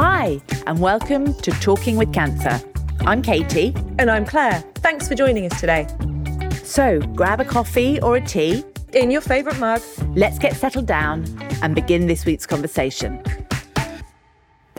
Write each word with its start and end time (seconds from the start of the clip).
Hi, 0.00 0.40
and 0.68 0.78
welcome 0.78 1.34
to 1.34 1.50
Talking 1.50 1.96
with 1.96 2.12
Cancer. 2.12 2.60
I'm 3.00 3.20
Katie. 3.20 3.74
And 3.98 4.08
I'm 4.08 4.24
Clair. 4.24 4.62
Thanks 4.76 5.08
for 5.08 5.16
joining 5.16 5.50
us 5.50 5.58
today. 5.58 5.88
So 6.62 7.00
grab 7.16 7.40
a 7.40 7.44
coffee 7.44 8.00
or 8.00 8.14
a 8.14 8.20
tea. 8.20 8.62
In 8.92 9.10
your 9.10 9.20
favourite 9.20 9.58
mug. 9.58 9.82
Let's 10.14 10.38
get 10.38 10.54
settled 10.54 10.86
down 10.86 11.26
and 11.62 11.74
begin 11.74 12.06
this 12.06 12.24
week's 12.24 12.46
conversation. 12.46 13.20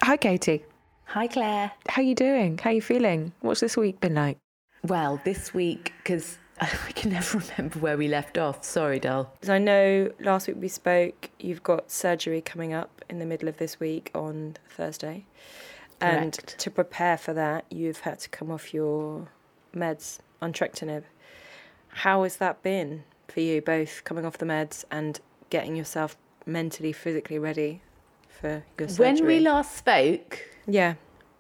Hi, 0.04 0.16
Katie. 0.16 0.64
Hi, 1.08 1.28
Clair. 1.28 1.74
How 1.90 2.02
are 2.02 2.06
you 2.06 2.16
doing? 2.16 2.58
How 2.58 2.70
are 2.70 2.74
you 2.74 2.82
feeling? 2.82 3.34
What's 3.42 3.60
this 3.60 3.76
week 3.76 4.00
been 4.00 4.16
like? 4.16 4.38
Well, 4.88 5.20
this 5.26 5.54
week, 5.54 5.92
because 5.98 6.38
I 6.62 6.68
can 6.96 7.12
never 7.12 7.40
remember 7.40 7.80
where 7.80 7.98
we 7.98 8.08
left 8.08 8.38
off. 8.38 8.64
Sorry, 8.64 9.02
doll. 9.02 9.34
Because 9.34 9.50
I 9.50 9.58
know 9.58 10.14
last 10.22 10.48
week 10.48 10.56
we 10.62 10.70
spoke, 10.70 11.30
you've 11.42 11.62
got 11.62 11.92
surgery 11.92 12.40
coming 12.40 12.72
up 12.72 12.99
in 13.10 13.20
the 13.20 13.26
middle 13.26 13.50
of 13.50 13.58
this 13.58 13.80
week 13.80 14.12
on 14.14 14.56
Thursday. 14.70 15.26
And 16.02 16.34
Correct. 16.34 16.58
to 16.60 16.72
prepare 16.72 17.18
for 17.18 17.34
that, 17.34 17.66
you've 17.70 18.02
had 18.02 18.20
to 18.20 18.30
come 18.30 18.52
off 18.52 18.74
your 18.74 19.28
meds 19.76 20.20
entrectinib. 20.42 21.04
How 21.90 22.24
has 22.24 22.38
that 22.38 22.64
been 22.64 23.04
for 23.28 23.42
you, 23.42 23.62
both 23.62 24.04
coming 24.04 24.26
off 24.26 24.38
the 24.38 24.46
meds 24.46 24.86
and 24.90 25.20
getting 25.50 25.76
yourself 25.76 26.18
mentally, 26.46 26.94
physically 26.94 27.40
ready 27.40 27.82
for 28.30 28.64
your 28.78 28.88
surgery? 28.88 29.06
When 29.06 29.26
we 29.26 29.40
last 29.40 29.76
spoke, 29.76 30.40
yeah. 30.68 30.96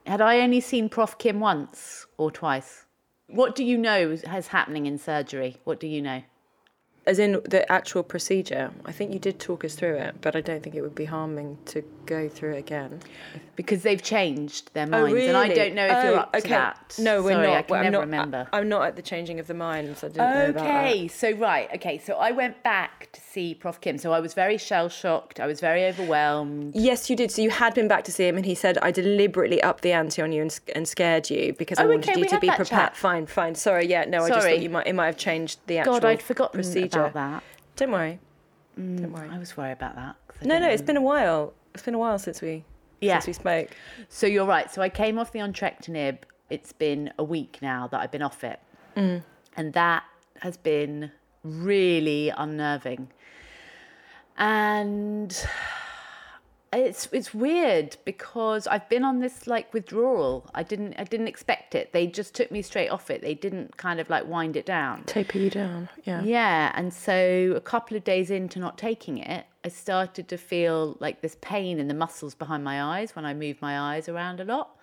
had 0.05 0.21
I 0.21 0.39
only 0.39 0.59
seen 0.59 0.89
Prof. 0.89 1.17
Kim 1.17 1.39
once 1.39 2.05
or 2.17 2.31
twice? 2.31 2.85
What 3.27 3.55
do 3.55 3.63
you 3.63 3.77
know 3.77 4.09
is 4.09 4.23
is 4.23 4.47
happening 4.47 4.88
in 4.88 4.97
surgery? 4.97 5.57
What 5.63 5.79
do 5.79 5.88
you 5.88 6.01
know? 6.01 6.23
As 7.09 7.17
in 7.17 7.41
the 7.43 7.69
actual 7.71 8.03
procedure, 8.03 8.69
I 8.85 8.91
think 8.91 9.11
you 9.11 9.17
did 9.17 9.39
talk 9.39 9.65
us 9.65 9.73
through 9.73 9.95
it, 9.95 10.21
but 10.21 10.35
I 10.35 10.41
don't 10.41 10.61
think 10.61 10.75
it 10.75 10.83
would 10.83 10.93
be 10.93 11.05
harming 11.05 11.57
to 11.65 11.81
go 12.05 12.29
through 12.29 12.53
it 12.53 12.59
again. 12.59 12.99
Because 13.55 13.81
they've 13.81 14.01
changed 14.01 14.71
their 14.75 14.85
oh, 14.85 14.89
minds, 15.07 15.25
and 15.25 15.35
I 15.35 15.47
don't 15.47 15.73
know 15.73 15.85
if 15.85 16.03
you're 16.03 16.13
Oh, 16.13 16.19
up 16.19 16.33
to 16.33 16.47
that. 16.49 16.95
No, 16.99 17.23
we're 17.23 17.31
Sorry, 17.31 17.47
not. 17.47 17.57
I 17.57 17.61
can 17.63 17.75
I'm 17.77 17.91
not, 17.91 17.97
uh, 17.97 18.01
remember. 18.01 18.47
I, 18.53 18.59
am 18.59 18.69
not 18.69 18.83
at 18.83 18.95
the 18.95 19.01
changing 19.01 19.39
of 19.39 19.47
the 19.47 19.55
minds. 19.55 20.03
I 20.03 20.07
didn't 20.09 20.17
know 20.17 20.49
about 20.49 20.63
that. 20.63 20.85
Okay, 20.85 21.07
so 21.07 21.31
right, 21.31 21.67
okay, 21.75 21.97
so 21.97 22.13
I 22.13 22.29
went 22.31 22.61
back 22.63 23.11
to 23.11 23.21
see 23.21 23.55
Prof. 23.55 23.81
Kim. 23.81 23.97
So 23.97 24.11
I 24.13 24.19
was 24.19 24.35
very 24.35 24.57
shell 24.59 24.88
shocked. 24.88 25.39
I 25.39 25.47
was 25.47 25.59
very 25.59 25.85
overwhelmed. 25.85 26.75
Yes, 26.75 27.09
you 27.09 27.16
did. 27.16 27.31
So 27.31 27.41
you 27.41 27.49
had 27.49 27.73
been 27.73 27.88
back 27.88 28.03
to 28.03 28.11
see 28.11 28.27
him, 28.27 28.38
and 28.38 28.45
he 28.45 28.53
said 28.53 28.77
I 28.83 28.91
deliberately 28.91 29.61
upped 29.63 29.81
the 29.81 29.94
ante 29.94 30.21
on 30.21 30.31
you 30.31 30.44
and, 30.44 30.59
and 30.75 30.88
scared 30.88 31.29
you 31.31 31.53
because 31.53 31.79
I 31.79 31.85
Oh, 31.85 31.88
wanted 31.89 32.11
okay, 32.11 32.19
you 32.19 32.27
to 32.27 32.39
be 32.39 32.47
prepared. 32.49 32.67
chat. 32.67 32.95
Fine, 32.95 33.25
fine. 33.25 33.55
Sorry, 33.55 33.88
yeah, 33.88 34.05
no, 34.05 34.19
I 34.19 34.29
just 34.29 34.41
Sorry. 34.41 34.53
thought 34.53 34.63
you 34.63 34.69
might 34.69 34.88
it 34.88 34.94
might 34.94 35.07
have 35.07 35.17
changed 35.17 35.59
the 35.67 35.79
actual 35.79 35.94
God, 35.95 36.05
I'd 36.05 36.21
forgotten 36.21 36.57
procedure. 36.57 36.98
About 37.05 37.14
that. 37.14 37.44
Don't 37.75 37.92
worry. 37.92 38.19
Don't 38.78 39.11
worry. 39.11 39.30
I 39.30 39.38
was 39.38 39.55
worried 39.58 39.73
about 39.73 39.95
that. 39.95 40.16
No, 40.44 40.58
no, 40.59 40.69
it's 40.69 40.81
been 40.81 40.97
a 40.97 41.02
while. 41.02 41.53
It's 41.73 41.83
been 41.83 41.94
a 41.95 41.97
while 42.00 42.17
since 42.19 42.41
we 42.41 42.64
Yeah. 43.02 43.16
since 43.19 43.28
we 43.28 43.33
spoke. 43.33 43.69
So 44.09 44.25
you're 44.28 44.45
right. 44.45 44.72
So 44.72 44.81
I 44.81 44.89
came 44.89 45.17
off 45.19 45.31
the 45.31 45.39
entrectinib. 45.39 46.19
It's 46.50 46.72
been 46.73 47.11
a 47.19 47.23
week 47.23 47.59
now 47.61 47.88
that 47.88 48.00
I've 48.00 48.11
been 48.11 48.22
off 48.22 48.44
it, 48.44 48.59
Mm. 48.95 49.23
and 49.58 49.73
that 49.73 50.03
has 50.41 50.58
been 50.58 51.11
really 51.44 52.30
unnerving. 52.36 53.09
And 54.38 55.45
it's 56.72 57.08
it's 57.12 57.34
weird 57.34 57.98
because 58.06 58.67
I've 58.67 58.88
been 58.89 59.03
on 59.03 59.20
this 59.20 59.48
like 59.48 59.73
withdrawal. 59.73 60.50
I 60.53 60.64
didn't 60.64 60.95
I 60.98 61.03
didn't 61.03 61.28
expect 61.28 61.73
it. 61.73 61.94
They 61.94 62.06
just 62.08 62.36
took 62.36 62.52
me 62.52 62.62
straight 62.62 62.89
off 62.89 63.09
it. 63.09 63.22
They 63.22 63.34
didn't 63.34 63.78
kind 63.78 64.00
of 64.00 64.09
like 64.09 64.28
wind 64.28 64.56
it 64.56 64.66
down. 64.66 65.03
Taper 65.06 65.38
you 65.38 65.50
down. 65.50 65.90
Yeah. 66.03 66.22
Yeah, 66.22 66.72
and 66.75 66.94
so 66.94 67.53
a 67.56 67.62
couple 67.62 67.97
of 67.97 68.03
days 68.03 68.30
into 68.30 68.59
not 68.59 68.78
taking 68.78 69.17
it, 69.17 69.45
I 69.64 69.70
started 69.70 70.28
to 70.30 70.38
feel 70.38 70.97
like 71.00 71.22
this 71.22 71.38
pain 71.42 71.80
in 71.80 71.88
the 71.88 71.94
muscles 71.94 72.36
behind 72.36 72.64
my 72.64 72.81
eyes 72.81 73.16
when 73.16 73.25
I 73.25 73.34
move 73.34 73.62
my 73.62 73.80
eyes 73.95 74.08
around 74.08 74.40
a 74.40 74.45
lot, 74.45 74.78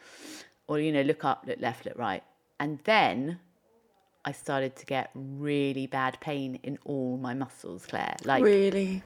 or 0.66 0.80
you 0.80 0.92
know, 0.92 1.02
look 1.02 1.24
up, 1.24 1.44
look 1.46 1.60
left, 1.60 1.86
look 1.86 1.96
right, 1.96 2.24
and 2.58 2.80
then 2.84 3.38
I 4.24 4.32
started 4.32 4.74
to 4.76 4.86
get 4.86 5.10
really 5.14 5.86
bad 5.86 6.18
pain 6.20 6.58
in 6.64 6.78
all 6.84 7.16
my 7.16 7.32
muscles, 7.32 7.86
Clair. 7.86 8.16
Like 8.24 8.42
Really. 8.42 9.04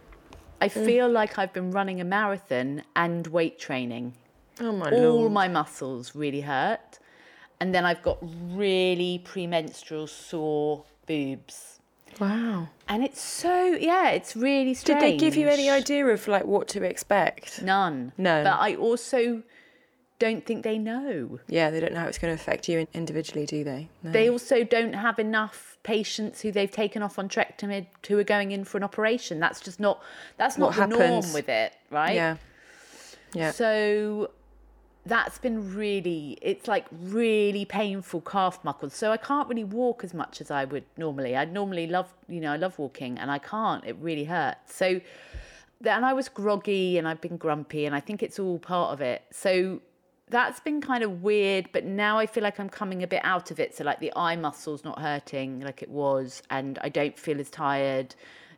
I 0.61 0.69
mm. 0.69 0.85
feel 0.85 1.09
like 1.09 1.39
I've 1.39 1.53
been 1.53 1.71
running 1.71 2.01
a 2.01 2.05
marathon 2.05 2.83
and 2.95 3.27
weight 3.27 3.59
training. 3.59 4.15
Oh 4.61 4.73
my 4.73 4.91
All 4.91 5.21
lord. 5.21 5.33
my 5.33 5.49
muscles 5.49 6.15
really 6.15 6.43
hurt, 6.43 6.99
and 7.61 7.75
then 7.75 7.85
I've 7.85 8.03
got 8.03 8.19
really 8.23 9.23
premenstrual 9.25 10.07
sore 10.07 10.85
boobs. 11.07 11.81
Wow. 12.19 12.69
And 12.89 13.03
it's 13.03 13.21
so 13.21 13.65
yeah, 13.65 14.11
it's 14.11 14.37
really 14.37 14.75
strange. 14.75 15.01
Did 15.01 15.09
they 15.09 15.17
give 15.17 15.37
you 15.37 15.49
any 15.49 15.71
idea 15.71 16.07
of 16.07 16.29
like 16.29 16.45
what 16.45 16.69
to 16.69 16.83
expect? 16.83 17.63
None. 17.63 18.13
No. 18.19 18.45
But 18.45 18.59
I 18.61 18.75
also 18.75 19.43
don't 20.21 20.47
think 20.47 20.63
they 20.63 20.79
know. 20.79 21.41
Yeah, 21.49 21.71
they 21.71 21.81
don't 21.81 21.93
know 21.93 22.01
how 22.01 22.07
it's 22.07 22.19
going 22.19 22.37
to 22.37 22.41
affect 22.41 22.69
you 22.69 22.87
individually, 22.95 23.47
do 23.47 23.65
they? 23.65 23.89
No. 24.05 24.13
They 24.13 24.31
also 24.31 24.63
don't 24.63 24.93
have 24.93 25.19
enough 25.19 25.79
patients 25.83 26.43
who 26.43 26.53
they've 26.53 26.71
taken 26.71 27.03
off 27.03 27.17
entrectinib 27.17 27.87
who 28.07 28.19
are 28.19 28.25
going 28.25 28.53
in 28.53 28.65
for 28.65 28.77
an 28.77 28.85
operation. 28.85 29.41
That's 29.41 29.61
just 29.61 29.81
not 29.81 30.01
that's 30.37 30.59
not 30.59 30.77
What 30.77 30.91
the 30.91 30.97
norm 30.97 31.33
with 31.33 31.49
it, 31.49 31.75
right? 31.91 32.15
Yeah. 32.15 32.37
Yeah. 33.35 33.51
So 33.51 34.31
that's 35.07 35.39
been 35.39 35.75
really 35.75 36.37
it's 36.43 36.69
like 36.69 36.85
really 36.93 37.65
painful 37.65 38.21
calf 38.21 38.63
muscles. 38.63 38.95
So 38.95 39.11
I 39.11 39.17
can't 39.17 39.49
really 39.49 39.65
walk 39.65 40.05
as 40.05 40.13
much 40.13 40.43
as 40.43 40.51
I 40.51 40.67
would 40.67 40.85
normally. 40.99 41.35
I 41.35 41.47
normally 41.47 41.87
love 41.87 42.13
you 42.29 42.41
know, 42.41 42.53
I 42.53 42.57
love 42.57 42.79
walking 42.79 43.19
and 43.19 43.31
I 43.31 43.39
can't. 43.39 43.85
It 43.87 43.97
really 43.99 44.25
hurts. 44.25 44.77
So 44.77 45.01
and 45.83 46.05
I 46.05 46.13
was 46.13 46.29
groggy 46.29 46.99
and 46.99 47.09
I've 47.09 47.23
been 47.23 47.39
grumpy 47.39 47.87
and 47.87 47.95
I 47.95 48.01
think 48.01 48.23
it's 48.23 48.39
all 48.39 48.59
part 48.59 48.93
of 48.93 49.01
it. 49.01 49.23
So 49.31 49.81
that's 50.31 50.61
been 50.61 50.81
kind 50.81 51.05
of 51.05 51.23
weird, 51.23 51.69
but 51.73 51.85
now 51.85 52.19
I 52.19 52.27
feel 52.27 52.43
like 52.43 52.59
I'm 52.59 52.69
coming 52.69 53.03
a 53.03 53.07
bit 53.07 53.21
out 53.25 53.51
of 53.51 53.61
it. 53.61 53.77
So 53.77 53.85
like 53.85 54.01
the 54.01 54.13
eye 54.17 54.37
muscles 54.37 54.85
not 54.85 54.99
hurting 55.01 55.61
like 55.61 55.83
it 55.83 55.91
was, 55.91 56.43
and 56.51 56.79
I 56.83 56.89
don't 56.89 57.19
feel 57.19 57.41
as 57.41 57.51
tired, 57.51 58.15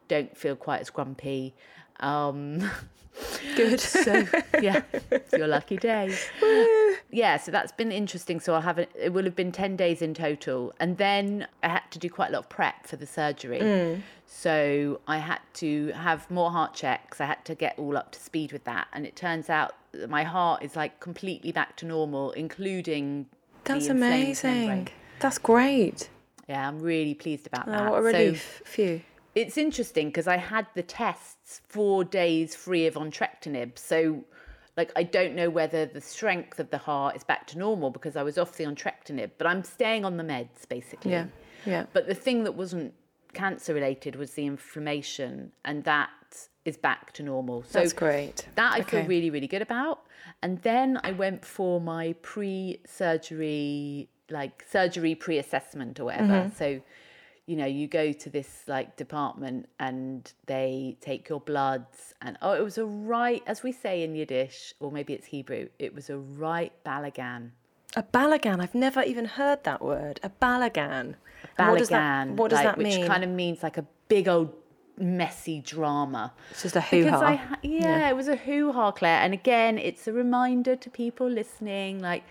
don't 0.09 0.37
feel 0.37 0.55
quite 0.55 0.81
as 0.81 0.91
grumpy. 0.91 1.55
Um, 2.01 2.71
Good. 3.57 3.81
so 3.81 4.25
yeah, 4.63 4.83
it's 5.11 5.33
your 5.33 5.47
lucky 5.49 5.77
day. 5.77 6.17
yeah, 7.11 7.37
so 7.37 7.51
that's 7.51 7.73
been 7.73 7.93
interesting. 7.93 8.41
So 8.41 8.55
I'll 8.55 8.61
have 8.61 8.79
a, 8.79 8.87
it 8.95 9.13
will 9.13 9.25
have 9.25 9.37
been 9.37 9.53
ten 9.53 9.77
days 9.77 10.03
in 10.03 10.15
total, 10.15 10.73
and 10.81 10.99
then 10.99 11.47
I 11.63 11.69
had 11.69 11.83
to 11.91 11.99
do 11.99 12.09
quite 12.09 12.31
a 12.31 12.33
lot 12.33 12.41
of 12.41 12.49
prep 12.49 12.87
for 12.87 12.97
the 12.97 13.07
surgery. 13.07 14.03
So 14.35 15.01
I 15.07 15.19
had 15.19 15.41
to 15.55 15.89
have 15.93 16.29
more 16.31 16.51
heart 16.51 16.73
checks. 16.75 17.21
I 17.21 17.27
had 17.27 17.45
to 17.45 17.55
get 17.55 17.79
all 17.79 17.99
up 17.99 18.13
to 18.13 18.19
speed 18.21 18.51
with 18.51 18.65
that, 18.65 18.89
and 18.95 19.05
it 19.07 19.15
turns 19.15 19.51
out 19.51 19.75
that 19.93 20.09
my 20.09 20.25
heart 20.25 20.63
is 20.63 20.75
like 20.75 21.01
completely 21.01 21.53
back 21.53 21.77
to 21.77 21.87
normal, 21.87 22.33
including. 22.33 23.27
That's 23.65 23.89
amazing. 23.89 24.51
membrane. 24.69 24.89
That's 25.21 25.37
great. 25.39 26.09
Yeah, 26.49 26.67
I'm 26.67 26.81
really 26.81 27.15
pleased 27.15 27.47
about 27.47 27.69
Oh, 27.69 27.73
that. 27.73 27.91
what 27.91 27.99
a 28.01 28.11
So- 28.11 28.19
relief 28.19 28.63
for 28.65 28.81
you. 28.81 29.03
it's 29.35 29.57
interesting 29.59 30.09
because 30.09 30.27
I 30.27 30.39
had 30.39 30.67
the 30.75 30.83
tests 30.83 31.61
four 31.69 32.03
days 32.03 32.57
free 32.57 32.87
of 32.87 32.95
entrectinib. 32.95 33.79
So, 33.79 34.25
like, 34.79 34.91
I 34.97 35.03
don't 35.05 35.35
know 35.37 35.51
whether 35.51 35.85
the 35.87 36.01
strength 36.01 36.59
of 36.59 36.71
the 36.71 36.79
heart 36.79 37.15
is 37.17 37.23
back 37.23 37.47
to 37.49 37.59
normal 37.59 37.91
because 37.91 38.17
I 38.17 38.23
was 38.23 38.39
off 38.39 38.57
the 38.57 38.65
entrectinib, 38.65 39.33
but 39.39 39.47
I'm 39.47 39.63
staying 39.63 40.05
on 40.07 40.17
the 40.17 40.25
meds 40.25 40.67
basically. 40.69 41.13
Yeah. 41.13 41.27
Yeah. 41.67 41.85
But 41.93 42.09
the 42.09 42.15
thing 42.15 42.43
that 42.45 42.53
wasn't 42.57 42.95
cancer 43.35 43.75
related 43.75 44.17
was 44.17 44.33
the 44.33 44.47
inflammation, 44.47 45.53
and 45.65 45.85
that 45.85 46.11
is 46.65 46.77
back 46.77 47.13
to 47.15 47.23
normal. 47.23 47.65
So 47.65 47.81
That's 47.81 47.93
great. 47.93 48.47
that 48.55 48.73
I 48.75 48.83
feel 48.83 49.05
really, 49.05 49.31
really 49.31 49.49
good 49.49 49.63
about. 49.63 50.07
And 50.43 50.63
then 50.63 51.01
I 51.03 51.13
went 51.13 51.45
for 51.45 51.81
my 51.81 52.15
pre-surgery, 52.23 54.09
like 54.31 54.65
surgery 54.71 55.15
pre-assessment 55.15 55.99
or 55.99 56.05
whatever. 56.05 56.33
Mm-hmm. 56.33 56.57
So, 56.57 56.81
you 57.47 57.57
know, 57.57 57.67
you 57.67 57.89
go 57.89 58.13
to 58.13 58.31
this 58.31 58.63
like 58.69 58.97
department 58.97 59.69
and 59.81 60.33
they 60.47 60.97
take 61.01 61.29
your 61.29 61.41
bloods 61.41 62.15
and 62.23 62.39
oh, 62.41 62.53
it 62.53 62.63
was 62.63 62.79
a 62.79 62.85
right, 62.87 63.43
as 63.47 63.65
we 63.65 63.73
say 63.73 64.05
in 64.05 64.15
Yiddish, 64.15 64.75
or 64.79 64.93
maybe 64.93 65.13
it's 65.13 65.27
Hebrew, 65.27 65.69
it 65.81 65.93
was 65.93 66.09
a 66.11 66.19
right 66.19 66.73
balagan. 66.87 67.51
A 67.97 68.03
balagan. 68.03 68.61
I've 68.61 68.75
never 68.75 69.03
even 69.03 69.25
heard 69.27 69.65
that 69.65 69.83
word. 69.83 70.21
A 70.23 70.31
balagan. 70.31 71.15
And 71.59 71.69
What 71.71 71.79
does 71.79 71.89
that, 71.89 72.29
what 72.31 72.51
does 72.51 72.59
like, 72.59 72.65
that 72.65 72.79
mean? 72.79 73.01
Which 73.01 73.09
kind 73.09 73.25
of 73.25 73.31
means 73.31 73.63
like 73.63 73.77
a 73.77 73.87
big 74.09 74.29
old 74.29 74.55
messy 74.97 75.61
drama. 75.61 76.33
It's 76.51 76.63
just 76.63 76.77
a 76.77 76.81
hoo 76.81 77.09
ha. 77.09 77.37
ha- 77.37 77.59
yeah, 77.63 78.09
it 78.09 78.17
was 78.17 78.29
a 78.29 78.37
hoo 78.37 78.73
ha, 78.73 78.93
Clair. 78.93 79.21
And 79.21 79.35
again, 79.35 79.79
it's 79.79 80.07
a 80.07 80.13
reminder 80.13 80.77
to 80.77 80.91
people 80.91 81.29
listening, 81.29 82.01
like 82.01 82.25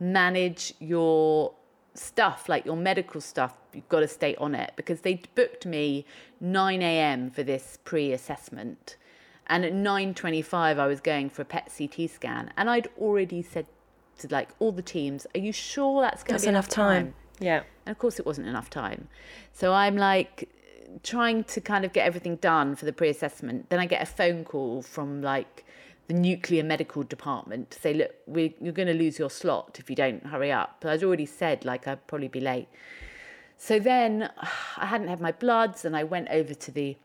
manage 0.00 0.74
your 0.78 1.54
stuff, 1.94 2.48
like 2.48 2.64
your 2.64 2.76
medical 2.76 3.20
stuff. 3.20 3.56
You've 3.72 3.88
got 3.88 4.00
to 4.00 4.08
stay 4.08 4.34
on 4.36 4.54
it 4.54 4.72
because 4.76 5.00
they 5.02 5.22
booked 5.34 5.66
me 5.66 6.04
9 6.40 6.82
a.m. 6.82 7.30
for 7.30 7.42
this 7.42 7.78
pre-assessment, 7.84 8.96
and 9.46 9.64
at 9.64 9.72
9:25 9.72 10.78
I 10.78 10.86
was 10.86 11.00
going 11.00 11.30
for 11.30 11.42
a 11.42 11.44
PET 11.44 11.70
CT 11.76 12.10
scan, 12.10 12.50
and 12.56 12.68
I'd 12.70 12.88
already 12.98 13.42
said 13.42 13.66
to 14.18 14.28
like 14.30 14.50
all 14.58 14.72
the 14.72 14.82
teams, 14.82 15.26
"Are 15.34 15.40
you 15.40 15.52
sure 15.52 16.02
that's 16.02 16.22
going 16.22 16.38
to 16.38 16.44
be 16.44 16.48
enough 16.48 16.68
time. 16.68 17.14
Yeah. 17.40 17.62
and 17.86 17.92
of 17.92 17.98
course, 17.98 18.18
it 18.18 18.26
wasn't 18.26 18.48
enough 18.48 18.68
time. 18.68 19.08
So 19.52 19.72
I'm 19.72 19.96
like 19.96 20.48
trying 21.02 21.44
to 21.44 21.60
kind 21.60 21.84
of 21.84 21.92
get 21.92 22.06
everything 22.06 22.36
done 22.36 22.76
for 22.76 22.84
the 22.84 22.92
pre 22.92 23.08
assessment. 23.08 23.70
Then 23.70 23.80
I 23.80 23.86
get 23.86 24.02
a 24.02 24.06
phone 24.06 24.44
call 24.44 24.82
from 24.82 25.22
like 25.22 25.64
the 26.08 26.14
nuclear 26.14 26.64
medical 26.64 27.02
department 27.02 27.70
to 27.70 27.80
say, 27.80 27.94
look, 27.94 28.14
we 28.26 28.54
you're 28.60 28.72
going 28.72 28.88
to 28.88 28.94
lose 28.94 29.18
your 29.18 29.30
slot 29.30 29.76
if 29.78 29.90
you 29.90 29.96
don't 29.96 30.26
hurry 30.26 30.50
up. 30.50 30.78
But 30.80 30.92
I'd 30.92 31.04
already 31.04 31.26
said, 31.26 31.64
like, 31.64 31.86
I'd 31.86 32.06
probably 32.06 32.28
be 32.28 32.40
late. 32.40 32.68
So 33.56 33.78
then 33.78 34.30
I 34.76 34.86
hadn't 34.86 35.08
had 35.08 35.20
my 35.20 35.32
bloods 35.32 35.84
and 35.84 35.96
I 35.96 36.04
went 36.04 36.28
over 36.30 36.54
to 36.54 36.70
the 36.70 36.96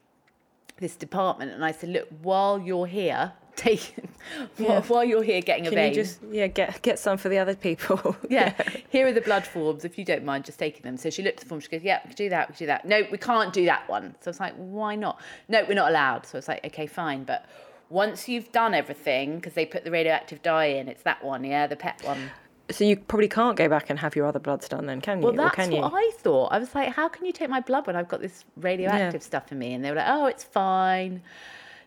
this 0.78 0.96
department 0.96 1.52
and 1.52 1.64
I 1.64 1.72
said, 1.72 1.90
look, 1.90 2.08
while 2.22 2.60
you're 2.60 2.88
here, 2.88 3.34
take 3.56 3.96
while, 4.58 4.82
while 4.84 5.04
you're 5.04 5.24
here 5.24 5.42
getting 5.42 5.68
a 5.68 5.70
Can 5.70 5.76
vein. 5.76 5.90
you 5.90 5.96
just 5.96 6.20
yeah 6.32 6.48
get 6.48 6.82
get 6.82 7.00
some 7.00 7.18
for 7.18 7.30
the 7.30 7.38
other 7.38 7.56
people? 7.56 8.16
yeah, 8.30 8.54
here 8.90 9.08
are 9.08 9.12
the 9.12 9.22
blood 9.22 9.46
forms. 9.46 9.86
If 9.86 9.98
you 9.98 10.06
don't 10.06 10.24
mind 10.24 10.46
just 10.46 10.60
taking 10.60 10.82
them. 10.82 10.98
So 10.98 11.10
she 11.10 11.22
looked 11.24 11.40
at 11.40 11.44
the 11.44 11.50
form. 11.50 11.62
She 11.62 11.70
goes, 11.70 11.84
"Yeah, 11.84 12.00
we 12.04 12.10
can 12.10 12.16
do 12.16 12.30
that. 12.30 12.50
We 12.50 12.56
can 12.56 12.60
do 12.60 12.68
that." 12.68 12.86
No, 12.86 13.04
we 13.12 13.18
can't 13.18 13.54
do 13.54 13.66
that 13.66 13.88
one. 13.90 14.16
So 14.22 14.30
I 14.30 14.32
was 14.32 14.40
like, 14.40 14.56
"Why 14.56 14.96
not?" 14.96 15.20
No, 15.48 15.64
we're 15.68 15.74
not 15.76 15.90
allowed. 15.90 16.26
So 16.26 16.38
I 16.38 16.40
was 16.40 16.48
like, 16.48 16.66
"Okay, 16.66 16.88
fine." 16.88 17.24
But 17.24 17.46
once 17.90 18.28
you've 18.28 18.52
done 18.52 18.74
everything, 18.74 19.36
because 19.36 19.54
they 19.54 19.66
put 19.66 19.84
the 19.84 19.92
radioactive 19.92 20.42
dye 20.42 20.66
in, 20.66 20.88
it's 20.88 21.04
that 21.04 21.24
one, 21.24 21.44
yeah, 21.44 21.68
the 21.68 21.76
PET 21.76 22.02
one. 22.04 22.32
So 22.72 22.86
you 22.86 22.96
probably 22.96 23.28
can't 23.28 23.58
go 23.58 23.68
back 23.68 23.90
and 23.90 24.00
have 24.00 24.16
your 24.16 24.26
other 24.26 24.40
bloods 24.40 24.68
done 24.70 24.86
then, 24.86 25.02
can 25.02 25.20
you? 25.20 25.26
Well, 25.26 25.34
that's 25.34 25.70
what 25.70 25.92
I 25.94 26.12
thought. 26.18 26.48
I 26.48 26.60
was 26.60 26.74
like, 26.74 26.94
"How 26.94 27.08
can 27.08 27.26
you 27.26 27.34
take 27.34 27.50
my 27.50 27.60
blood 27.60 27.88
when 27.88 27.96
I've 27.96 28.08
got 28.08 28.22
this 28.22 28.46
radioactive 28.58 29.22
stuff 29.22 29.52
in 29.52 29.60
me?" 29.60 29.74
And 29.74 29.84
they 29.84 29.90
were 29.90 29.98
like, 29.98 30.08
"Oh, 30.08 30.26
it's 30.26 30.44
fine." 30.44 31.22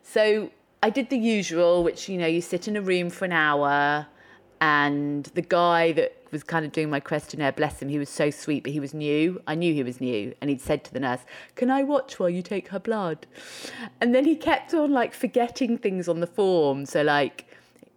So 0.02 0.50
I 0.82 0.90
did 0.90 1.10
the 1.10 1.18
usual, 1.18 1.82
which 1.82 2.08
you 2.08 2.18
know, 2.18 2.26
you 2.26 2.40
sit 2.40 2.68
in 2.68 2.76
a 2.76 2.82
room 2.82 3.10
for 3.10 3.24
an 3.24 3.32
hour, 3.32 4.06
and 4.60 5.24
the 5.34 5.42
guy 5.42 5.92
that 5.92 6.16
was 6.30 6.42
kind 6.42 6.64
of 6.66 6.72
doing 6.72 6.90
my 6.90 7.00
questionnaire, 7.00 7.52
bless 7.52 7.80
him, 7.80 7.88
he 7.88 7.98
was 7.98 8.08
so 8.08 8.30
sweet, 8.30 8.62
but 8.62 8.72
he 8.72 8.80
was 8.80 8.92
new. 8.92 9.40
I 9.46 9.54
knew 9.54 9.72
he 9.72 9.82
was 9.82 10.00
new, 10.00 10.34
and 10.40 10.50
he'd 10.50 10.60
said 10.60 10.84
to 10.84 10.92
the 10.92 11.00
nurse, 11.00 11.20
"Can 11.54 11.70
I 11.70 11.82
watch 11.82 12.18
while 12.18 12.30
you 12.30 12.42
take 12.42 12.68
her 12.68 12.78
blood?" 12.78 13.26
And 14.00 14.14
then 14.14 14.24
he 14.24 14.36
kept 14.36 14.74
on 14.74 14.92
like 14.92 15.14
forgetting 15.14 15.78
things 15.78 16.08
on 16.08 16.20
the 16.20 16.26
form, 16.26 16.86
so 16.86 17.02
like. 17.02 17.46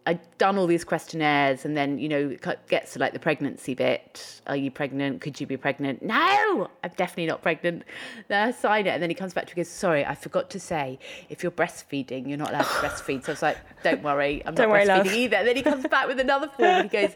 I'd 0.05 0.19
done 0.37 0.57
all 0.57 0.65
these 0.65 0.83
questionnaires, 0.83 1.65
and 1.65 1.77
then 1.77 1.99
you 1.99 2.09
know 2.09 2.29
it 2.29 2.67
gets 2.67 2.93
to 2.93 2.99
like 2.99 3.13
the 3.13 3.19
pregnancy 3.19 3.75
bit. 3.75 4.41
Are 4.47 4.55
you 4.55 4.71
pregnant? 4.71 5.21
Could 5.21 5.39
you 5.39 5.45
be 5.45 5.57
pregnant? 5.57 6.01
No, 6.01 6.69
I'm 6.83 6.91
definitely 6.97 7.27
not 7.27 7.41
pregnant. 7.41 7.83
Then 8.27 8.47
I 8.47 8.51
sign 8.51 8.87
it, 8.87 8.91
and 8.91 9.03
then 9.03 9.09
he 9.09 9.13
comes 9.13 9.33
back 9.33 9.45
to 9.45 9.49
me 9.49 9.61
and 9.61 9.67
goes, 9.67 9.69
"Sorry, 9.73 10.05
I 10.05 10.15
forgot 10.15 10.49
to 10.51 10.59
say 10.59 10.97
if 11.29 11.43
you're 11.43 11.51
breastfeeding, 11.51 12.27
you're 12.27 12.37
not 12.37 12.49
allowed 12.49 12.63
to 12.63 12.67
breastfeed." 12.87 13.23
So 13.25 13.31
I 13.31 13.33
was 13.33 13.41
like, 13.41 13.57
"Don't 13.83 14.01
worry, 14.01 14.41
I'm 14.45 14.55
Don't 14.55 14.69
not 14.69 14.73
worry, 14.73 14.85
breastfeeding 14.85 15.05
love. 15.05 15.07
either." 15.13 15.35
And 15.37 15.47
then 15.47 15.55
he 15.57 15.61
comes 15.61 15.85
back 15.87 16.07
with 16.07 16.19
another 16.19 16.47
form, 16.47 16.69
and 16.69 16.89
he 16.89 16.97
goes, 16.97 17.11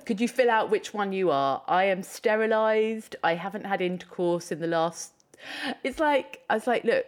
"Could 0.04 0.20
you 0.20 0.28
fill 0.28 0.50
out 0.50 0.70
which 0.70 0.94
one 0.94 1.12
you 1.12 1.30
are? 1.30 1.62
I 1.66 1.84
am 1.84 2.02
sterilised. 2.02 3.16
I 3.24 3.34
haven't 3.34 3.64
had 3.66 3.80
intercourse 3.80 4.52
in 4.52 4.60
the 4.60 4.66
last." 4.68 5.12
It's 5.82 5.98
like 5.98 6.40
I 6.50 6.54
was 6.54 6.66
like, 6.66 6.84
"Look, 6.84 7.06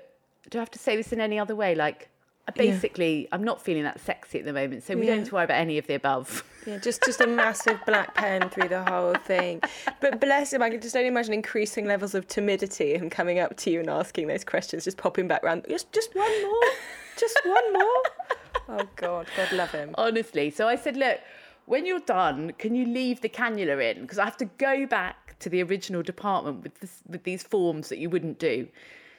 do 0.50 0.58
I 0.58 0.62
have 0.62 0.70
to 0.72 0.78
say 0.78 0.96
this 0.96 1.12
in 1.12 1.20
any 1.20 1.38
other 1.38 1.54
way?" 1.54 1.74
Like. 1.74 2.08
Basically, 2.56 3.28
I'm 3.32 3.44
not 3.44 3.60
feeling 3.62 3.82
that 3.84 4.00
sexy 4.00 4.38
at 4.38 4.44
the 4.44 4.52
moment, 4.52 4.82
so 4.82 4.94
we 4.94 5.02
Yeah. 5.02 5.12
don't 5.12 5.18
have 5.20 5.28
to 5.28 5.34
worry 5.34 5.44
about 5.44 5.58
any 5.58 5.78
of 5.78 5.86
the 5.86 5.94
above. 5.94 6.44
Yeah, 6.66 6.76
just 6.76 7.02
just 7.02 7.22
a 7.22 7.26
massive 7.26 7.78
black 7.86 8.14
pen 8.14 8.50
through 8.50 8.68
the 8.68 8.84
whole 8.84 9.14
thing. 9.14 9.62
But 10.02 10.20
bless 10.20 10.52
him, 10.52 10.60
I 10.60 10.68
can 10.68 10.82
just 10.82 10.94
only 10.94 11.08
imagine 11.08 11.32
increasing 11.32 11.86
levels 11.86 12.14
of 12.14 12.26
timidity 12.28 12.94
and 12.94 13.10
coming 13.10 13.38
up 13.38 13.56
to 13.58 13.70
you 13.70 13.80
and 13.80 13.88
asking 13.88 14.26
those 14.26 14.44
questions, 14.44 14.84
just 14.84 14.98
popping 14.98 15.28
back 15.28 15.42
round. 15.42 15.64
Just 15.66 15.90
just 15.92 16.14
one 16.14 16.42
more, 16.42 16.60
just 17.16 17.38
one 17.44 17.72
more. 17.72 18.02
Oh 18.70 18.86
God, 18.96 19.28
God 19.34 19.50
love 19.52 19.70
him. 19.70 19.94
Honestly. 19.94 20.50
So 20.50 20.68
I 20.68 20.76
said, 20.76 20.94
look, 20.98 21.20
when 21.64 21.86
you're 21.86 22.00
done, 22.00 22.52
can 22.58 22.74
you 22.74 22.84
leave 22.84 23.22
the 23.22 23.30
cannula 23.30 23.82
in? 23.94 24.02
Because 24.02 24.18
I 24.18 24.26
have 24.26 24.36
to 24.38 24.44
go 24.44 24.84
back 24.86 25.38
to 25.38 25.48
the 25.48 25.62
original 25.62 26.02
department 26.02 26.62
with 26.62 26.78
this, 26.80 27.00
with 27.08 27.22
these 27.24 27.42
forms 27.42 27.88
that 27.88 27.96
you 27.96 28.10
wouldn't 28.10 28.38
do. 28.38 28.68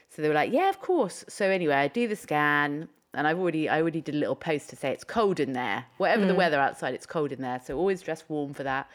So 0.10 0.22
they 0.22 0.28
were 0.28 0.36
like, 0.36 0.52
yeah, 0.54 0.70
of 0.70 0.80
course. 0.82 1.26
So 1.28 1.50
anyway, 1.50 1.74
I 1.74 1.88
do 1.88 2.08
the 2.08 2.16
scan. 2.16 2.90
And 3.14 3.28
I've 3.28 3.40
already, 3.40 3.68
I 3.68 3.82
already 3.82 4.02
did 4.02 4.16
a 4.16 4.18
little 4.18 4.36
post 4.36 4.70
to 4.70 4.76
say 4.76 4.92
it's 4.92 5.04
cold 5.04 5.40
in 5.40 5.54
there. 5.54 5.86
Whatever 5.98 6.26
the 6.26 6.34
mm. 6.34 6.38
weather 6.38 6.60
outside, 6.60 6.94
it's 6.94 7.08
cold 7.08 7.32
in 7.32 7.42
there. 7.42 7.60
So 7.66 7.78
always 7.78 8.02
dress 8.02 8.24
warm 8.28 8.54
for 8.54 8.64
that. 8.64 8.88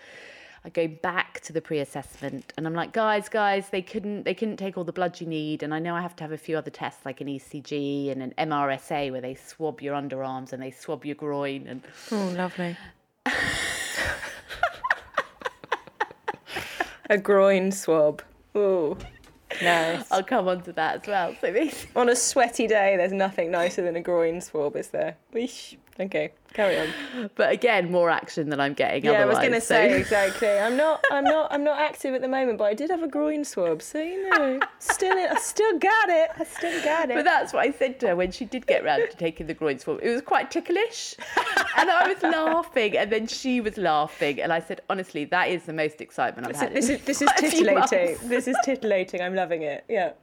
I 0.66 0.70
go 0.70 0.88
back 0.88 1.40
to 1.40 1.52
the 1.52 1.60
pre-assessment, 1.60 2.54
and 2.56 2.66
I'm 2.66 2.72
like, 2.72 2.94
guys, 2.94 3.28
guys, 3.28 3.68
they 3.68 3.82
couldn't, 3.82 4.22
they 4.22 4.32
couldn't 4.32 4.56
take 4.56 4.78
all 4.78 4.84
the 4.84 4.94
blood 4.94 5.20
you 5.20 5.26
need, 5.26 5.62
and 5.62 5.74
I 5.74 5.78
know 5.78 5.94
I 5.94 6.00
have 6.00 6.16
to 6.16 6.24
have 6.24 6.32
a 6.32 6.38
few 6.38 6.56
other 6.56 6.70
tests 6.70 7.04
like 7.04 7.20
an 7.20 7.26
ECG 7.26 8.10
and 8.10 8.22
an 8.22 8.32
MRSA 8.38 9.12
where 9.12 9.20
they 9.20 9.34
swab 9.34 9.82
your 9.82 9.94
underarms 9.94 10.54
and 10.54 10.62
they 10.62 10.70
swab 10.70 11.04
your 11.04 11.16
groin, 11.16 11.66
and 11.66 11.82
Oh, 12.10 12.32
lovely. 12.34 12.78
a 17.10 17.18
groin 17.18 17.70
swab. 17.70 18.22
Oh, 18.54 18.96
nice. 19.64 20.10
I'll 20.10 20.22
come 20.22 20.48
on 20.48 20.62
to 20.62 20.72
that 20.72 21.02
as 21.02 21.06
well. 21.06 21.34
So 21.40 21.68
On 21.96 22.08
a 22.08 22.16
sweaty 22.16 22.66
day, 22.66 22.96
there's 22.96 23.12
nothing 23.12 23.50
nicer 23.50 23.82
than 23.82 23.96
a 23.96 24.00
groin 24.00 24.40
swab, 24.40 24.76
is 24.76 24.88
there? 24.88 25.16
Weesh. 25.32 25.76
Okay, 26.00 26.32
carry 26.52 26.76
on. 26.80 27.30
but 27.36 27.52
again, 27.52 27.92
more 27.92 28.10
action 28.10 28.48
than 28.50 28.58
I'm 28.58 28.74
getting. 28.74 29.04
Yeah, 29.04 29.22
I 29.22 29.26
was 29.26 29.38
gonna 29.38 29.60
so- 29.60 29.74
say 29.74 29.96
exactly. 30.00 30.48
I'm 30.48 30.76
not, 30.76 31.04
I'm 31.12 31.22
not, 31.22 31.52
I'm 31.52 31.62
not 31.62 31.78
active 31.78 32.14
at 32.14 32.20
the 32.20 32.26
moment, 32.28 32.58
but 32.58 32.64
I 32.64 32.74
did 32.74 32.90
have 32.90 33.04
a 33.04 33.08
groin 33.08 33.44
swab, 33.44 33.80
so 33.80 34.00
you 34.00 34.28
know, 34.30 34.58
still, 34.80 35.16
I 35.16 35.36
still 35.38 35.78
got 35.78 36.08
it. 36.08 36.30
I 36.36 36.44
still 36.44 36.82
got 36.82 37.10
it. 37.10 37.14
But 37.14 37.24
that's 37.24 37.52
what 37.52 37.64
I 37.64 37.70
said 37.70 38.00
to 38.00 38.08
her 38.08 38.16
when 38.16 38.32
she 38.32 38.44
did 38.44 38.66
get 38.66 38.82
round 38.84 39.08
to 39.08 39.16
taking 39.16 39.46
the 39.46 39.54
groin 39.54 39.78
swab. 39.78 40.00
It 40.02 40.10
was 40.10 40.22
quite 40.22 40.50
ticklish. 40.50 41.14
and 41.76 41.88
I 41.88 42.08
was 42.12 42.20
laughing, 42.24 42.96
and 42.96 43.12
then 43.12 43.28
she 43.28 43.60
was 43.60 43.76
laughing. 43.76 44.40
And 44.40 44.52
I 44.52 44.58
said, 44.58 44.80
honestly, 44.90 45.26
that 45.26 45.48
is 45.48 45.62
the 45.62 45.72
most 45.72 46.00
excitement 46.00 46.48
I've 46.48 46.56
had. 46.56 46.74
this 46.74 46.88
is 46.88 47.02
this 47.02 47.22
is 47.22 47.28
quite 47.28 47.44
a 47.44 47.50
few 47.50 47.64
titillating. 47.66 48.28
This 48.28 48.48
is 48.48 48.56
titillating. 48.64 49.20
I'm 49.20 49.36
loving 49.36 49.62
it. 49.62 49.84
Yeah. 49.88 50.12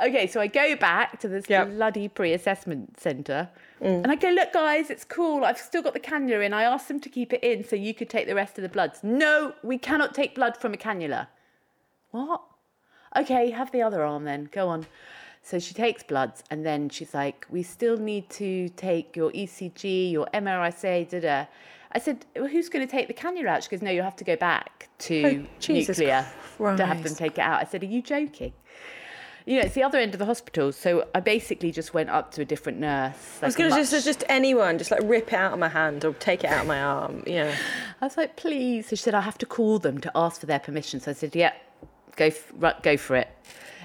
Okay, 0.00 0.26
so 0.26 0.40
I 0.40 0.46
go 0.46 0.74
back 0.76 1.20
to 1.20 1.28
this 1.28 1.48
Yep. 1.48 1.70
bloody 1.70 2.08
pre-assessment 2.08 2.98
centre, 2.98 3.50
mm. 3.80 4.02
and 4.02 4.10
I 4.10 4.14
go, 4.16 4.30
"Look, 4.30 4.52
guys, 4.52 4.90
it's 4.90 5.04
cool. 5.04 5.44
I've 5.44 5.58
still 5.58 5.82
got 5.82 5.92
the 5.92 6.00
cannula 6.00 6.44
in. 6.44 6.52
I 6.52 6.62
asked 6.62 6.88
them 6.88 7.00
to 7.00 7.08
keep 7.08 7.32
it 7.32 7.42
in 7.44 7.64
so 7.64 7.76
you 7.76 7.94
could 7.94 8.08
take 8.08 8.26
the 8.26 8.34
rest 8.34 8.58
of 8.58 8.62
the 8.62 8.68
bloods. 8.68 9.00
No, 9.02 9.54
we 9.62 9.78
cannot 9.78 10.14
take 10.14 10.34
blood 10.34 10.56
from 10.56 10.72
a 10.74 10.76
cannula. 10.76 11.28
What? 12.10 12.42
Okay, 13.16 13.50
have 13.50 13.70
the 13.72 13.82
other 13.82 14.02
arm 14.04 14.24
then. 14.24 14.48
Go 14.50 14.68
on." 14.68 14.86
So 15.44 15.58
she 15.58 15.74
takes 15.74 16.02
bloods, 16.04 16.44
and 16.50 16.64
then 16.64 16.88
she's 16.88 17.14
like, 17.14 17.46
"We 17.50 17.62
still 17.62 17.96
need 17.96 18.30
to 18.30 18.68
take 18.70 19.16
your 19.16 19.30
ECG, 19.32 20.10
your 20.10 20.26
MRSA, 20.32 21.08
da 21.10 21.20
da." 21.20 21.46
I 21.94 21.98
said, 21.98 22.24
well, 22.34 22.46
"Who's 22.46 22.68
going 22.70 22.86
to 22.86 22.90
take 22.90 23.08
the 23.08 23.14
cannula 23.14 23.48
out?" 23.48 23.64
She 23.64 23.68
goes, 23.68 23.82
"No, 23.82 23.90
you'll 23.90 24.04
have 24.04 24.16
to 24.16 24.24
go 24.24 24.36
back 24.36 24.88
to 25.00 25.22
Oh, 25.24 25.46
nuclear 25.74 26.24
to 26.76 26.86
have 26.86 27.02
them 27.02 27.14
take 27.14 27.32
it 27.32 27.40
out." 27.42 27.60
I 27.60 27.64
said, 27.64 27.82
"Are 27.82 27.86
you 27.86 28.00
joking?" 28.00 28.52
You 29.46 29.56
know, 29.56 29.62
it's 29.66 29.74
the 29.74 29.82
other 29.82 29.98
end 29.98 30.14
of 30.14 30.18
the 30.18 30.26
hospital. 30.26 30.72
So 30.72 31.06
I 31.14 31.20
basically 31.20 31.70
just 31.72 31.94
went 31.94 32.10
up 32.10 32.32
to 32.32 32.42
a 32.42 32.44
different 32.44 32.78
nurse. 32.78 33.14
I 33.42 33.46
was 33.46 33.58
like 33.58 33.66
a 33.66 33.70
gonna 33.70 33.82
just 33.82 34.04
just 34.04 34.24
anyone, 34.28 34.78
just 34.78 34.90
like 34.90 35.00
rip 35.04 35.32
it 35.32 35.36
out 35.36 35.52
of 35.52 35.58
my 35.58 35.68
hand 35.68 36.04
or 36.04 36.12
take 36.14 36.44
it 36.44 36.50
out 36.50 36.62
of 36.62 36.66
my 36.66 36.80
arm. 36.82 37.22
Yeah. 37.26 37.54
I 38.00 38.04
was 38.06 38.16
like, 38.16 38.36
please. 38.36 38.86
So 38.88 38.96
she 38.96 39.02
said, 39.02 39.14
I 39.14 39.20
have 39.20 39.38
to 39.38 39.46
call 39.46 39.78
them 39.78 40.00
to 40.00 40.10
ask 40.14 40.40
for 40.40 40.46
their 40.46 40.58
permission. 40.60 41.00
So 41.00 41.10
I 41.10 41.14
said, 41.14 41.34
yeah, 41.36 41.52
go, 42.16 42.26
f- 42.26 42.52
go 42.82 42.96
for 42.96 43.16
it. 43.16 43.28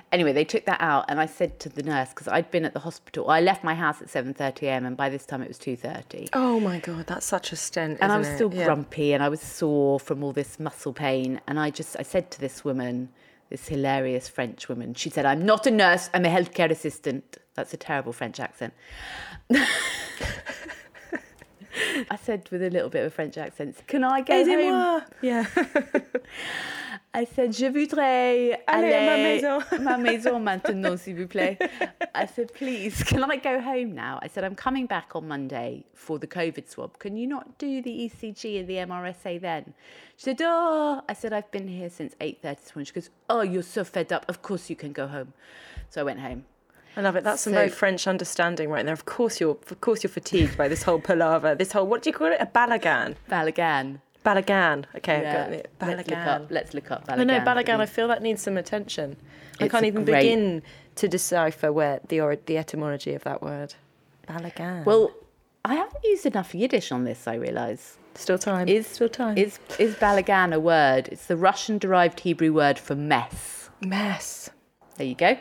Anyway, 0.10 0.32
they 0.32 0.46
took 0.46 0.64
that 0.64 0.80
out, 0.80 1.04
and 1.10 1.20
I 1.20 1.26
said 1.26 1.60
to 1.60 1.68
the 1.68 1.84
nurse 1.84 2.10
because 2.12 2.30
I'd 2.30 2.50
been 2.50 2.64
at 2.64 2.74
the 2.74 2.80
hospital. 2.80 3.30
I 3.30 3.42
left 3.42 3.62
my 3.66 3.76
house 3.76 4.02
at 4.02 4.10
seven 4.10 4.34
thirty 4.34 4.68
a.m. 4.68 4.86
and 4.86 4.96
by 4.96 5.10
this 5.10 5.26
time 5.26 5.42
it 5.42 5.50
was 5.50 5.58
two 5.58 5.76
thirty. 5.76 6.30
Oh 6.32 6.62
my 6.62 6.80
god, 6.80 7.08
that's 7.08 7.26
such 7.26 7.52
a 7.52 7.58
stent. 7.58 7.98
and 8.00 8.10
I 8.10 8.18
was 8.18 8.30
it? 8.30 8.36
still 8.36 8.54
Yeah. 8.54 8.64
grumpy 8.64 9.12
and 9.12 9.22
I 9.22 9.28
was 9.28 9.42
sore 9.42 10.00
from 10.00 10.24
all 10.24 10.32
this 10.32 10.62
muscle 10.62 10.94
pain. 10.94 11.42
And 11.46 11.60
I 11.60 11.72
just, 11.72 11.98
I 12.00 12.04
said 12.04 12.32
to 12.32 12.40
this 12.40 12.64
woman, 12.64 13.10
this 13.50 13.68
hilarious 13.68 14.28
French 14.28 14.68
woman, 14.70 14.94
she 14.94 15.10
said, 15.10 15.26
I'm 15.26 15.46
not 15.46 15.66
a 15.68 15.72
nurse, 15.72 16.10
I'm 16.14 16.26
a 16.26 16.30
healthcare 16.30 16.70
assistant. 16.70 17.38
That's 17.56 17.74
a 17.74 17.78
terrible 17.78 18.14
French 18.14 18.40
accent. 18.40 18.74
I 22.10 22.16
said 22.22 22.48
with 22.52 22.62
a 22.62 22.70
little 22.70 22.90
bit 22.90 23.02
of 23.02 23.08
a 23.08 23.16
French 23.16 23.38
accent, 23.38 23.76
can 23.88 24.04
I 24.04 24.22
go 24.22 24.34
home? 24.34 24.48
Aidez-moi. 24.48 25.02
Yeah. 25.22 25.46
I 27.14 27.26
said, 27.26 27.52
je 27.52 27.66
voudrais 27.66 28.62
Aller 28.68 28.94
à 28.94 29.06
ma 29.06 29.18
maison." 29.18 29.60
ma 29.82 29.98
maison 29.98 30.40
maintenant, 30.40 30.98
s'il 30.98 31.16
vous 31.16 31.28
plaît. 31.28 31.58
I 32.14 32.28
said, 32.28 32.54
please, 32.54 33.02
can 33.04 33.24
I 33.24 33.38
go 33.38 33.60
home 33.60 33.96
now? 33.96 34.20
I 34.22 34.28
said, 34.28 34.44
I'm 34.44 34.56
coming 34.56 34.86
back 34.86 35.16
on 35.16 35.28
Monday 35.28 35.86
for 35.96 36.20
the 36.20 36.28
COVID 36.28 36.70
swab. 36.70 37.00
Can 37.00 37.18
you 37.18 37.26
not 37.26 37.58
do 37.58 37.82
the 37.82 37.90
ECG 37.90 38.60
and 38.60 38.68
the 38.68 38.76
MRSA 38.76 39.42
then? 39.42 39.74
She 40.18 40.24
said, 40.24 40.42
oh. 40.42 41.02
I 41.08 41.14
said, 41.14 41.32
I've 41.32 41.50
been 41.52 41.68
here 41.68 41.90
since 41.92 42.16
8.30 42.16 42.42
this 42.42 42.76
morning. 42.76 42.86
She 42.86 42.94
goes, 42.94 43.10
oh, 43.30 43.42
you're 43.42 43.62
so 43.62 43.84
fed 43.84 44.12
up. 44.12 44.26
Of 44.28 44.42
course 44.42 44.68
you 44.70 44.76
can 44.76 44.92
go 44.92 45.08
home. 45.08 45.34
So 45.92 46.02
I 46.02 46.04
went 46.04 46.20
home. 46.20 46.46
I 46.96 47.02
love 47.02 47.16
it. 47.16 47.24
That's 47.24 47.44
some 47.44 47.54
So- 47.54 47.58
very 47.60 47.70
French 47.70 48.08
understanding 48.08 48.72
right 48.72 48.84
there. 48.84 48.94
Of 48.94 49.06
course 49.06 49.40
you're 49.40 49.58
of 49.70 49.80
course 49.82 50.02
you're 50.04 50.10
fatigued 50.10 50.58
by 50.58 50.68
this 50.68 50.82
whole 50.82 51.00
palaver, 51.00 51.54
this 51.54 51.72
whole 51.72 51.86
what 51.86 52.02
do 52.02 52.10
you 52.10 52.16
call 52.16 52.32
it? 52.32 52.38
A 52.40 52.48
balagan. 52.48 53.16
Balagan. 53.30 54.00
Balagan. 54.26 54.86
Okay, 54.96 55.18
I've 55.18 55.22
Yeah. 55.24 55.44
got 55.44 55.54
it. 55.54 55.72
Let's 55.80 55.98
look 56.10 56.18
Balagan. 56.18 56.28
up. 56.28 56.48
Let's 56.50 56.74
look 56.74 56.92
up 56.92 57.08
Balagan. 57.08 57.18
No, 57.18 57.24
no, 57.38 57.40
Balagan. 57.42 57.80
I 57.80 57.86
mm. 57.86 57.90
feel 57.90 58.08
that 58.08 58.24
needs 58.24 58.42
some 58.42 58.58
attention. 58.58 59.16
I 59.62 59.68
can't 59.68 59.86
even 59.86 60.06
great- 60.06 60.22
begin 60.24 60.64
to 60.96 61.08
decipher 61.08 61.72
where 61.72 62.00
the 62.08 62.20
or, 62.20 62.36
the 62.36 62.58
etymology 62.58 63.14
of 63.14 63.24
that 63.26 63.44
word. 63.44 63.76
Balagan. 64.28 64.84
Well, 64.84 65.12
I 65.68 65.76
haven't 65.76 66.04
used 66.04 66.26
enough 66.26 66.56
Yiddish 66.56 66.94
on 66.94 67.04
this, 67.04 67.28
I 67.28 67.36
realise. 67.36 67.98
still 68.16 68.38
time. 68.38 68.70
Is 68.70 68.88
still 68.88 69.10
time. 69.10 69.38
Is 69.38 69.60
is 69.78 69.96
balagan 69.96 70.54
a 70.54 70.62
word? 70.62 71.10
It's 71.12 71.28
the 71.28 71.36
Russian-derived 71.36 72.22
Hebrew 72.22 72.54
word 72.54 72.80
for 72.80 72.96
mess. 72.96 73.70
mess. 73.82 74.50
There 74.96 75.06
you 75.06 75.16
go. 75.16 75.38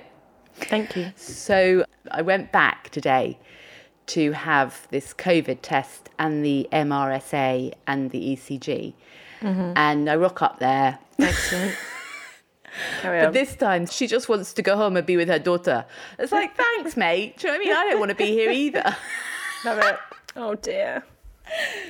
Thank 0.56 0.97
you. 0.97 1.12
So 1.14 1.85
I 2.11 2.23
went 2.23 2.50
back 2.50 2.90
today 2.90 3.38
to 4.06 4.33
have 4.33 4.88
this 4.90 5.14
COVID 5.14 5.59
test 5.62 6.11
and 6.18 6.45
the 6.45 6.68
MRSA 6.73 7.73
and 7.87 8.11
the 8.11 8.37
ECG. 8.37 8.95
Mm-hmm. 9.42 9.73
And 9.76 10.11
I 10.11 10.16
rock 10.16 10.42
up 10.42 10.59
there. 10.59 10.99
Excellent. 11.18 11.76
But 13.02 13.33
this 13.33 13.56
time 13.56 13.87
she 13.87 14.06
just 14.06 14.28
wants 14.28 14.52
to 14.52 14.61
go 14.61 14.76
home 14.76 14.99
and 14.99 15.06
be 15.06 15.16
with 15.16 15.28
her 15.28 15.38
daughter. 15.38 15.87
It's 16.18 16.30
like, 16.30 16.54
thanks, 16.56 16.95
mate. 16.95 17.38
Do 17.38 17.47
you 17.47 17.52
know 17.52 17.59
what 17.59 17.62
I 17.62 17.68
mean? 17.68 17.76
I 17.76 17.90
don't 17.90 18.00
want 18.00 18.11
to 18.11 18.14
be 18.14 18.33
here 18.33 18.50
either. 18.50 18.95
Love 19.64 19.78
it. 19.78 19.99
Oh 20.36 20.54
dear. 20.54 21.02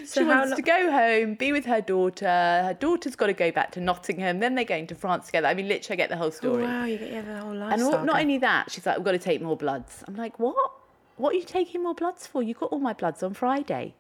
She 0.01 0.07
So 0.07 0.25
how 0.25 0.39
wants 0.41 0.51
lo- 0.51 0.57
to 0.57 0.63
go 0.63 0.91
home, 0.93 1.35
be 1.35 1.51
with 1.51 1.65
her 1.65 1.81
daughter. 1.81 2.27
Her 2.27 2.77
daughter's 2.79 3.17
got 3.17 3.27
to 3.29 3.33
go 3.33 3.51
back 3.51 3.71
to 3.73 3.81
Nottingham. 3.81 4.39
Then 4.39 4.55
they're 4.55 4.65
going 4.67 4.87
to 4.89 4.95
France 4.95 5.27
together. 5.27 5.49
I 5.49 5.55
mean, 5.55 5.67
literally, 5.67 5.95
I 5.95 5.97
get 5.97 6.11
the 6.11 6.17
whole 6.19 6.27
Oh, 6.27 6.31
story. 6.31 6.63
wow, 6.63 6.85
you 6.85 6.99
get 6.99 7.11
have 7.13 7.27
the 7.27 7.39
whole 7.41 7.55
life. 7.55 7.73
And 7.73 7.83
all, 7.83 8.05
not 8.05 8.21
only 8.21 8.37
that, 8.39 8.71
she's 8.71 8.85
like, 8.85 8.97
we've 8.99 9.05
got 9.07 9.13
to 9.13 9.19
take 9.19 9.41
more 9.41 9.57
bloods. 9.57 10.05
I'm 10.07 10.15
like, 10.17 10.39
what? 10.39 10.55
What 11.17 11.33
are 11.35 11.39
you 11.39 11.45
taking 11.45 11.83
more 11.83 11.95
bloods 11.95 12.27
for? 12.27 12.43
You 12.43 12.53
got 12.53 12.71
all 12.71 12.79
my 12.81 12.93
bloods 12.93 13.23
on 13.23 13.33
Friday. 13.33 13.95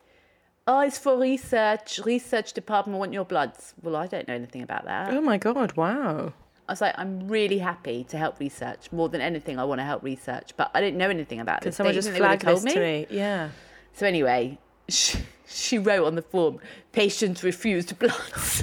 Oh, 0.67 0.81
it's 0.81 0.99
for 0.99 1.17
research. 1.19 2.01
Research 2.05 2.53
department 2.53 2.99
want 2.99 3.15
your 3.15 3.25
bloods. 3.25 3.73
Well, 3.83 3.97
I 3.97 4.07
don't 4.07 4.29
know 4.29 4.35
anything 4.35 4.61
about 4.63 4.85
that. 4.85 5.15
Oh 5.15 5.23
my 5.23 5.39
god! 5.39 5.73
Wow. 5.77 6.35
I 6.69 6.73
was 6.73 6.81
like, 6.83 6.95
I'm 6.99 7.29
really 7.29 7.59
happy 7.59 8.05
to 8.11 8.19
help 8.19 8.41
research. 8.41 8.91
More 8.93 9.09
than 9.09 9.21
anything, 9.23 9.59
I 9.59 9.65
want 9.65 9.79
to 9.79 9.85
help 9.85 10.03
research. 10.03 10.51
But 10.57 10.71
I 10.75 10.81
didn't 10.83 10.99
know 10.99 11.09
anything 11.09 11.41
about 11.41 11.61
Can 11.63 11.69
this. 11.69 11.77
someone 11.77 11.95
just 11.95 12.09
think 12.09 12.17
they 12.17 12.21
would 12.29 12.41
flag 12.41 12.43
have 12.43 12.55
this 12.65 12.65
told 12.65 12.75
to 12.75 12.81
me? 12.81 13.07
Yeah. 13.09 13.49
So 13.97 14.07
anyway, 14.07 14.59
she, 14.91 15.19
she 15.49 15.79
wrote 15.79 16.07
on 16.07 16.17
the 16.17 16.23
form, 16.23 16.59
patients 16.93 17.43
refused 17.43 17.99
bloods. 17.99 18.63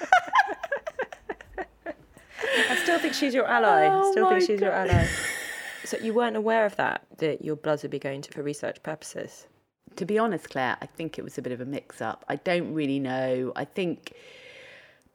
I 2.68 2.76
still 2.82 2.98
think 2.98 3.12
she's 3.12 3.34
your 3.34 3.46
ally. 3.46 3.88
Oh 3.92 4.10
still 4.12 4.30
think 4.30 4.40
she's 4.42 4.60
your 4.60 4.72
ally. 4.72 5.06
So 5.84 5.98
you 5.98 6.14
weren't 6.14 6.36
aware 6.36 6.66
of 6.66 6.74
that 6.76 7.06
that 7.18 7.44
your 7.44 7.54
bloods 7.54 7.82
would 7.82 7.92
be 7.92 8.00
going 8.00 8.20
to 8.22 8.32
for 8.32 8.42
research 8.42 8.82
purposes. 8.82 9.46
to 9.94 10.04
be 10.04 10.18
honest, 10.18 10.50
Clair, 10.50 10.76
I 10.82 10.86
think 10.86 11.16
it 11.16 11.22
was 11.22 11.38
a 11.38 11.42
bit 11.42 11.52
of 11.52 11.60
a 11.60 11.64
mix 11.64 12.00
up. 12.00 12.24
I 12.28 12.34
don't 12.36 12.74
really 12.74 12.98
know. 12.98 13.52
I 13.54 13.64
think, 13.66 14.12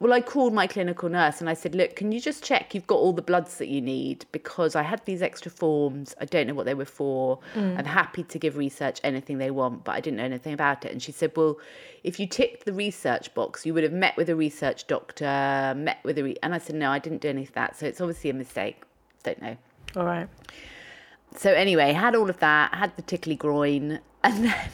well, 0.02 0.14
I 0.14 0.20
called 0.20 0.52
my 0.52 0.66
clinical 0.66 1.10
nurse 1.10 1.42
and 1.42 1.50
I 1.50 1.54
said, 1.54 1.76
look, 1.76 1.96
can 1.96 2.12
you 2.12 2.20
just 2.20 2.44
check 2.44 2.74
you've 2.74 2.88
got 2.88 2.96
all 2.96 3.14
the 3.14 3.22
bloods 3.22 3.60
that 3.60 3.68
you 3.68 3.82
need? 3.82 4.26
Because 4.32 4.76
I 4.76 4.82
had 4.82 5.06
these 5.06 5.22
extra 5.22 5.52
forms. 5.52 6.16
I 6.20 6.26
don't 6.26 6.48
know 6.48 6.56
what 6.56 6.66
they 6.66 6.74
were 6.74 6.86
for. 6.86 7.38
Mm. 7.54 7.78
I'm 7.78 7.86
happy 7.86 8.24
to 8.24 8.40
give 8.40 8.58
research 8.58 9.00
anything 9.04 9.38
they 9.38 9.52
want, 9.52 9.84
but 9.84 9.92
I 9.92 10.00
didn't 10.00 10.18
know 10.18 10.24
anything 10.24 10.56
about 10.56 10.86
it. 10.86 10.92
And 10.92 11.04
she 11.04 11.12
said, 11.12 11.34
well, 11.38 11.60
if 12.04 12.20
you 12.20 12.26
ticked 12.26 12.66
the 12.66 12.74
research 12.74 13.32
box, 13.36 13.64
you 13.64 13.76
would 13.76 13.84
have 13.84 13.94
met 13.94 14.18
with 14.18 14.28
a 14.28 14.36
research 14.36 14.88
doctor, 14.88 15.76
met 15.78 16.00
with 16.04 16.18
a, 16.18 16.24
re-. 16.24 16.38
and 16.42 16.56
I 16.56 16.58
said, 16.58 16.78
no, 16.78 16.90
I 16.90 16.98
didn't 16.98 17.22
do 17.22 17.30
any 17.30 17.44
of 17.44 17.52
that. 17.52 17.78
So 17.78 17.86
it's 17.86 18.02
obviously 18.02 18.32
a 18.32 18.34
mistake. 18.34 18.82
Don't 19.22 19.40
know. 19.40 19.56
All 19.96 20.06
right. 20.06 20.28
So 21.36 21.54
anyway, 21.54 21.94
had 21.94 22.16
all 22.16 22.28
of 22.28 22.40
that, 22.40 22.74
had 22.74 22.96
the 22.96 23.04
tickly 23.04 23.36
groin, 23.36 24.00
and 24.24 24.46
then 24.46 24.70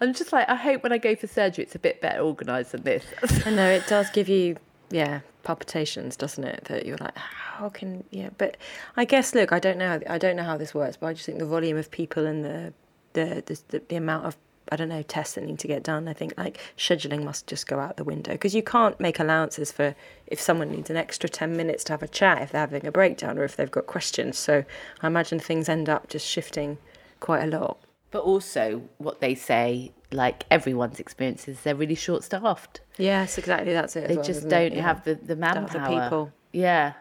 I'm 0.00 0.14
just 0.14 0.32
like, 0.32 0.48
I 0.48 0.56
hope 0.56 0.82
when 0.82 0.92
I 0.92 0.98
go 0.98 1.14
for 1.14 1.26
surgery, 1.26 1.64
it's 1.64 1.74
a 1.74 1.78
bit 1.78 2.00
better 2.00 2.20
organised 2.20 2.72
than 2.72 2.82
this. 2.82 3.04
I 3.46 3.50
know 3.50 3.68
it 3.68 3.86
does 3.86 4.10
give 4.10 4.28
you, 4.28 4.56
yeah, 4.90 5.20
palpitations, 5.42 6.16
doesn't 6.16 6.44
it? 6.44 6.64
That 6.64 6.86
you're 6.86 6.98
like, 6.98 7.16
how 7.16 7.68
can, 7.68 8.04
yeah. 8.10 8.30
But 8.38 8.56
I 8.96 9.04
guess, 9.04 9.34
look, 9.34 9.52
I 9.52 9.58
don't 9.58 9.78
know, 9.78 10.00
I 10.08 10.18
don't 10.18 10.36
know 10.36 10.44
how 10.44 10.56
this 10.56 10.74
works, 10.74 10.96
but 10.96 11.08
I 11.08 11.12
just 11.12 11.26
think 11.26 11.38
the 11.38 11.46
volume 11.46 11.76
of 11.76 11.90
people 11.90 12.26
and 12.26 12.44
the, 12.44 12.72
the, 13.12 13.42
the, 13.46 13.60
the, 13.68 13.82
the 13.88 13.96
amount 13.96 14.26
of, 14.26 14.36
I 14.70 14.76
don't 14.76 14.88
know, 14.88 15.02
tests 15.02 15.34
that 15.34 15.44
need 15.44 15.58
to 15.58 15.68
get 15.68 15.82
done. 15.82 16.08
I 16.08 16.12
think 16.12 16.34
like 16.38 16.58
scheduling 16.78 17.24
must 17.24 17.46
just 17.46 17.66
go 17.66 17.78
out 17.78 17.96
the 17.96 18.04
window 18.04 18.32
because 18.32 18.54
you 18.54 18.62
can't 18.62 18.98
make 19.00 19.18
allowances 19.18 19.70
for 19.70 19.94
if 20.28 20.40
someone 20.40 20.70
needs 20.70 20.88
an 20.88 20.96
extra 20.96 21.28
ten 21.28 21.56
minutes 21.56 21.84
to 21.84 21.92
have 21.92 22.02
a 22.02 22.08
chat 22.08 22.40
if 22.40 22.52
they're 22.52 22.60
having 22.60 22.86
a 22.86 22.92
breakdown 22.92 23.38
or 23.38 23.44
if 23.44 23.56
they've 23.56 23.70
got 23.70 23.86
questions. 23.86 24.38
So 24.38 24.64
I 25.02 25.06
imagine 25.08 25.40
things 25.40 25.68
end 25.68 25.88
up 25.88 26.08
just 26.08 26.26
shifting 26.26 26.78
quite 27.20 27.42
a 27.42 27.46
lot. 27.46 27.78
But 28.12 28.22
also, 28.22 28.82
what 28.98 29.20
they 29.20 29.34
say, 29.34 29.90
like 30.12 30.44
everyone's 30.50 31.00
experiences, 31.00 31.62
they're 31.62 31.74
really 31.74 31.94
short 31.94 32.22
staffed. 32.22 32.80
Yes, 32.98 33.38
exactly. 33.38 33.72
That's 33.72 33.96
it. 33.96 34.06
They 34.06 34.16
well, 34.16 34.24
just 34.24 34.48
don't 34.48 34.74
Yeah. 34.74 34.82
have 34.82 35.02
the, 35.04 35.14
the 35.16 35.34
manpower. 35.34 35.68
the 35.68 36.00
people. 36.00 36.32
Yeah. 36.52 36.92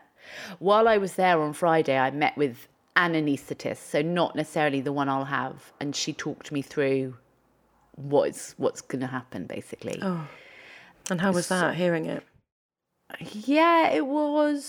While 0.59 0.87
I 0.87 0.97
was 0.97 1.15
there 1.15 1.41
on 1.41 1.53
Friday, 1.53 1.97
I 1.97 2.09
met 2.11 2.37
with 2.37 2.67
an 2.95 3.13
anaesthetist, 3.13 3.77
so 3.77 4.01
not 4.01 4.35
necessarily 4.35 4.81
the 4.81 4.93
one 4.93 5.09
I'll 5.09 5.25
have, 5.25 5.73
and 5.79 5.95
she 5.95 6.13
talked 6.13 6.51
me 6.51 6.61
through 6.61 7.17
what's 7.95 8.53
what's 8.57 8.81
going 8.81 9.01
to 9.01 9.07
happen, 9.07 9.45
basically. 9.45 9.99
Oh. 10.01 10.27
And 11.09 11.19
how 11.19 11.33
was 11.33 11.49
that? 11.49 11.75
Hearing 11.75 12.05
it. 12.05 12.23
Yeah, 13.19 13.89
it 13.89 14.05
was. 14.07 14.63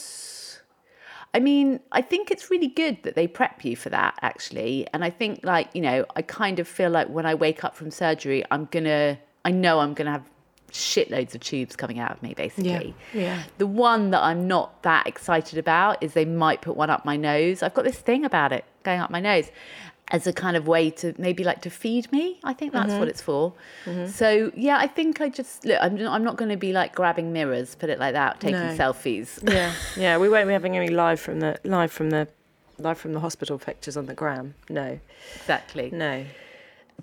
I 1.34 1.40
mean, 1.40 1.80
I 1.92 2.02
think 2.02 2.30
it's 2.30 2.50
really 2.50 2.68
good 2.68 3.02
that 3.04 3.14
they 3.14 3.26
prep 3.26 3.64
you 3.64 3.74
for 3.74 3.88
that, 3.88 4.18
actually. 4.20 4.86
And 4.92 5.02
I 5.02 5.10
think, 5.10 5.40
like, 5.42 5.70
you 5.72 5.80
know, 5.80 6.04
I 6.14 6.22
kind 6.22 6.58
of 6.58 6.68
feel 6.68 6.90
like 6.90 7.08
when 7.08 7.24
I 7.24 7.34
wake 7.34 7.64
up 7.64 7.74
from 7.74 7.90
surgery, 7.90 8.44
I'm 8.50 8.66
going 8.66 8.84
to, 8.84 9.18
I 9.44 9.50
know 9.50 9.80
I'm 9.80 9.94
going 9.94 10.06
to 10.06 10.12
have 10.12 10.28
shitloads 10.72 11.34
of 11.34 11.40
tubes 11.40 11.74
coming 11.74 11.98
out 11.98 12.10
of 12.10 12.22
me, 12.22 12.34
basically. 12.34 12.94
Yeah. 13.14 13.20
yeah. 13.20 13.42
The 13.58 13.66
one 13.66 14.10
that 14.10 14.22
I'm 14.22 14.46
not 14.46 14.82
that 14.82 15.06
excited 15.06 15.58
about 15.58 16.02
is 16.02 16.12
they 16.12 16.24
might 16.26 16.60
put 16.60 16.76
one 16.76 16.90
up 16.90 17.04
my 17.04 17.16
nose. 17.16 17.62
I've 17.62 17.74
got 17.74 17.84
this 17.84 17.98
thing 17.98 18.24
about 18.24 18.52
it 18.52 18.64
going 18.82 19.00
up 19.00 19.10
my 19.10 19.20
nose 19.20 19.50
as 20.12 20.26
a 20.26 20.32
kind 20.32 20.56
of 20.56 20.68
way 20.68 20.90
to 20.90 21.14
maybe 21.18 21.42
like 21.42 21.62
to 21.62 21.70
feed 21.70 22.12
me. 22.12 22.38
I 22.44 22.52
think 22.52 22.72
that's 22.72 22.90
Mm-hmm. 22.90 22.98
what 23.00 23.08
it's 23.08 23.22
for. 23.22 23.54
So 24.06 24.52
yeah, 24.54 24.76
I 24.78 24.86
think 24.86 25.20
I 25.20 25.28
just 25.28 25.64
look. 25.64 25.78
I'm 25.80 25.98
I'm 26.06 26.22
not 26.22 26.36
going 26.36 26.50
to 26.50 26.56
be 26.56 26.72
like 26.72 26.94
grabbing 26.94 27.32
mirrors, 27.32 27.74
put 27.74 27.88
it 27.90 27.98
like 27.98 28.12
that, 28.12 28.38
taking 28.40 28.60
No. 28.60 28.76
selfies. 28.76 29.28
Yeah, 29.50 29.72
yeah. 29.96 30.18
We 30.18 30.28
won't 30.28 30.46
be 30.46 30.52
having 30.52 30.76
any 30.76 30.88
live 30.88 31.18
from 31.20 31.40
the 31.40 31.58
live 31.64 31.90
from 31.90 32.10
the 32.10 32.28
live 32.78 32.98
from 32.98 33.12
the 33.14 33.20
hospital 33.20 33.58
pictures 33.58 33.96
on 33.96 34.06
the 34.06 34.14
gram. 34.14 34.54
No, 34.68 34.98
exactly. 35.36 35.90
no. 35.90 36.24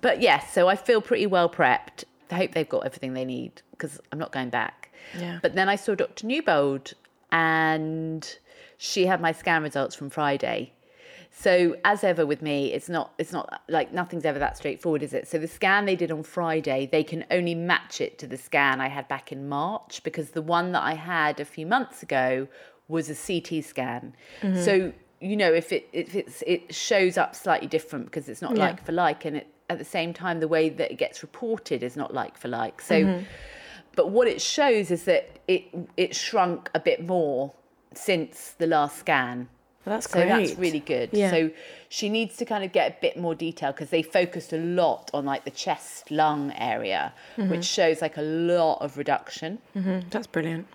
But 0.00 0.22
yes, 0.22 0.52
so 0.54 0.68
I 0.68 0.76
feel 0.76 1.00
pretty 1.02 1.26
well 1.26 1.50
prepped. 1.50 2.04
I 2.30 2.36
hope 2.36 2.52
they've 2.52 2.68
got 2.68 2.86
everything 2.86 3.12
they 3.14 3.24
need 3.24 3.60
because 3.72 4.00
I'm 4.12 4.18
not 4.18 4.30
going 4.32 4.50
back. 4.50 4.90
Yeah. 5.18 5.40
But 5.42 5.54
then 5.56 5.68
I 5.68 5.74
saw 5.76 5.94
Dr. 5.96 6.26
Newbold 6.26 6.92
and 7.32 8.36
she 8.78 9.06
had 9.06 9.20
my 9.20 9.32
scan 9.32 9.62
results 9.62 9.94
from 9.96 10.10
Friday. 10.10 10.72
So 11.40 11.74
as 11.86 12.04
ever 12.04 12.26
with 12.26 12.42
me, 12.42 12.70
it's 12.74 12.90
not 12.90 13.14
it's 13.16 13.32
not 13.32 13.62
like 13.66 13.94
nothing's 13.94 14.26
ever 14.26 14.38
that 14.38 14.58
straightforward, 14.58 15.02
is 15.02 15.14
it? 15.14 15.26
So 15.26 15.38
the 15.38 15.48
scan 15.48 15.86
they 15.86 15.96
did 15.96 16.10
on 16.10 16.22
Friday, 16.22 16.86
they 16.92 17.02
can 17.02 17.24
only 17.30 17.54
match 17.54 18.02
it 18.02 18.18
to 18.18 18.26
the 18.26 18.36
scan 18.36 18.78
I 18.78 18.88
had 18.88 19.08
back 19.08 19.32
in 19.32 19.48
March 19.48 20.02
because 20.04 20.32
the 20.32 20.42
one 20.42 20.72
that 20.72 20.82
I 20.82 20.92
had 20.92 21.40
a 21.40 21.46
few 21.46 21.64
months 21.64 22.02
ago 22.02 22.46
was 22.88 23.08
a 23.08 23.14
CT 23.14 23.64
scan. 23.64 24.14
Mm-hmm. 24.42 24.62
So 24.62 24.92
you 25.20 25.34
know 25.34 25.50
if 25.50 25.72
it 25.72 25.88
if 25.94 26.14
it's 26.14 26.42
it 26.46 26.74
shows 26.74 27.16
up 27.16 27.34
slightly 27.34 27.68
different 27.68 28.04
because 28.04 28.28
it's 28.28 28.42
not 28.42 28.54
Yeah. 28.54 28.66
like 28.66 28.84
for 28.84 28.92
like 28.92 29.24
and 29.24 29.38
it, 29.38 29.46
at 29.70 29.78
the 29.78 29.84
same 29.84 30.12
time 30.12 30.40
the 30.40 30.48
way 30.48 30.68
that 30.68 30.90
it 30.90 30.96
gets 30.96 31.22
reported 31.22 31.82
is 31.82 31.96
not 31.96 32.12
like 32.12 32.36
for 32.36 32.48
like. 32.48 32.82
So 32.82 32.96
mm-hmm. 32.96 33.24
but 33.96 34.10
what 34.10 34.28
it 34.28 34.42
shows 34.42 34.90
is 34.90 35.04
that 35.04 35.38
it 35.48 35.62
it 35.96 36.14
shrunk 36.14 36.70
a 36.74 36.80
bit 36.80 37.06
more 37.06 37.54
since 37.94 38.56
the 38.58 38.66
last 38.66 38.98
scan. 38.98 39.48
That's 39.84 40.08
So 40.10 40.18
great. 40.20 40.28
that's 40.28 40.58
really 40.58 40.80
good. 40.80 41.10
Yeah. 41.12 41.30
So 41.30 41.50
she 41.88 42.08
needs 42.08 42.36
to 42.36 42.44
kind 42.44 42.62
of 42.64 42.72
get 42.72 42.90
a 42.92 43.00
bit 43.00 43.16
more 43.16 43.34
detail 43.34 43.72
because 43.72 43.90
they 43.90 44.02
focused 44.02 44.52
a 44.52 44.58
lot 44.58 45.10
on 45.14 45.24
like 45.24 45.44
the 45.44 45.50
chest 45.50 46.10
lung 46.10 46.52
area, 46.52 47.12
Mm-hmm. 47.36 47.50
which 47.50 47.64
shows 47.64 48.02
like 48.02 48.16
a 48.18 48.22
lot 48.22 48.78
of 48.82 48.98
reduction. 48.98 49.58
Mhm, 49.74 50.10
That's 50.10 50.26
brilliant. 50.26 50.66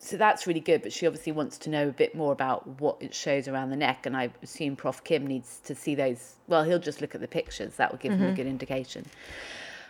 So 0.00 0.16
that's 0.16 0.46
really 0.46 0.60
good. 0.60 0.82
But 0.82 0.92
she 0.92 1.06
obviously 1.06 1.32
wants 1.32 1.58
to 1.58 1.70
know 1.70 1.88
a 1.88 1.92
bit 1.92 2.14
more 2.14 2.32
about 2.32 2.80
what 2.80 2.96
it 3.00 3.14
shows 3.14 3.48
around 3.48 3.70
the 3.70 3.76
neck. 3.76 4.06
And 4.06 4.16
I 4.16 4.30
assume 4.42 4.76
Prof. 4.76 5.02
Kim 5.04 5.26
needs 5.26 5.58
to 5.64 5.74
see 5.74 5.94
those. 5.94 6.36
Well, 6.46 6.62
he'll 6.64 6.78
just 6.78 7.00
look 7.00 7.14
at 7.14 7.20
the 7.20 7.28
pictures. 7.28 7.74
That 7.76 7.90
will 7.90 7.98
give 7.98 8.12
Mm-hmm. 8.12 8.22
him 8.24 8.32
a 8.32 8.36
good 8.36 8.46
indication. 8.46 9.06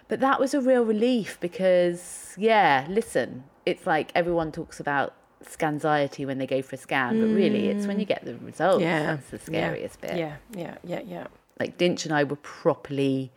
But 0.08 0.20
that 0.20 0.40
was 0.40 0.54
a 0.54 0.60
real 0.60 0.82
relief 0.84 1.38
because, 1.40 2.34
yeah, 2.38 2.86
listen, 2.88 3.44
it's 3.66 3.86
like 3.86 4.10
everyone 4.14 4.50
talks 4.50 4.80
about 4.80 5.14
scanxiety 5.44 6.26
when 6.26 6.38
they 6.38 6.46
go 6.46 6.62
for 6.62 6.76
a 6.76 6.78
scan, 6.78 7.20
but 7.20 7.26
really 7.26 7.68
it's 7.68 7.86
when 7.86 7.98
you 7.98 8.06
mm. 8.06 8.08
get 8.08 8.24
the 8.24 8.36
results. 8.38 8.82
Yeah, 8.82 9.16
That's 9.16 9.30
the 9.30 9.38
scariest 9.38 9.98
yeah. 10.02 10.08
bit. 10.08 10.18
Yeah, 10.18 10.36
yeah, 10.54 10.76
yeah, 10.84 11.00
yeah. 11.06 11.26
Like 11.58 11.78
Dinch 11.78 12.04
and 12.04 12.14
I 12.14 12.24
were 12.24 12.36
properly 12.36 13.32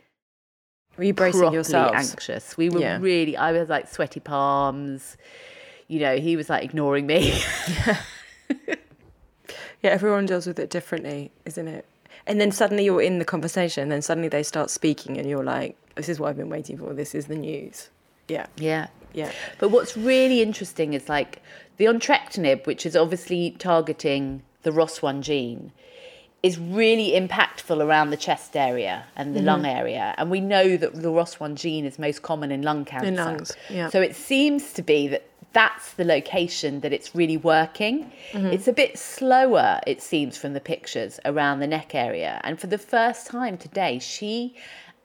Were 0.98 1.04
you 1.04 1.14
bracing 1.14 1.40
properly 1.40 1.56
yourselves? 1.56 2.12
anxious. 2.12 2.58
We 2.58 2.70
were 2.70 2.80
Yeah. 2.80 2.98
really. 3.00 3.36
I 3.38 3.52
was 3.52 3.70
like 3.70 3.88
sweaty 3.88 4.20
palms. 4.20 5.18
You 5.88 6.00
know, 6.00 6.18
he 6.18 6.36
was 6.36 6.50
like 6.50 6.64
ignoring 6.64 7.06
me. 7.08 7.42
Yeah, 9.82 9.92
everyone 9.92 10.26
deals 10.26 10.46
with 10.46 10.60
it 10.60 10.70
differently, 10.70 11.32
isn't 11.46 11.68
it? 11.68 11.86
And 12.28 12.40
then 12.40 12.52
suddenly 12.52 12.86
you're 12.86 13.02
in 13.02 13.20
the 13.20 13.26
conversation, 13.26 13.84
and 13.84 13.92
then 13.92 14.02
suddenly 14.02 14.30
they 14.30 14.44
start 14.44 14.70
speaking, 14.70 15.18
and 15.18 15.28
you're 15.28 15.44
like, 15.44 15.76
"This 15.96 16.08
is 16.08 16.20
what 16.20 16.30
I've 16.30 16.38
been 16.38 16.50
waiting 16.50 16.78
for. 16.78 16.94
This 16.94 17.16
is 17.16 17.26
the 17.26 17.36
news." 17.36 17.90
Yeah, 18.28 18.46
yeah. 18.58 18.88
Yeah. 19.14 19.32
But 19.60 19.70
what's 19.70 19.96
really 19.98 20.42
interesting 20.42 20.94
is 20.94 21.10
like 21.10 21.42
the 21.78 21.86
entrectinib, 21.86 22.66
which 22.66 22.86
is 22.86 22.96
obviously 22.96 23.56
targeting 23.58 24.44
the 24.64 24.72
ROS1 24.72 25.22
gene, 25.22 25.72
is 26.44 26.58
really 26.58 27.12
impactful 27.12 27.84
around 27.84 28.10
the 28.10 28.18
chest 28.18 28.56
area 28.56 29.06
and 29.16 29.36
the 29.36 29.42
lung 29.42 29.60
mm-hmm. 29.60 29.78
area. 29.78 30.16
And 30.18 30.32
we 30.32 30.42
know 30.42 30.76
that 30.76 30.96
the 30.96 31.10
ROS1 31.10 31.56
gene 31.56 31.86
is 31.86 32.00
most 32.00 32.24
common 32.24 32.52
in 32.52 32.64
lung 32.64 32.84
cancer. 32.84 33.12
lungs, 33.12 33.56
yeah. 33.70 33.90
So 33.90 34.02
it 34.02 34.16
seems 34.16 34.74
to 34.74 34.82
be 34.82 35.08
that 35.10 35.28
that's 35.54 35.94
the 35.94 36.06
location 36.06 36.80
that 36.80 36.94
it's 36.94 37.14
really 37.14 37.38
working. 37.38 38.12
Mm-hmm. 38.32 38.48
It's 38.48 38.68
a 38.68 38.74
bit 38.74 38.98
slower, 38.98 39.82
it 39.86 40.02
seems, 40.02 40.38
from 40.38 40.54
the 40.54 40.62
pictures 40.62 41.20
around 41.26 41.60
the 41.60 41.68
neck 41.68 41.94
area. 41.94 42.42
And 42.44 42.60
for 42.60 42.68
the 42.68 42.78
first 42.78 43.28
time 43.28 43.58
today, 43.58 44.00
she 44.00 44.56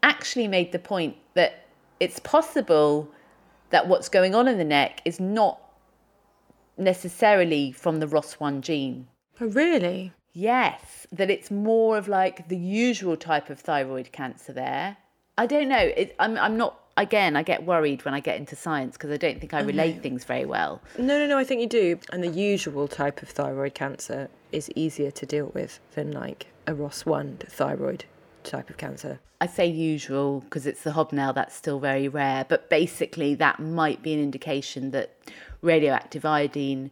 actually 0.03 0.49
made 0.49 0.73
the 0.73 0.79
point 0.79 1.17
that 1.35 1.67
it's 2.01 2.19
possible 2.21 3.11
that 3.71 3.89
what's 3.89 4.09
going 4.09 4.35
on 4.35 4.49
in 4.49 4.59
the 4.59 4.65
neck 4.65 5.03
is 5.05 5.21
not 5.21 5.61
necessarily 6.77 7.73
from 7.73 8.01
the 8.01 8.07
ROS1 8.07 8.61
gene. 8.61 9.09
Oh, 9.41 9.47
really? 9.47 10.13
Yes, 10.33 11.07
that 11.13 11.31
it's 11.31 11.51
more 11.51 11.97
of 11.97 12.09
like 12.09 12.49
the 12.49 12.57
usual 12.57 13.17
type 13.17 13.49
of 13.49 13.59
thyroid 13.59 14.13
cancer 14.13 14.53
there. 14.53 14.99
I 15.39 15.47
don't 15.47 15.69
know. 15.69 15.79
It, 15.79 16.15
I'm, 16.19 16.37
I'm 16.39 16.57
not, 16.57 16.79
again, 16.97 17.37
I 17.37 17.43
get 17.43 17.65
worried 17.65 18.05
when 18.05 18.15
I 18.15 18.21
get 18.21 18.37
into 18.37 18.57
science 18.57 18.97
because 18.97 19.11
I 19.11 19.17
don't 19.17 19.41
think 19.41 19.55
I 19.55 19.61
relate 19.61 20.03
things 20.03 20.25
very 20.25 20.45
well. 20.45 20.83
No, 20.99 21.19
no, 21.19 21.27
no, 21.27 21.39
I 21.39 21.45
think 21.45 21.61
you 21.61 21.67
do. 21.67 21.99
And 22.13 22.23
the 22.23 22.29
usual 22.29 22.89
type 22.89 23.23
of 23.23 23.29
thyroid 23.29 23.75
cancer 23.75 24.29
is 24.53 24.71
easier 24.75 25.11
to 25.11 25.27
deal 25.27 25.51
with 25.55 25.81
than 25.95 26.13
like 26.13 26.47
a 26.67 26.73
ROS1 26.73 27.49
thyroid 27.49 28.05
type 28.47 28.71
of 28.71 28.77
cancer. 28.77 29.21
I 29.41 29.47
say 29.47 29.67
usual 29.67 30.41
because 30.41 30.67
it's 30.67 30.83
the 30.83 30.93
hobnail 30.93 31.33
that's 31.35 31.55
still 31.55 31.79
very 31.79 32.09
rare, 32.09 32.47
but 32.49 32.71
basically 32.71 33.35
that 33.35 33.61
might 33.61 34.03
be 34.03 34.15
an 34.15 34.21
indication 34.21 34.93
that 34.93 35.15
radioactive 35.61 36.25
iodine 36.25 36.91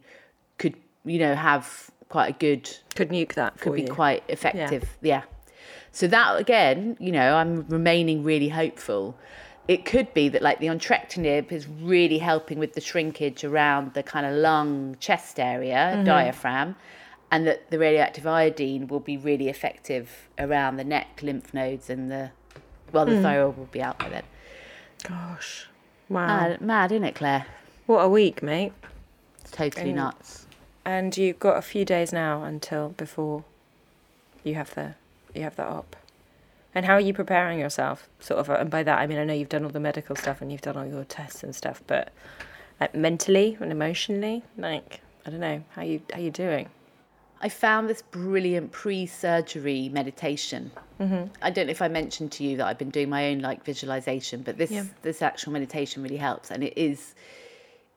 could, 0.57 0.75
you 1.03 1.17
know, 1.17 1.33
have 1.35 1.89
quite 2.09 2.35
a 2.35 2.37
good 2.37 2.69
Could 2.95 3.09
nuke 3.09 3.33
that 3.33 3.57
for 3.57 3.65
could 3.65 3.75
be 3.75 3.81
you. 3.83 3.87
quite 3.87 4.23
effective. 4.27 4.97
Yeah. 5.01 5.23
So 5.91 6.07
that 6.07 6.39
again, 6.39 6.97
you 6.99 7.11
know, 7.11 7.35
I'm 7.35 7.65
remaining 7.67 8.23
really 8.23 8.49
hopeful. 8.49 9.17
It 9.67 9.85
could 9.85 10.13
be 10.13 10.29
that 10.29 10.43
like 10.43 10.59
the 10.59 10.67
entrectinib 10.67 11.51
is 11.51 11.67
really 11.67 12.19
helping 12.19 12.59
with 12.59 12.73
the 12.73 12.81
shrinkage 12.81 13.43
around 13.43 13.95
the 13.95 14.03
kind 14.03 14.25
of 14.25 14.33
lung 14.35 14.97
chest 14.99 15.39
area, 15.39 15.93
mm-hmm. 15.95 16.03
diaphragm, 16.03 16.75
and 17.35 17.45
that 17.45 17.69
the 17.69 17.77
radioactive 17.77 18.25
iodine 18.25 18.87
will 18.87 19.01
be 19.01 19.17
really 19.17 19.49
effective 19.49 20.29
around 20.39 20.77
the 20.77 20.85
neck, 20.85 21.19
lymph 21.21 21.53
nodes, 21.53 21.89
and 21.89 22.09
the 22.09 22.31
well, 22.93 23.05
the 23.05 23.17
hmm. 23.17 23.23
thyroid 23.23 23.57
will 23.57 23.65
be 23.65 23.81
out 23.81 23.99
by 23.99 24.07
then. 24.07 24.23
Gosh. 25.03 25.67
Wow. 26.07 26.27
Mad, 26.27 26.61
mad, 26.61 26.91
isn't 26.93 27.03
it, 27.03 27.15
Clair? 27.15 27.45
what 27.87 27.99
a 27.99 28.07
week, 28.07 28.41
mate. 28.41 28.71
It's 29.41 29.51
totally 29.51 29.89
And- 29.89 29.97
nuts. 29.97 30.47
And 30.85 31.17
you've 31.17 31.39
got 31.39 31.57
a 31.57 31.61
few 31.61 31.83
days 31.83 32.13
now 32.13 32.43
until 32.43 32.89
before 32.89 33.43
you 34.43 34.55
have 34.55 34.73
the 34.73 34.95
you 35.33 35.41
have 35.41 35.57
that 35.57 35.67
op. 35.67 35.97
And 36.73 36.85
how 36.85 36.93
are 36.93 37.01
you 37.01 37.13
preparing 37.13 37.59
yourself? 37.59 38.07
Sort 38.21 38.39
of, 38.39 38.49
and 38.49 38.69
by 38.69 38.83
that 38.83 38.99
I 38.99 39.07
mean 39.07 39.17
I 39.17 39.25
know 39.25 39.33
you've 39.33 39.49
done 39.49 39.65
all 39.65 39.71
the 39.71 39.79
medical 39.81 40.15
stuff 40.15 40.41
and 40.41 40.53
you've 40.53 40.61
done 40.61 40.77
all 40.77 40.85
your 40.85 41.03
tests 41.03 41.43
and 41.43 41.53
stuff, 41.53 41.83
but 41.85 42.13
like 42.79 42.95
mentally 42.95 43.57
and 43.59 43.73
emotionally, 43.73 44.43
like 44.57 45.01
I 45.25 45.31
don't 45.31 45.41
know 45.41 45.63
how 45.71 45.81
you 45.81 46.01
how 46.13 46.19
you 46.19 46.31
doing. 46.31 46.69
I 47.45 47.49
found 47.49 47.87
this 47.87 48.01
brilliant 48.01 48.71
pre-surgery 48.71 49.89
meditation. 49.89 50.71
Mm-hmm. 50.99 51.31
I 51.43 51.51
don't 51.51 51.67
know 51.67 51.71
if 51.71 51.81
I 51.83 51.87
mentioned 51.87 52.31
to 52.31 52.43
you 52.43 52.57
that 52.57 52.65
I've 52.65 52.79
been 52.79 52.89
doing 52.89 53.07
my 53.07 53.27
own 53.29 53.39
like 53.39 53.63
visualization, 53.63 54.41
but 54.41 54.57
this 54.57 54.71
Yeah. 54.71 54.85
this 55.03 55.21
actual 55.21 55.53
meditation 55.53 56.01
really 56.01 56.17
helps, 56.17 56.49
and 56.49 56.63
it 56.63 56.75
is. 56.75 57.13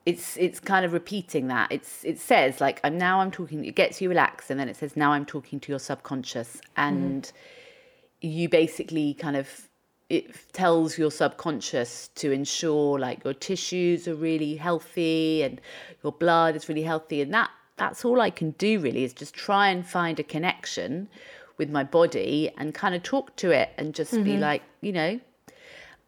It's 0.05 0.37
it's 0.37 0.59
kind 0.59 0.85
of 0.85 0.93
repeating 0.93 1.47
that. 1.47 1.71
It's 1.71 2.05
it 2.05 2.19
says 2.19 2.61
like 2.61 2.79
I'm 2.83 2.99
now 2.99 3.21
I'm 3.21 3.31
talking. 3.31 3.65
It 3.65 3.73
gets 3.73 3.99
you 4.01 4.07
relaxed, 4.07 4.51
and 4.51 4.59
then 4.59 4.69
it 4.69 4.75
says 4.75 4.95
now 4.95 5.13
I'm 5.13 5.25
talking 5.25 5.59
to 5.61 5.71
your 5.71 5.79
subconscious, 5.79 6.61
and 6.77 7.31
you 8.21 8.49
basically 8.49 9.15
kind 9.15 9.35
of 9.35 9.47
it 10.09 10.53
tells 10.53 10.99
your 10.99 11.09
subconscious 11.09 12.09
to 12.21 12.31
ensure 12.31 12.99
like 12.99 13.23
your 13.23 13.33
tissues 13.33 14.07
are 14.07 14.15
really 14.15 14.57
healthy 14.57 15.41
and 15.41 15.59
your 16.03 16.11
blood 16.11 16.55
is 16.55 16.69
really 16.69 16.83
healthy 16.83 17.21
and 17.21 17.33
that 17.33 17.49
that's 17.79 18.05
all 18.05 18.19
I 18.21 18.29
can 18.29 18.51
do 18.51 18.79
really 18.79 19.03
is 19.03 19.13
just 19.13 19.33
try 19.33 19.69
and 19.69 19.85
find 19.87 20.19
a 20.19 20.23
connection 20.23 21.07
with 21.57 21.69
my 21.69 21.83
body 21.83 22.51
and 22.57 22.73
kind 22.73 22.93
of 22.93 23.01
talk 23.03 23.35
to 23.37 23.49
it 23.51 23.69
and 23.77 23.95
just 23.95 24.11
be 24.23 24.37
like 24.37 24.61
you 24.81 24.91
know 24.91 25.19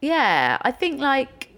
yeah 0.01 0.57
I 0.61 0.71
think 0.71 0.99
like 0.99 1.49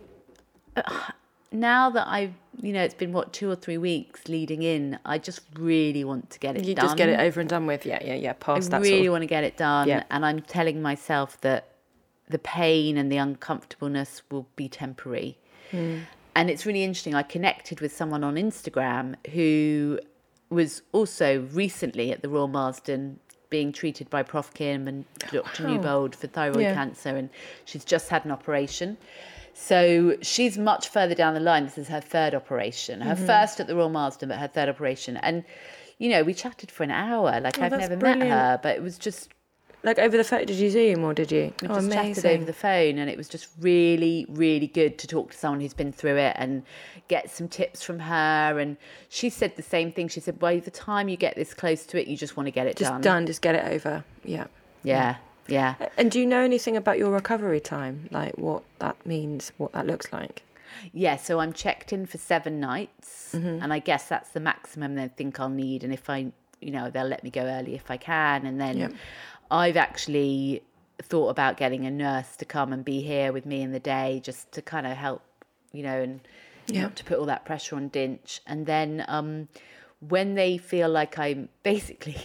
now 1.51 1.89
that 1.91 2.07
I've 2.07 2.33
you 2.61 2.73
know 2.73 2.83
it's 2.83 2.93
been 2.93 3.11
what 3.13 3.33
two 3.33 3.49
or 3.49 3.55
three 3.55 3.77
weeks 3.77 4.27
leading 4.27 4.63
in 4.63 4.97
I 5.05 5.17
just 5.17 5.41
really 5.57 6.03
want 6.03 6.29
to 6.31 6.39
get 6.39 6.55
it 6.55 6.59
done. 6.59 6.67
You 6.69 6.75
done 6.75 6.85
just 6.85 6.97
get 6.97 7.09
it 7.09 7.19
over 7.19 7.39
and 7.39 7.49
done 7.49 7.65
with. 7.67 7.85
Yeah, 7.85 7.99
yeah, 8.03 8.15
yeah. 8.15 8.33
Past 8.33 8.67
I 8.73 8.77
that 8.77 8.81
really 8.83 8.97
sort 8.97 9.07
of. 9.07 9.11
want 9.13 9.21
to 9.23 9.27
get 9.27 9.43
it 9.43 9.57
done, 9.57 9.87
Yeah. 9.87 10.03
and 10.09 10.25
I'm 10.25 10.41
telling 10.41 10.81
myself 10.81 11.39
that 11.41 11.69
the 12.29 12.39
pain 12.39 12.97
and 12.97 13.11
the 13.11 13.17
uncomfortableness 13.17 14.21
will 14.31 14.47
be 14.55 14.67
temporary. 14.67 15.37
Hmm. 15.71 15.99
And 16.35 16.49
it's 16.49 16.65
really 16.65 16.83
interesting. 16.83 17.13
I 17.15 17.23
connected 17.23 17.79
with 17.81 17.95
someone 17.95 18.23
on 18.23 18.35
Instagram 18.35 19.15
who 19.31 19.99
was 20.49 20.81
also 20.91 21.41
recently 21.53 22.11
at 22.11 22.21
the 22.21 22.29
Royal 22.29 22.47
Marsden 22.47 23.19
being 23.49 23.71
treated 23.71 24.09
by 24.09 24.23
Prof 24.23 24.51
Kim 24.53 24.87
and 24.87 25.05
Dr 25.31 25.67
Newbold 25.67 26.15
for 26.15 26.25
thyroid 26.27 26.61
Yeah. 26.61 26.73
cancer, 26.73 27.09
and 27.15 27.29
she's 27.65 27.85
just 27.85 28.09
had 28.09 28.25
an 28.25 28.31
operation. 28.31 28.97
So 29.53 30.17
she's 30.21 30.57
much 30.57 30.89
further 30.89 31.13
down 31.13 31.35
the 31.35 31.39
line. 31.39 31.65
This 31.65 31.77
is 31.77 31.87
her 31.89 32.01
third 32.01 32.33
operation, 32.33 33.01
her 33.01 33.13
Mm-hmm. 33.13 33.25
first 33.27 33.59
at 33.59 33.67
the 33.67 33.75
Royal 33.75 33.89
Marsden, 33.89 34.29
but 34.29 34.39
her 34.39 34.47
third 34.47 34.69
operation. 34.69 35.17
And 35.17 35.43
you 35.99 36.09
know, 36.09 36.23
we 36.23 36.33
chatted 36.33 36.71
for 36.71 36.81
an 36.83 36.89
hour. 36.91 37.39
Like 37.39 37.59
I've 37.59 37.71
Oh, 37.71 37.77
never 37.77 37.95
brilliant. 37.95 38.21
met 38.29 38.31
her, 38.31 38.59
but 38.63 38.75
it 38.75 38.81
was 38.81 38.97
just 38.97 39.29
Like 39.83 39.99
over 39.99 40.15
the 40.15 40.23
phone, 40.23 40.45
did 40.45 40.55
you 40.55 40.69
Zoom 40.69 41.03
or 41.03 41.13
did 41.13 41.29
you? 41.31 41.53
we 41.61 41.67
oh, 41.67 41.75
just 41.75 41.91
chatted 41.91 42.25
over 42.25 42.45
the 42.45 42.53
phone, 42.53 42.97
and 42.97 43.09
it 43.09 43.17
was 43.17 43.27
just 43.27 43.47
really, 43.59 44.25
really 44.29 44.67
good 44.67 44.97
to 44.99 45.07
talk 45.07 45.31
to 45.31 45.37
someone 45.37 45.59
who's 45.59 45.73
been 45.73 45.91
through 45.91 46.15
it 46.17 46.35
and 46.39 46.63
get 47.09 47.29
some 47.29 47.49
tips 47.49 47.83
from 47.83 47.99
her. 47.99 48.59
And 48.59 48.77
she 49.09 49.29
said 49.29 49.55
the 49.57 49.61
same 49.61 49.91
thing. 49.91 50.07
She 50.07 50.21
said, 50.21 50.39
by 50.39 50.59
the 50.59 50.71
time 50.71 51.09
you 51.09 51.17
get 51.17 51.35
this 51.35 51.53
close 51.53 51.85
to 51.87 51.99
it, 52.01 52.07
you 52.07 52.15
just 52.15 52.37
want 52.37 52.47
to 52.47 52.51
get 52.51 52.65
it 52.65 52.77
Just 52.77 52.91
done. 52.91 53.01
done. 53.01 53.25
Just 53.25 53.41
get 53.41 53.55
it 53.55 53.65
over. 53.73 54.05
Yeah. 54.23 54.47
Yeah, 54.83 55.15
yeah. 55.47 55.75
And 55.97 56.09
do 56.11 56.19
you 56.19 56.25
know 56.25 56.41
anything 56.41 56.77
about 56.77 56.97
your 56.97 57.11
recovery 57.11 57.59
time? 57.59 58.07
Like 58.11 58.37
what 58.37 58.63
that 58.79 59.05
means, 59.05 59.51
what 59.57 59.73
that 59.73 59.85
looks 59.87 60.11
like? 60.13 60.43
Yeah, 60.91 61.17
so 61.17 61.39
I'm 61.39 61.53
checked 61.53 61.93
in 61.93 62.05
for 62.05 62.17
seven 62.17 62.59
nights, 62.59 63.31
Mm-hmm. 63.33 63.63
and 63.63 63.73
I 63.73 63.79
guess 63.79 64.07
that's 64.07 64.29
the 64.29 64.39
maximum 64.39 64.95
they 64.95 65.07
think 65.07 65.39
I'll 65.39 65.49
need. 65.49 65.83
And 65.83 65.91
if 65.93 66.09
I, 66.09 66.31
you 66.61 66.69
know, 66.71 66.89
they'll 66.89 67.07
let 67.07 67.23
me 67.23 67.29
go 67.31 67.41
early 67.41 67.75
if 67.75 67.89
I 67.89 67.97
can. 67.97 68.45
And 68.45 68.59
then 68.61 68.77
Yep. 68.77 68.93
I've 69.51 69.77
actually 69.77 70.63
thought 71.01 71.29
about 71.29 71.57
getting 71.57 71.85
a 71.85 71.91
nurse 71.91 72.35
to 72.37 72.45
come 72.45 72.71
and 72.73 72.83
be 72.85 73.01
here 73.01 73.31
with 73.33 73.45
me 73.45 73.61
in 73.61 73.71
the 73.71 73.79
day 73.79 74.21
just 74.23 74.51
to 74.53 74.61
kind 74.61 74.87
of 74.87 74.95
help, 74.97 75.21
you 75.71 75.83
know, 75.83 76.01
and 76.01 76.21
Yeah. 76.67 76.83
not 76.83 76.95
to 76.97 77.03
put 77.03 77.19
all 77.19 77.25
that 77.25 77.45
pressure 77.45 77.75
on 77.75 77.89
Dinch. 77.89 78.39
And 78.47 78.65
then 78.65 79.03
um, 79.07 79.47
when 79.99 80.35
they 80.35 80.57
feel 80.57 80.89
like 80.89 81.17
I'm 81.19 81.49
basically. 81.63 82.17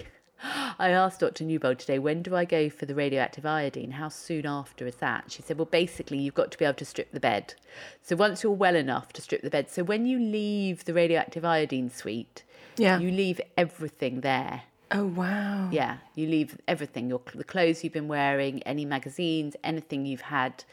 I 0.78 0.90
asked 0.90 1.18
Dr. 1.18 1.42
Newbold 1.42 1.80
today, 1.80 1.98
when 1.98 2.22
do 2.22 2.36
I 2.36 2.44
go 2.44 2.70
for 2.70 2.86
the 2.86 2.94
radioactive 2.94 3.44
iodine? 3.44 3.90
How 3.90 4.08
soon 4.08 4.46
after 4.46 4.86
is 4.86 4.94
that? 4.96 5.32
She 5.32 5.42
said, 5.42 5.58
well, 5.58 5.64
basically, 5.64 6.18
you've 6.18 6.36
got 6.36 6.52
to 6.52 6.58
be 6.58 6.64
able 6.64 6.74
to 6.74 6.84
strip 6.84 7.10
the 7.10 7.18
bed. 7.18 7.54
So 8.02 8.14
once 8.14 8.44
you're 8.44 8.52
well 8.52 8.76
enough 8.76 9.12
to 9.14 9.22
strip 9.22 9.42
the 9.42 9.50
bed, 9.50 9.68
so 9.68 9.82
when 9.82 10.06
you 10.06 10.20
leave 10.20 10.84
the 10.84 10.94
radioactive 10.94 11.44
iodine 11.44 11.90
suite, 11.90 12.44
Yeah. 12.76 13.00
you 13.00 13.10
leave 13.10 13.40
everything 13.56 14.20
there. 14.20 14.62
Oh 14.90 15.04
wow. 15.06 15.68
Yeah, 15.70 15.98
you 16.14 16.26
leave 16.26 16.58
everything, 16.66 17.08
your 17.08 17.20
the 17.34 17.44
clothes 17.44 17.84
you've 17.84 17.92
been 17.92 18.08
wearing, 18.08 18.62
any 18.62 18.84
magazines, 18.84 19.54
anything 19.62 20.06
you've 20.06 20.22
had. 20.22 20.64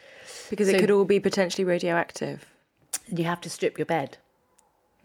Because 0.49 0.69
So- 0.69 0.75
it 0.75 0.79
could 0.79 0.91
all 0.91 1.05
be 1.05 1.19
potentially 1.19 1.65
radioactive. 1.65 2.45
You 3.07 3.25
have 3.25 3.41
to 3.41 3.49
strip 3.49 3.77
your 3.77 3.85
bed. 3.85 4.17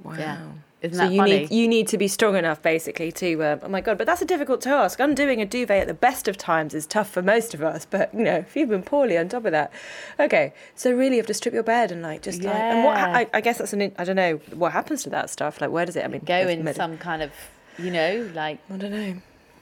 Wow. 0.03 0.15
Yeah. 0.17 0.39
Isn't 0.83 0.97
so 0.97 1.05
that 1.05 1.13
you 1.13 1.19
funny? 1.19 1.39
need 1.41 1.51
you 1.51 1.69
need 1.69 1.89
to 1.89 1.99
be 1.99 2.09
strong 2.09 2.37
enough, 2.37 2.63
basically, 2.63 3.13
to. 3.13 3.43
Uh, 3.43 3.59
oh 3.63 3.69
my 3.69 3.83
god! 3.83 3.99
But 3.99 4.07
that's 4.07 4.23
a 4.23 4.25
difficult 4.25 4.63
task. 4.63 4.99
Undoing 4.99 5.43
a 5.43 5.45
duvet 5.45 5.83
at 5.83 5.89
the 5.89 5.93
best 5.93 6.27
of 6.27 6.39
times 6.39 6.73
is 6.73 6.87
tough 6.87 7.11
for 7.11 7.21
most 7.21 7.53
of 7.53 7.63
us. 7.63 7.85
But 7.85 8.15
you 8.15 8.21
know, 8.23 8.37
if 8.37 8.57
you've 8.57 8.71
been 8.71 8.83
poorly 8.83 9.19
on 9.19 9.29
top 9.29 9.45
of 9.45 9.53
that, 9.53 9.71
okay. 10.19 10.55
So 10.75 10.91
really, 10.93 11.17
you 11.17 11.21
have 11.21 11.27
to 11.27 11.35
strip 11.35 11.53
your 11.53 11.63
bed 11.65 11.93
and 11.93 12.01
like 12.01 12.23
just 12.23 12.43
like. 12.43 12.55
And 12.55 12.85
what? 12.87 12.97
Yeah. 12.97 13.15
I, 13.15 13.27
I 13.35 13.41
guess 13.43 13.59
that's 13.59 13.75
an. 13.75 13.93
I 13.99 14.05
don't 14.05 14.17
know 14.17 14.37
what 14.55 14.73
happens 14.73 15.03
to 15.03 15.11
that 15.11 15.29
stuff. 15.29 15.61
Like, 15.61 15.71
where 15.71 15.85
does 15.85 15.97
it? 15.97 16.05
I 16.05 16.09
mean, 16.09 16.23
Go 16.25 16.49
in 16.49 16.65
med- 16.65 16.77
some 16.77 16.97
kind 16.97 17.21
of, 17.21 17.31
you 17.81 17.91
know, 17.91 18.31
like 18.35 18.59
I 18.71 18.77
don't 18.77 18.91
know. 18.91 19.15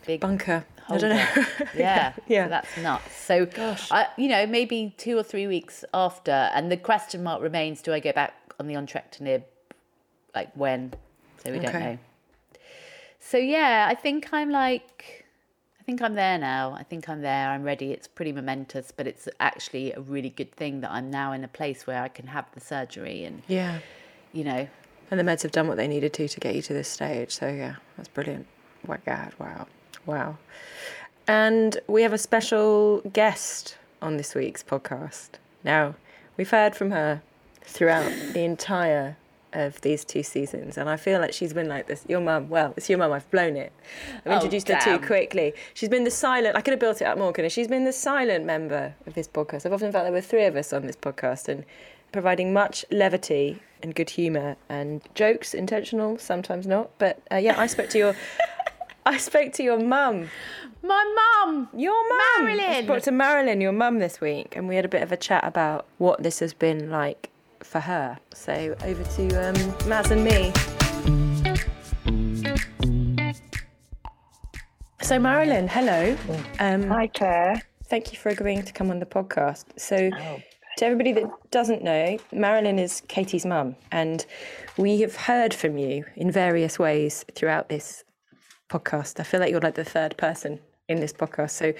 big 0.06 0.20
Bunker. 0.20 0.64
I 0.90 0.96
don't 0.96 1.10
know. 1.10 1.44
yeah, 1.76 2.14
Yeah. 2.28 2.46
So 2.46 2.48
that's 2.48 2.76
nuts. 2.78 3.14
So, 3.14 3.44
Gosh. 3.44 3.92
I, 3.92 4.06
you 4.16 4.28
know, 4.28 4.46
maybe 4.46 4.94
two 4.96 5.18
or 5.18 5.22
three 5.22 5.46
weeks 5.46 5.84
after, 5.92 6.30
and 6.32 6.72
the 6.72 6.78
question 6.78 7.22
mark 7.22 7.42
remains: 7.42 7.82
Do 7.82 7.92
I 7.92 8.00
go 8.00 8.12
back 8.12 8.32
on 8.58 8.66
the 8.68 8.74
entrectinib? 8.74 9.42
Like 10.34 10.50
when? 10.54 10.94
So 11.44 11.52
we 11.52 11.58
don't 11.58 11.74
Okay. 11.74 11.84
know. 11.84 11.98
So 13.20 13.36
yeah, 13.36 13.86
I 13.90 13.94
think 13.94 14.28
I'm 14.32 14.50
like, 14.50 15.26
I 15.78 15.82
think 15.84 16.00
I'm 16.00 16.14
there 16.14 16.38
now. 16.38 16.72
I 16.72 16.82
think 16.84 17.08
I'm 17.08 17.20
there. 17.20 17.50
I'm 17.50 17.62
ready. 17.64 17.92
It's 17.92 18.08
pretty 18.08 18.32
momentous, 18.32 18.90
but 18.90 19.06
it's 19.06 19.28
actually 19.40 19.92
a 19.92 20.00
really 20.00 20.30
good 20.30 20.52
thing 20.52 20.80
that 20.80 20.90
I'm 20.90 21.10
now 21.10 21.32
in 21.32 21.44
a 21.44 21.48
place 21.48 21.86
where 21.86 22.02
I 22.02 22.08
can 22.08 22.28
have 22.28 22.46
the 22.54 22.60
surgery, 22.60 23.24
and 23.24 23.42
yeah. 23.46 23.80
you 24.32 24.44
know, 24.44 24.68
And 25.10 25.18
the 25.18 25.24
meds 25.24 25.42
have 25.42 25.52
done 25.52 25.68
what 25.68 25.76
they 25.76 25.88
needed 25.88 26.12
to 26.14 26.28
to 26.28 26.40
get 26.40 26.54
you 26.54 26.62
to 26.62 26.72
this 26.72 26.88
stage. 26.88 27.32
So 27.32 27.48
yeah, 27.48 27.76
that's 27.96 28.08
brilliant. 28.08 28.46
My 28.86 28.98
God, 29.04 29.32
wow, 29.38 29.66
wow. 30.06 30.38
And 31.26 31.78
we 31.86 32.02
have 32.02 32.12
a 32.12 32.18
special 32.18 33.00
guest 33.12 33.76
on 34.00 34.16
this 34.16 34.34
week's 34.34 34.62
podcast. 34.62 35.30
Now, 35.64 35.94
we've 36.36 36.50
heard 36.50 36.74
from 36.76 36.90
her 36.90 37.22
throughout 37.62 38.10
the 38.32 38.40
entire 38.44 39.16
of 39.54 39.80
these 39.80 40.04
two 40.04 40.22
seasons, 40.22 40.76
and 40.76 40.90
I 40.90 40.96
feel 40.96 41.20
like 41.20 41.32
she's 41.32 41.54
been 41.54 41.68
like 41.68 41.86
this. 41.86 42.04
Your 42.06 42.20
mum, 42.20 42.50
well, 42.50 42.74
it's 42.76 42.88
your 42.90 42.98
mum. 42.98 43.12
I've 43.12 43.28
blown 43.30 43.56
it. 43.56 43.72
I've 44.26 44.32
Oh, 44.32 44.34
introduced 44.34 44.68
her 44.68 44.78
too 44.78 45.04
quickly. 45.04 45.54
She's 45.72 45.88
been 45.88 46.04
the 46.04 46.10
silent. 46.10 46.54
I 46.54 46.60
could 46.60 46.72
have 46.72 46.80
built 46.80 47.00
it 47.00 47.04
up 47.06 47.16
more, 47.16 47.32
couldn't 47.32 47.46
I? 47.46 47.48
She's 47.48 47.66
been 47.68 47.84
the 47.84 47.92
silent 47.92 48.44
member 48.44 48.94
of 49.06 49.14
this 49.14 49.26
podcast. 49.26 49.64
I've 49.64 49.72
often 49.72 49.90
felt 49.90 50.04
there 50.04 50.12
were 50.12 50.20
three 50.20 50.44
of 50.44 50.54
us 50.54 50.72
on 50.74 50.86
this 50.86 50.96
podcast, 50.96 51.48
and 51.48 51.64
providing 52.12 52.52
much 52.52 52.84
levity 52.90 53.60
and 53.82 53.94
good 53.94 54.10
humour 54.10 54.56
and 54.68 55.02
jokes, 55.14 55.54
intentional, 55.54 56.18
sometimes 56.18 56.66
not. 56.66 56.90
But 56.98 57.20
uh, 57.32 57.36
yeah, 57.36 57.58
I 57.58 57.66
spoke 57.66 57.90
to 57.90 57.98
your. 57.98 58.16
I 59.06 59.16
spoke 59.16 59.52
to 59.54 59.62
your 59.62 59.78
mum. 59.78 60.28
My 60.82 61.42
mum. 61.46 61.68
Your 61.74 61.94
mum. 62.08 62.46
I 62.60 62.82
spoke 62.84 63.02
to 63.04 63.10
Marilyn, 63.10 63.60
your 63.60 63.72
mum, 63.72 63.98
this 64.00 64.20
week, 64.20 64.54
and 64.54 64.68
we 64.68 64.76
had 64.76 64.84
a 64.84 64.88
bit 64.88 65.02
of 65.02 65.10
a 65.12 65.16
chat 65.16 65.44
about 65.44 65.86
what 65.96 66.22
this 66.22 66.40
has 66.40 66.52
been 66.52 66.90
like 66.90 67.30
for 67.60 67.80
her. 67.80 68.18
So 68.34 68.76
over 68.84 69.02
to 69.04 69.48
um, 69.48 69.54
Maz 69.88 70.10
and 70.10 70.24
me. 70.24 70.52
So 75.00 75.18
Marilyn, 75.18 75.68
hello. 75.68 76.16
Um, 76.58 76.82
Hi, 76.88 77.06
Clair. 77.06 77.62
thank 77.86 78.12
you 78.12 78.18
for 78.18 78.28
agreeing 78.28 78.62
to 78.64 78.72
come 78.72 78.90
on 78.90 78.98
the 78.98 79.06
podcast. 79.06 79.64
So, 79.78 80.10
Oh. 80.12 80.40
To 80.78 80.84
everybody 80.86 81.12
that 81.12 81.28
doesn't 81.50 81.82
know, 81.82 82.18
Marilyn 82.32 82.78
is 82.78 83.02
Katie's 83.08 83.44
mum, 83.44 83.74
and 83.90 84.24
we 84.76 85.00
have 85.00 85.16
heard 85.16 85.52
from 85.52 85.76
you 85.76 86.04
in 86.14 86.30
various 86.30 86.78
ways 86.78 87.24
throughout 87.34 87.68
this 87.68 88.04
podcast. 88.68 89.18
I 89.18 89.24
feel 89.24 89.40
like 89.40 89.50
you're 89.50 89.60
like 89.60 89.74
the 89.74 89.84
third 89.84 90.16
person 90.16 90.60
in 90.88 91.00
this 91.00 91.12
podcast. 91.12 91.50
So, 91.50 91.74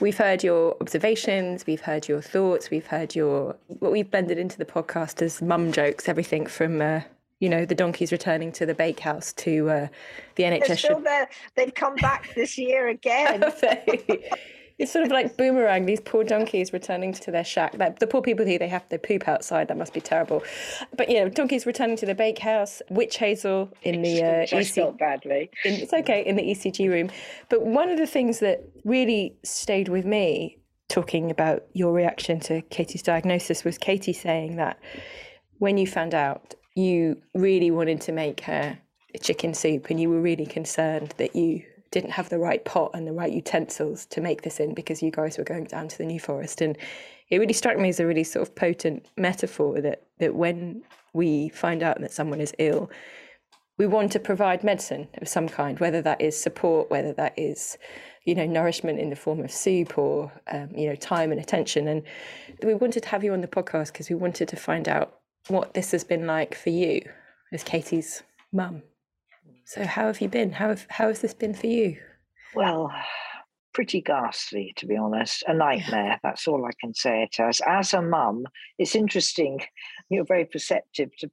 we've 0.00 0.18
heard 0.18 0.44
your 0.44 0.76
observations, 0.82 1.66
we've 1.66 1.80
heard 1.80 2.08
your 2.08 2.20
thoughts, 2.20 2.70
we've 2.70 2.86
heard 2.86 3.14
your 3.14 3.56
what 3.66 3.90
we've 3.90 4.10
blended 4.10 4.36
into 4.38 4.58
the 4.58 4.66
podcast 4.66 5.22
as 5.22 5.40
mum 5.40 5.72
jokes, 5.72 6.08
everything 6.08 6.46
from. 6.46 6.80
Uh, 6.80 7.00
you 7.40 7.48
know, 7.48 7.64
the 7.64 7.74
donkeys 7.74 8.12
returning 8.12 8.52
to 8.52 8.64
the 8.64 8.72
bakehouse 8.72 9.32
to 9.32 9.68
uh, 9.68 9.88
the 10.36 10.44
They're 10.44 10.60
NHS. 10.60 10.78
still 10.78 11.00
there. 11.00 11.28
They've 11.56 11.74
come 11.74 11.96
back 11.96 12.32
this 12.36 12.56
year 12.56 12.86
again. 12.86 13.42
it's 14.82 14.92
sort 14.92 15.04
of 15.04 15.12
like 15.12 15.36
boomerang. 15.36 15.86
These 15.86 16.00
poor 16.00 16.24
donkeys 16.24 16.72
returning 16.72 17.12
to 17.12 17.30
their 17.30 17.44
shack. 17.44 17.74
Like 17.78 18.00
the 18.00 18.06
poor 18.08 18.20
people 18.20 18.44
here, 18.44 18.58
they 18.58 18.66
have 18.66 18.88
to 18.88 18.98
poop 18.98 19.28
outside. 19.28 19.68
That 19.68 19.78
must 19.78 19.94
be 19.94 20.00
terrible. 20.00 20.42
But 20.96 21.08
yeah, 21.08 21.28
donkeys 21.28 21.66
returning 21.66 21.96
to 21.98 22.06
the 22.06 22.16
bakehouse. 22.16 22.82
Witch 22.90 23.16
hazel 23.16 23.72
in 23.82 24.02
the 24.02 24.22
uh, 24.24 24.56
EC. 24.58 24.66
felt 24.74 24.98
badly. 24.98 25.50
In, 25.64 25.74
it's 25.74 25.92
okay 25.92 26.26
in 26.26 26.34
the 26.34 26.42
ECG 26.42 26.90
room. 26.90 27.10
But 27.48 27.64
one 27.64 27.90
of 27.90 27.96
the 27.96 28.08
things 28.08 28.40
that 28.40 28.64
really 28.84 29.36
stayed 29.44 29.88
with 29.88 30.04
me 30.04 30.58
talking 30.88 31.30
about 31.30 31.62
your 31.74 31.92
reaction 31.92 32.40
to 32.40 32.60
Katie's 32.62 33.02
diagnosis 33.02 33.62
was 33.62 33.78
Katie 33.78 34.12
saying 34.12 34.56
that 34.56 34.80
when 35.58 35.78
you 35.78 35.86
found 35.86 36.12
out, 36.12 36.54
you 36.74 37.22
really 37.34 37.70
wanted 37.70 38.00
to 38.00 38.12
make 38.12 38.40
her 38.40 38.76
chicken 39.20 39.54
soup 39.54 39.90
and 39.90 40.00
you 40.00 40.10
were 40.10 40.20
really 40.20 40.46
concerned 40.46 41.14
that 41.18 41.36
you 41.36 41.62
didn't 41.92 42.10
have 42.10 42.28
the 42.28 42.38
right 42.38 42.64
pot 42.64 42.90
and 42.94 43.06
the 43.06 43.12
right 43.12 43.32
utensils 43.32 44.06
to 44.06 44.20
make 44.20 44.42
this 44.42 44.58
in 44.58 44.74
because 44.74 45.02
you 45.02 45.10
guys 45.10 45.38
were 45.38 45.44
going 45.44 45.64
down 45.64 45.86
to 45.88 45.98
the 45.98 46.04
New 46.04 46.18
Forest. 46.18 46.60
And 46.60 46.76
it 47.30 47.38
really 47.38 47.52
struck 47.52 47.78
me 47.78 47.90
as 47.90 48.00
a 48.00 48.06
really 48.06 48.24
sort 48.24 48.48
of 48.48 48.54
potent 48.56 49.06
metaphor 49.16 49.80
that, 49.80 50.02
that 50.18 50.34
when 50.34 50.82
we 51.12 51.50
find 51.50 51.82
out 51.82 52.00
that 52.00 52.10
someone 52.10 52.40
is 52.40 52.52
ill, 52.58 52.90
we 53.78 53.86
want 53.86 54.12
to 54.12 54.18
provide 54.18 54.64
medicine 54.64 55.08
of 55.20 55.28
some 55.28 55.48
kind, 55.48 55.78
whether 55.78 56.02
that 56.02 56.20
is 56.20 56.38
support, 56.38 56.90
whether 56.90 57.12
that 57.14 57.38
is, 57.38 57.78
you 58.24 58.34
know, 58.34 58.46
nourishment 58.46 58.98
in 58.98 59.10
the 59.10 59.16
form 59.16 59.40
of 59.40 59.50
soup 59.50 59.96
or, 59.98 60.32
um, 60.50 60.70
you 60.74 60.88
know, 60.88 60.94
time 60.94 61.30
and 61.30 61.40
attention. 61.40 61.88
And 61.88 62.02
we 62.62 62.74
wanted 62.74 63.02
to 63.04 63.08
have 63.10 63.24
you 63.24 63.32
on 63.32 63.40
the 63.40 63.48
podcast 63.48 63.92
because 63.92 64.08
we 64.08 64.16
wanted 64.16 64.48
to 64.48 64.56
find 64.56 64.88
out 64.88 65.18
what 65.48 65.74
this 65.74 65.90
has 65.92 66.04
been 66.04 66.26
like 66.26 66.54
for 66.54 66.70
you 66.70 67.02
as 67.52 67.62
Katie's 67.62 68.22
mum. 68.52 68.82
So 69.64 69.84
how 69.84 70.06
have 70.06 70.20
you 70.20 70.28
been? 70.28 70.52
How 70.52 70.68
have, 70.68 70.86
how 70.90 71.08
has 71.08 71.20
this 71.20 71.34
been 71.34 71.54
for 71.54 71.66
you? 71.66 71.98
Well, 72.54 72.92
pretty 73.72 74.00
ghastly, 74.00 74.72
to 74.76 74.86
be 74.86 74.96
honest. 74.96 75.44
A 75.46 75.54
nightmare. 75.54 76.18
That's 76.22 76.46
all 76.46 76.64
I 76.64 76.70
can 76.80 76.94
say 76.94 77.22
it 77.22 77.40
as. 77.40 77.60
As 77.66 77.94
a 77.94 78.02
mum, 78.02 78.44
it's 78.78 78.94
interesting. 78.94 79.60
You're 80.08 80.26
very 80.26 80.44
perceptive 80.44 81.10
to 81.18 81.30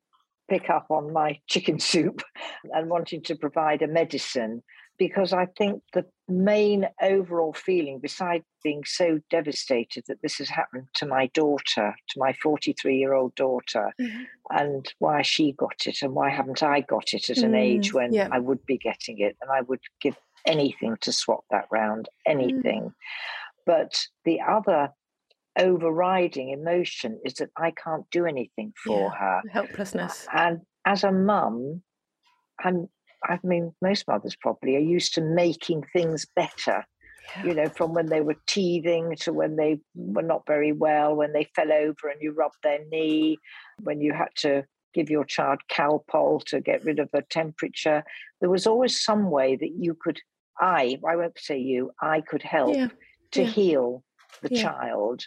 pick 0.50 0.70
up 0.70 0.88
on 0.90 1.14
my 1.14 1.40
chicken 1.48 1.80
soup 1.80 2.22
and 2.74 2.90
wanting 2.90 3.24
to 3.24 3.36
provide 3.36 3.82
a 3.82 3.88
medicine 3.88 4.64
because 5.00 5.34
I 5.34 5.48
think 5.58 5.82
the 5.94 6.06
main 6.28 6.88
overall 7.02 7.54
feeling, 7.54 8.00
besides 8.00 8.44
being 8.64 8.84
so 8.86 9.20
devastated 9.32 10.04
that 10.08 10.22
this 10.22 10.38
has 10.38 10.50
happened 10.50 10.88
to 10.96 11.08
my 11.08 11.28
daughter, 11.34 11.96
to 12.10 12.20
my 12.20 12.34
43 12.34 12.98
year 12.98 13.14
old 13.14 13.34
daughter, 13.34 13.92
and 14.52 14.94
why 15.00 15.22
she 15.22 15.54
got 15.54 15.88
it 15.88 16.00
and 16.02 16.14
why 16.14 16.30
haven't 16.30 16.62
I 16.62 16.82
got 16.82 17.14
it 17.14 17.30
at 17.30 17.38
an 17.38 17.56
age 17.56 17.92
Mm, 17.92 17.94
when 17.94 18.14
yeah. 18.14 18.28
I 18.32 18.40
would 18.40 18.66
be 18.66 18.78
getting 18.78 19.20
it 19.20 19.38
and 19.42 19.50
I 19.50 19.62
would 19.62 19.80
give 20.02 20.18
anything 20.46 20.98
to 21.02 21.14
swap 21.14 21.46
that 21.50 21.66
round, 21.72 22.10
anything. 22.28 22.94
But 23.66 24.00
the 24.26 24.42
other 24.42 24.90
overriding 25.58 26.50
emotion 26.50 27.20
is 27.24 27.36
that 27.36 27.50
I 27.58 27.72
can't 27.72 28.06
do 28.12 28.26
anything 28.26 28.74
for 28.84 29.12
her. 29.12 29.42
Helplessness. 29.52 30.28
And 30.34 30.62
as 30.86 31.04
a 31.04 31.12
mum, 31.12 31.84
I'm 32.64 32.90
I 33.24 33.40
mean, 33.44 33.74
most 33.82 34.08
mothers 34.08 34.36
probably 34.36 34.76
are 34.76 34.80
used 34.80 35.14
to 35.16 35.22
making 35.22 35.84
things 35.94 36.26
better. 36.36 36.86
You 37.46 37.54
know, 37.54 37.70
from 37.70 37.94
when 37.94 38.10
they 38.10 38.22
were 38.22 38.38
teething 38.48 39.16
to 39.22 39.32
when 39.32 39.56
they 39.56 39.80
were 39.94 40.24
not 40.24 40.48
very 40.48 40.72
well, 40.72 41.16
when 41.16 41.32
they 41.32 41.48
fell 41.56 41.72
over 41.72 42.10
and 42.10 42.20
you 42.22 42.32
rubbed 42.32 42.58
their 42.64 42.80
knee, 42.92 43.38
when 43.84 44.02
you 44.02 44.14
had 44.14 44.30
to 44.38 44.66
give 44.94 45.10
your 45.10 45.26
child 45.26 45.60
Calpol 45.72 46.44
to 46.46 46.60
get 46.60 46.84
rid 46.84 47.00
of 47.00 47.10
a 47.14 47.22
temperature. 47.22 48.04
There 48.42 48.50
was 48.50 48.66
always 48.68 49.04
some 49.04 49.30
way 49.30 49.56
that 49.56 49.72
you 49.78 49.96
could, 50.00 50.20
I, 50.60 50.98
I 51.08 51.16
won't 51.16 51.40
say 51.40 51.60
you, 51.60 51.92
I 52.02 52.22
could 52.22 52.42
help 52.42 52.76
Yeah, 52.76 52.88
to 53.34 53.44
yeah. 53.44 53.50
heal 53.50 54.04
the 54.42 54.50
child. 54.50 55.24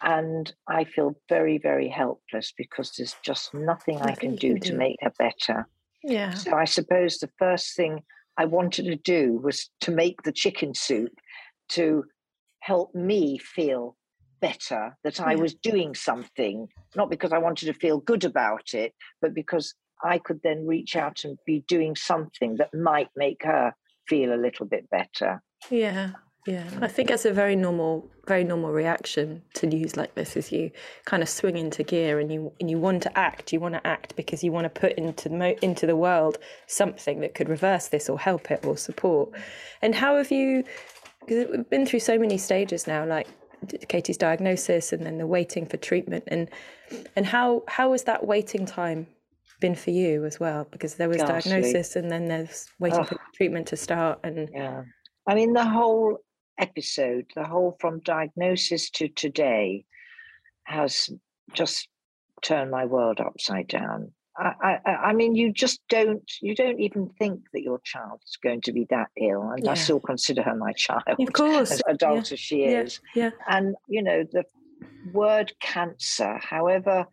And 0.00 0.52
I 0.68 0.84
feel 0.84 1.16
very, 1.28 1.58
very 1.58 1.88
helpless 1.88 2.52
because 2.56 2.92
there's 2.96 3.16
just 3.24 3.52
nothing 3.52 4.00
I 4.00 4.14
can 4.14 4.36
do 4.36 4.54
can 4.54 4.62
to 4.62 4.76
make 4.76 4.96
her 5.02 5.12
better. 5.18 5.68
Yeah. 6.02 6.34
So 6.34 6.54
I 6.54 6.64
suppose 6.64 7.18
the 7.18 7.30
first 7.38 7.74
thing 7.76 8.02
I 8.36 8.44
wanted 8.44 8.84
to 8.86 8.96
do 8.96 9.38
was 9.42 9.70
to 9.80 9.90
make 9.90 10.22
the 10.22 10.32
chicken 10.32 10.74
soup 10.74 11.12
to 11.70 12.04
help 12.60 12.94
me 12.94 13.38
feel 13.38 13.96
better 14.40 14.96
that 15.02 15.20
I 15.20 15.32
Yeah. 15.32 15.38
was 15.38 15.54
doing 15.54 15.94
something, 15.94 16.68
not 16.94 17.10
because 17.10 17.32
I 17.32 17.38
wanted 17.38 17.66
to 17.66 17.74
feel 17.74 17.98
good 17.98 18.24
about 18.24 18.74
it, 18.74 18.94
but 19.20 19.34
because 19.34 19.74
I 20.02 20.18
could 20.18 20.40
then 20.42 20.66
reach 20.66 20.94
out 20.94 21.24
and 21.24 21.36
be 21.44 21.64
doing 21.66 21.96
something 21.96 22.56
that 22.56 22.72
might 22.72 23.10
make 23.16 23.42
her 23.44 23.74
feel 24.06 24.32
a 24.32 24.38
little 24.40 24.66
bit 24.66 24.88
better. 24.90 25.42
Yeah, 25.70 26.12
yeah. 26.48 26.64
I 26.80 26.88
think 26.88 27.10
that's 27.10 27.26
a 27.26 27.32
very 27.32 27.54
normal, 27.56 28.08
very 28.26 28.42
normal 28.42 28.70
reaction 28.72 29.42
to 29.54 29.66
news 29.66 29.98
like 29.98 30.14
this. 30.14 30.34
Is 30.34 30.50
you 30.50 30.70
kind 31.04 31.22
of 31.22 31.28
swing 31.28 31.58
into 31.58 31.82
gear 31.82 32.18
and 32.18 32.32
you 32.32 32.52
and 32.58 32.70
you 32.70 32.78
want 32.78 33.02
to 33.02 33.18
act. 33.18 33.52
You 33.52 33.60
want 33.60 33.74
to 33.74 33.86
act 33.86 34.16
because 34.16 34.42
you 34.42 34.50
want 34.50 34.64
to 34.64 34.80
put 34.80 34.92
into 34.92 35.28
the 35.28 35.36
mo- 35.36 35.56
into 35.60 35.86
the 35.86 35.94
world 35.96 36.38
something 36.66 37.20
that 37.20 37.34
could 37.34 37.50
reverse 37.50 37.88
this 37.88 38.08
or 38.08 38.18
help 38.18 38.50
it 38.50 38.64
or 38.64 38.78
support. 38.78 39.30
And 39.82 39.94
how 39.94 40.16
have 40.16 40.30
you? 40.30 40.64
Because 41.20 41.48
we've 41.50 41.68
been 41.68 41.84
through 41.84 42.00
so 42.00 42.18
many 42.18 42.38
stages 42.38 42.86
now, 42.86 43.04
like 43.04 43.28
Katie's 43.88 44.16
diagnosis 44.16 44.92
and 44.94 45.04
then 45.04 45.18
the 45.18 45.26
waiting 45.26 45.66
for 45.66 45.76
treatment, 45.76 46.24
and 46.28 46.48
and 47.14 47.26
how 47.26 47.62
how 47.68 47.92
has 47.92 48.04
that 48.04 48.26
waiting 48.26 48.64
time 48.64 49.06
been 49.60 49.74
for 49.74 49.90
you 49.90 50.24
as 50.24 50.40
well? 50.40 50.66
Because 50.70 50.94
there 50.94 51.08
was 51.10 51.18
Ghastly. 51.18 51.52
diagnosis 51.52 51.94
and 51.94 52.10
then 52.10 52.28
there's 52.28 52.68
waiting 52.78 53.04
for 53.04 53.18
treatment 53.34 53.66
to 53.66 53.76
start 53.76 54.20
and 54.24 54.48
Yeah. 54.54 54.84
I 55.28 55.34
mean, 55.34 55.52
the 55.52 55.64
whole 55.68 56.18
episode, 56.58 57.26
the 57.34 57.44
whole 57.44 57.76
from 57.80 58.00
diagnosis 58.00 58.90
to 58.90 59.08
today, 59.08 59.84
has 60.64 61.10
just 61.52 61.88
turned 62.42 62.70
my 62.70 62.84
world 62.84 63.20
upside 63.20 63.68
down. 63.68 64.12
I, 64.36 64.78
I, 64.86 64.90
I- 64.90 65.12
mean, 65.14 65.34
you 65.34 65.52
just 65.52 65.80
don't, 65.88 66.30
you 66.40 66.54
don't 66.54 66.78
even 66.78 67.08
think 67.18 67.40
that 67.52 67.62
your 67.62 67.80
child's 67.82 68.36
going 68.42 68.60
to 68.62 68.72
be 68.72 68.86
that 68.90 69.08
ill, 69.16 69.50
and 69.50 69.64
Yeah. 69.64 69.72
I 69.72 69.74
still 69.74 69.98
consider 70.00 70.42
her 70.42 70.54
my 70.54 70.72
child, 70.76 71.02
of 71.18 71.32
course, 71.32 71.72
as 71.72 71.82
adult 71.88 72.30
as 72.32 72.38
she 72.38 72.62
yeah, 72.62 72.82
is. 72.82 73.00
yeah. 73.16 73.30
And 73.48 73.74
you 73.88 74.02
know, 74.02 74.24
the 74.30 74.44
word 75.12 75.52
cancer, 75.60 76.38
however 76.40 77.06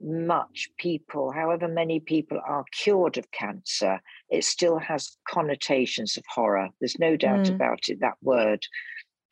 much 0.00 0.68
people, 0.78 1.32
however 1.32 1.66
many 1.68 2.00
people 2.00 2.40
are 2.46 2.64
cured 2.72 3.18
of 3.18 3.30
cancer, 3.32 4.00
it 4.30 4.44
still 4.44 4.78
has 4.78 5.16
connotations 5.28 6.16
of 6.16 6.24
horror. 6.32 6.68
There's 6.80 6.98
no 6.98 7.16
doubt 7.16 7.46
Mm. 7.46 7.54
about 7.54 7.88
it. 7.88 8.00
That 8.00 8.16
word 8.22 8.64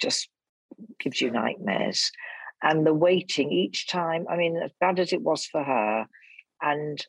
just 0.00 0.29
gives 0.98 1.20
you 1.20 1.31
nightmares. 1.31 2.11
And 2.62 2.87
the 2.87 2.94
waiting 2.94 3.52
each 3.52 3.87
time, 3.87 4.26
I 4.29 4.37
mean, 4.37 4.57
as 4.57 4.72
bad 4.81 4.98
as 4.98 5.12
it 5.12 5.22
was 5.22 5.46
for 5.46 5.62
her, 5.62 6.09
and 6.62 7.07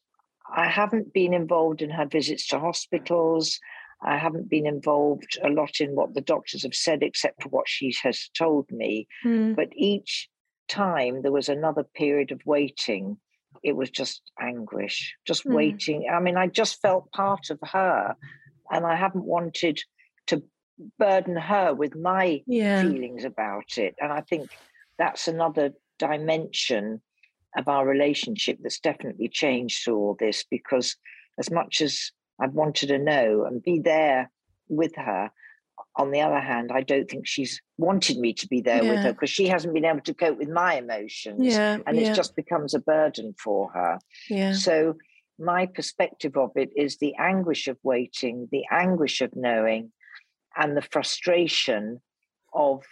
I 0.49 0.67
haven't 0.69 1.13
been 1.13 1.33
involved 1.33 1.81
in 1.81 1.89
her 1.89 2.05
visits 2.05 2.47
to 2.47 2.59
hospitals. 2.59 3.59
I 4.01 4.17
haven't 4.17 4.49
been 4.49 4.67
involved 4.67 5.39
a 5.43 5.49
lot 5.49 5.81
in 5.81 5.95
what 5.95 6.13
the 6.13 6.21
doctors 6.21 6.63
have 6.63 6.75
said, 6.75 7.01
except 7.01 7.41
for 7.41 7.49
what 7.49 7.67
she 7.67 7.93
has 8.03 8.29
told 8.29 8.71
me. 8.71 9.07
Mm. 9.25 9.55
But 9.55 9.69
each 9.73 10.29
time 10.67 11.21
there 11.23 11.31
was 11.31 11.49
another 11.49 11.83
period 11.83 12.31
of 12.31 12.45
waiting 12.45 13.17
it 13.63 13.75
was 13.75 13.89
just 13.89 14.21
anguish, 14.39 15.15
just 15.25 15.45
Mm. 15.45 15.53
waiting. 15.53 16.09
I 16.11 16.19
mean, 16.19 16.37
I 16.37 16.47
just 16.47 16.81
felt 16.81 17.11
part 17.11 17.49
of 17.49 17.59
her, 17.63 18.15
and 18.71 18.85
I 18.85 18.95
haven't 18.95 19.25
wanted 19.25 19.79
to 20.27 20.43
burden 20.99 21.35
her 21.35 21.73
with 21.73 21.95
my 21.95 22.43
Yeah. 22.45 22.81
feelings 22.81 23.23
about 23.23 23.77
it. 23.77 23.95
And 23.99 24.11
I 24.11 24.21
think 24.21 24.51
that's 24.97 25.27
another 25.27 25.71
dimension 25.99 27.01
of 27.55 27.67
our 27.67 27.87
relationship 27.87 28.59
that's 28.61 28.79
definitely 28.79 29.29
changed 29.29 29.83
through 29.83 29.97
all 29.97 30.15
this 30.19 30.43
because 30.43 30.95
as 31.39 31.49
much 31.49 31.81
as 31.81 32.11
I've 32.39 32.53
wanted 32.53 32.87
to 32.87 32.99
know 32.99 33.45
and 33.45 33.63
be 33.63 33.79
there 33.79 34.29
with 34.69 34.95
her, 34.95 35.31
on 35.97 36.11
the 36.11 36.21
other 36.21 36.39
hand, 36.39 36.71
I 36.71 36.81
don't 36.81 37.09
think 37.09 37.25
she's 37.25 37.59
wanted 37.77 38.17
me 38.17 38.31
to 38.33 38.47
be 38.47 38.61
there 38.61 38.83
with 38.83 38.99
her 38.99 39.13
because 39.13 39.31
she 39.31 39.47
hasn't 39.47 39.73
been 39.73 39.85
able 39.85 40.01
to 40.01 40.13
cope 40.13 40.37
with 40.37 40.49
my 40.49 40.75
emotions. 40.75 41.39
Yeah. 41.39 41.79
And 41.85 41.97
yeah. 41.97 42.11
it 42.11 42.15
just 42.15 42.35
becomes 42.35 42.75
a 42.75 42.79
burden 42.79 43.33
for 43.43 43.71
her. 43.71 43.99
yeah. 44.29 44.53
So 44.53 44.95
my 45.39 45.65
perspective 45.65 46.37
of 46.37 46.51
it 46.55 46.69
is 46.75 46.97
the 46.97 47.15
anguish 47.15 47.67
of 47.67 47.77
waiting, 47.83 48.47
the 48.51 48.63
anguish 48.71 49.21
of 49.21 49.35
knowing, 49.35 49.91
and 50.55 50.77
the 50.77 50.81
frustration 50.81 51.99
of 52.53 52.83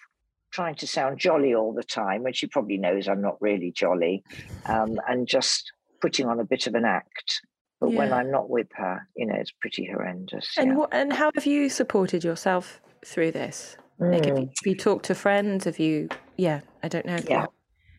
trying 0.52 0.76
to 0.76 0.88
sound 0.88 1.20
jolly 1.20 1.54
all 1.54 1.74
the 1.74 1.84
time 1.84 2.24
when 2.24 2.34
she 2.34 2.48
probably 2.48 2.78
knows 2.78 3.08
I'm 3.08 3.22
not 3.22 3.41
really 3.41 3.72
jolly, 3.72 4.24
um, 4.65 5.00
and 5.08 5.28
just 5.28 5.72
putting 6.02 6.28
on 6.28 6.39
a 6.39 6.46
bit 6.46 6.65
of 6.65 6.76
an 6.76 6.86
act. 6.86 7.41
But 7.82 7.91
when 7.91 8.13
I'm 8.13 8.32
not 8.32 8.50
with 8.50 8.68
her, 8.76 9.08
you 9.15 9.26
know, 9.26 9.36
it's 9.36 9.52
pretty 9.52 9.86
horrendous. 9.86 10.56
And 10.58 10.70
yeah. 10.70 10.76
what 10.76 10.89
and 10.94 11.12
how 11.12 11.30
have 11.36 11.46
you 11.46 11.70
supported 11.70 12.24
yourself 12.24 12.80
through 13.06 13.32
this? 13.32 13.78
Like, 14.00 14.26
have, 14.26 14.38
you, 14.38 14.44
Mm. 14.46 14.48
have 14.48 14.65
you 14.68 14.76
talked 14.76 15.06
to 15.06 15.15
friends? 15.15 15.63
Have 15.65 15.80
you? 15.80 16.10
Yeah, 16.38 16.62
I 16.84 16.88
don't 16.89 17.06
know. 17.06 17.18
Yeah. 17.30 17.46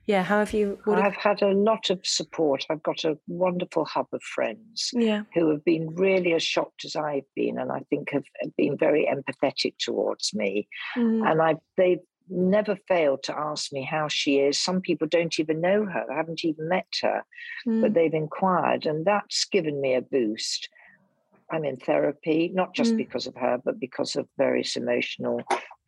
yeah. 0.07 0.23
How 0.23 0.41
have 0.41 0.53
you? 0.53 0.79
What 0.85 0.99
have, 0.99 1.13
I've 1.13 1.17
had 1.17 1.43
a 1.43 1.53
lot 1.55 1.89
of 1.89 2.01
support. 2.05 2.67
I've 2.69 2.83
got 2.83 3.05
a 3.05 3.17
wonderful 3.27 3.87
hub 3.87 4.09
of 4.13 4.23
friends. 4.23 4.91
yeah. 4.93 5.23
who 5.35 5.49
have 5.51 5.65
been 5.65 5.95
really 5.95 6.35
as 6.35 6.43
shocked 6.43 6.85
as 6.85 6.97
I've 6.97 7.25
been, 7.35 7.59
and 7.59 7.73
I 7.73 7.81
think 7.89 8.11
have 8.13 8.25
been 8.59 8.77
very 8.77 9.09
empathetic 9.11 9.75
towards 9.79 10.35
me. 10.35 10.69
Mm, 10.99 11.31
And 11.31 11.41
I 11.41 11.55
they've 11.79 12.01
never 12.29 12.77
failed 12.89 13.23
to 13.23 13.39
ask 13.39 13.73
me 13.73 13.85
how 13.85 14.09
she 14.09 14.39
is. 14.41 14.59
Some 14.59 14.81
people 14.81 15.07
don't 15.07 15.39
even 15.39 15.61
know 15.61 15.85
her, 15.87 16.05
haven't 16.13 16.45
even 16.45 16.69
met 16.69 16.93
her, 17.01 17.23
but 17.65 17.73
mm, 17.73 17.95
they've 17.95 18.13
inquired, 18.13 18.85
and 18.85 19.05
that's 19.07 19.45
given 19.47 19.81
me 19.81 19.95
a 19.95 20.03
boost. 20.03 20.69
I'm 21.51 21.65
in 21.65 21.77
therapy, 21.77 22.51
not 22.53 22.75
just 22.75 22.95
Mm. 22.95 22.97
because 22.99 23.27
of 23.27 23.37
her, 23.37 23.59
but 23.65 23.79
because 23.79 24.17
of 24.17 24.29
various 24.37 24.77
emotional 24.77 25.43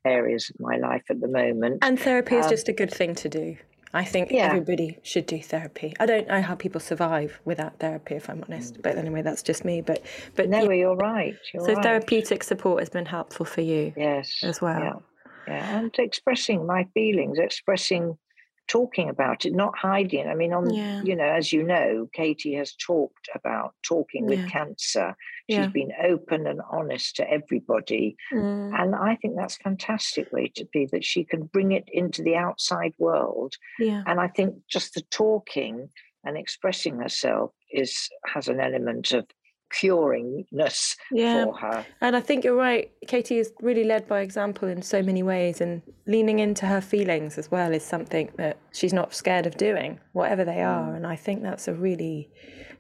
areas 0.05 0.51
of 0.51 0.61
my 0.61 0.77
life 0.77 1.03
at 1.11 1.21
the 1.21 1.29
moment. 1.29 1.79
and 1.83 1.99
therapy 1.99 2.37
is 2.37 2.47
um, 2.47 2.51
just 2.51 2.69
a 2.69 2.73
good 2.73 2.93
thing 2.93 3.15
to 3.17 3.29
do. 3.29 3.57
I 3.95 4.05
think 4.05 4.31
Yeah. 4.31 4.47
everybody 4.49 4.99
should 5.03 5.25
do 5.27 5.41
therapy. 5.41 5.95
I 5.99 6.05
don't 6.07 6.29
know 6.29 6.43
how 6.43 6.55
people 6.55 6.81
survive 6.81 7.41
without 7.47 7.79
therapy, 7.79 8.15
if 8.17 8.29
I'm 8.29 8.45
honest. 8.45 8.83
But 8.83 8.97
anyway, 8.97 9.23
that's 9.23 9.43
just 9.43 9.65
me. 9.65 9.81
But 9.81 10.03
but 10.37 10.49
no, 10.49 10.65
yeah, 10.65 10.73
you're 10.73 10.97
right. 10.97 11.35
You're 11.55 11.65
so 11.65 11.73
right. 11.75 11.83
therapeutic 11.83 12.43
support 12.45 12.81
has 12.81 12.91
been 12.91 13.07
helpful 13.07 13.47
for 13.47 13.63
you 13.63 13.93
yes, 13.97 14.41
as 14.45 14.61
well. 14.61 14.81
Yeah. 14.81 15.55
yeah 15.55 15.79
and 15.79 15.95
expressing 15.99 16.67
my 16.67 16.85
feelings 16.93 17.39
expressing 17.39 18.19
talking 18.67 19.09
about 19.09 19.47
it 19.47 19.55
not 19.55 19.73
hiding 19.79 20.29
i 20.29 20.35
mean 20.35 20.53
on 20.53 20.69
Yeah. 20.69 21.01
you 21.03 21.17
know 21.17 21.25
as 21.25 21.55
you 21.55 21.63
know 21.63 22.07
katie 22.13 22.53
has 22.57 22.75
talked 22.75 23.31
about 23.35 23.73
talking 23.83 24.27
with 24.27 24.47
cancer 24.51 25.17
she's 25.49 25.57
Yeah. 25.57 25.67
been 25.69 25.93
open 26.05 26.47
and 26.47 26.61
honest 26.71 27.17
to 27.17 27.31
everybody 27.31 28.17
Mm, 28.33 28.79
and 28.79 28.95
i 28.95 29.17
think 29.17 29.35
that's 29.37 29.57
a 29.57 29.63
fantastic 29.63 30.31
way 30.33 30.53
to 30.57 30.65
be 30.73 30.87
that 30.93 31.05
she 31.05 31.25
can 31.25 31.45
bring 31.45 31.73
it 31.73 31.89
into 31.93 32.23
the 32.23 32.37
outside 32.37 32.93
world 32.99 33.55
yeah. 33.79 34.03
and 34.07 34.21
i 34.21 34.29
think 34.29 34.55
just 34.69 34.95
the 34.95 35.03
talking 35.11 35.89
and 36.25 36.37
expressing 36.37 36.97
herself 36.99 37.53
is 37.73 38.09
has 38.27 38.49
an 38.49 38.61
element 38.61 39.13
of 39.13 39.27
curingness 39.71 40.97
Yeah. 41.13 41.45
for 41.45 41.57
her 41.59 41.87
And 42.01 42.17
I 42.17 42.21
think 42.21 42.45
you're 42.45 42.55
right. 42.55 42.91
Katie 43.07 43.39
is 43.39 43.53
really 43.61 43.85
led 43.85 44.07
by 44.07 44.21
example 44.21 44.69
in 44.69 44.83
so 44.83 45.03
many 45.03 45.23
ways, 45.23 45.61
and 45.61 45.83
leaning 46.07 46.39
into 46.39 46.67
her 46.67 46.81
feelings 46.81 47.39
as 47.39 47.51
well 47.51 47.73
is 47.73 47.83
something 47.83 48.31
that 48.37 48.57
she's 48.73 48.93
not 48.93 49.15
scared 49.15 49.47
of 49.47 49.57
doing, 49.57 50.01
whatever 50.13 50.45
they 50.45 50.57
mm. 50.57 50.67
are. 50.67 50.95
And 50.95 51.07
I 51.07 51.17
think 51.17 51.43
that's 51.43 51.69
a 51.69 51.75
really, 51.75 52.31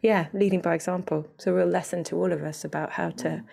yeah, 0.03 0.27
leading 0.33 0.61
by 0.61 0.75
example. 0.75 1.27
It's 1.35 1.47
a 1.47 1.53
real 1.53 1.67
lesson 1.67 2.05
to 2.05 2.17
all 2.17 2.33
of 2.33 2.43
us 2.43 2.65
about 2.65 2.93
how 2.93 3.11
to 3.11 3.29
mm. 3.29 3.45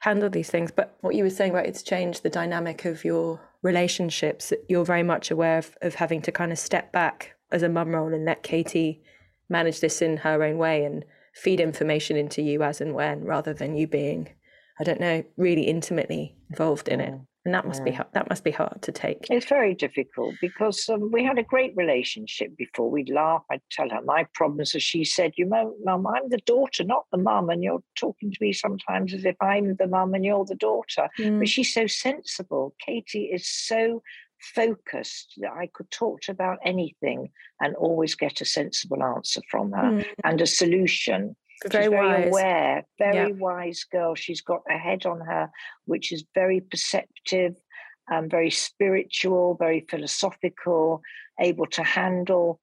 handle 0.00 0.30
these 0.30 0.50
things. 0.50 0.70
But 0.70 0.96
what 1.00 1.14
you 1.14 1.24
were 1.24 1.30
saying 1.30 1.50
about 1.50 1.66
it's 1.66 1.82
changed 1.82 2.22
the 2.22 2.30
dynamic 2.30 2.84
of 2.84 3.04
your 3.04 3.40
relationships. 3.62 4.52
You're 4.68 4.84
very 4.84 5.02
much 5.02 5.30
aware 5.30 5.58
of, 5.58 5.76
of 5.82 5.96
having 5.96 6.22
to 6.22 6.32
kind 6.32 6.52
of 6.52 6.58
step 6.58 6.92
back 6.92 7.34
as 7.50 7.62
a 7.62 7.68
mum 7.68 7.94
role 7.94 8.12
and 8.12 8.24
let 8.24 8.42
Katie 8.42 9.02
manage 9.48 9.80
this 9.80 10.02
in 10.02 10.18
her 10.18 10.42
own 10.42 10.58
way 10.58 10.84
and 10.84 11.04
feed 11.36 11.60
information 11.60 12.16
into 12.16 12.42
you 12.42 12.62
as 12.62 12.80
and 12.80 12.94
when, 12.94 13.24
rather 13.24 13.54
than 13.54 13.76
you 13.76 13.86
being 13.86 14.30
I 14.78 14.84
don't 14.84 15.00
know, 15.00 15.24
really 15.36 15.62
intimately 15.62 16.36
involved 16.50 16.88
in 16.88 17.00
it. 17.00 17.14
And 17.44 17.54
that 17.54 17.64
must 17.64 17.84
be 17.84 17.92
hard, 17.92 18.08
that 18.12 18.28
must 18.28 18.42
be 18.42 18.50
hard 18.50 18.82
to 18.82 18.90
take. 18.90 19.28
It's 19.30 19.46
very 19.46 19.72
difficult 19.72 20.34
because 20.40 20.88
um, 20.88 21.12
we 21.12 21.22
had 21.22 21.38
a 21.38 21.44
great 21.44 21.74
relationship 21.76 22.56
before. 22.56 22.90
We'd 22.90 23.08
laugh. 23.08 23.44
I'd 23.52 23.60
tell 23.70 23.88
her 23.88 24.02
my 24.02 24.26
problems, 24.34 24.74
as 24.74 24.82
she 24.82 25.04
said, 25.04 25.30
"You 25.36 25.46
know, 25.46 25.76
Mum, 25.84 26.08
I'm 26.08 26.28
the 26.28 26.38
daughter, 26.38 26.82
not 26.82 27.04
the 27.12 27.18
mum, 27.18 27.48
and 27.48 27.62
you're 27.62 27.84
talking 27.96 28.32
to 28.32 28.38
me 28.40 28.52
sometimes 28.52 29.14
as 29.14 29.24
if 29.24 29.36
I'm 29.40 29.76
the 29.76 29.86
mum 29.86 30.14
and 30.14 30.24
you're 30.24 30.44
the 30.44 30.56
daughter." 30.56 31.08
Mm. 31.20 31.38
But 31.38 31.48
she's 31.48 31.72
so 31.72 31.86
sensible. 31.86 32.74
Katie 32.84 33.30
is 33.32 33.46
so 33.48 34.02
focused 34.40 35.34
that 35.38 35.52
I 35.52 35.68
could 35.72 35.90
talk 35.90 36.20
to 36.22 36.32
about 36.32 36.58
anything 36.64 37.30
and 37.60 37.74
always 37.76 38.14
get 38.14 38.40
a 38.40 38.44
sensible 38.44 39.02
answer 39.02 39.40
from 39.50 39.72
her 39.72 39.90
Mm. 39.92 40.06
and 40.24 40.40
a 40.40 40.46
solution. 40.46 41.36
Very 41.66 41.88
very 41.88 42.06
wise. 42.06 42.26
aware, 42.28 42.84
very 42.98 43.30
Yeah. 43.30 43.38
wise 43.38 43.84
girl. 43.84 44.14
She's 44.14 44.42
got 44.42 44.62
a 44.68 44.76
head 44.76 45.06
on 45.06 45.20
her, 45.20 45.50
which 45.86 46.12
is 46.12 46.24
very 46.34 46.60
perceptive, 46.60 47.56
um, 48.12 48.28
very 48.28 48.50
spiritual, 48.50 49.54
very 49.54 49.80
philosophical, 49.88 51.02
able 51.40 51.66
to 51.68 51.82
handle 51.82 52.60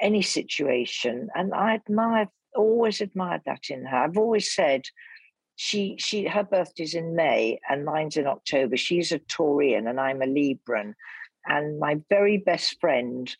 any 0.00 0.22
situation. 0.22 1.28
And 1.34 1.52
I 1.54 1.74
admire, 1.74 2.28
always 2.56 3.00
admired 3.02 3.42
that 3.44 3.68
in 3.68 3.84
her. 3.84 3.96
I've 3.98 4.16
always 4.18 4.52
said 4.52 4.82
she 5.62 5.94
she 5.98 6.26
her 6.26 6.42
birthday's 6.42 6.94
in 6.94 7.14
May 7.14 7.60
and 7.68 7.84
mine's 7.84 8.16
in 8.16 8.26
October. 8.26 8.78
She's 8.78 9.12
a 9.12 9.18
Taurian 9.18 9.90
and 9.90 10.00
I'm 10.00 10.22
a 10.22 10.26
Libran. 10.26 10.94
And 11.46 11.78
my 11.78 12.00
very 12.08 12.38
best 12.38 12.80
friend, 12.80 13.30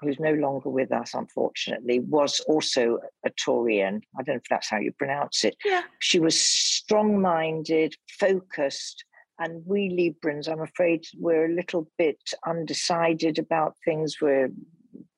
who's 0.00 0.20
no 0.20 0.34
longer 0.34 0.68
with 0.68 0.92
us, 0.92 1.14
unfortunately, 1.14 1.98
was 1.98 2.38
also 2.46 3.00
a 3.26 3.30
Taurian. 3.30 4.02
I 4.16 4.22
don't 4.22 4.36
know 4.36 4.40
if 4.44 4.48
that's 4.48 4.70
how 4.70 4.78
you 4.78 4.92
pronounce 4.92 5.42
it. 5.42 5.56
Yeah. 5.64 5.82
She 5.98 6.20
was 6.20 6.38
strong 6.38 7.20
minded, 7.20 7.96
focused. 8.20 9.04
And 9.40 9.66
we 9.66 9.90
Librans, 9.90 10.48
I'm 10.48 10.60
afraid, 10.60 11.04
we're 11.18 11.46
a 11.46 11.56
little 11.56 11.90
bit 11.98 12.20
undecided 12.46 13.40
about 13.40 13.74
things. 13.84 14.20
We're 14.20 14.52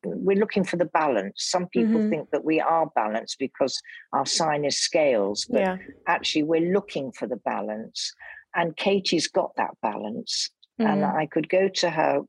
we're 0.04 0.38
looking 0.38 0.64
for 0.64 0.76
the 0.76 0.84
balance. 0.86 1.44
Some 1.48 1.68
people 1.68 2.00
Mhm. 2.00 2.08
think 2.10 2.30
that 2.30 2.44
we 2.44 2.60
are 2.60 2.90
balanced 2.94 3.38
because 3.38 3.80
our 4.12 4.26
sign 4.26 4.64
is 4.64 4.78
scales, 4.78 5.46
but 5.50 5.60
Yeah. 5.60 5.76
actually 6.06 6.44
we're 6.44 6.72
looking 6.72 7.12
for 7.12 7.26
the 7.26 7.36
balance. 7.36 8.12
And 8.54 8.76
Katie's 8.76 9.28
got 9.28 9.54
that 9.56 9.74
balance. 9.82 10.50
And 10.78 11.02
Mm. 11.02 11.14
I 11.16 11.26
could 11.26 11.48
go 11.48 11.68
to 11.68 11.90
her, 11.90 12.22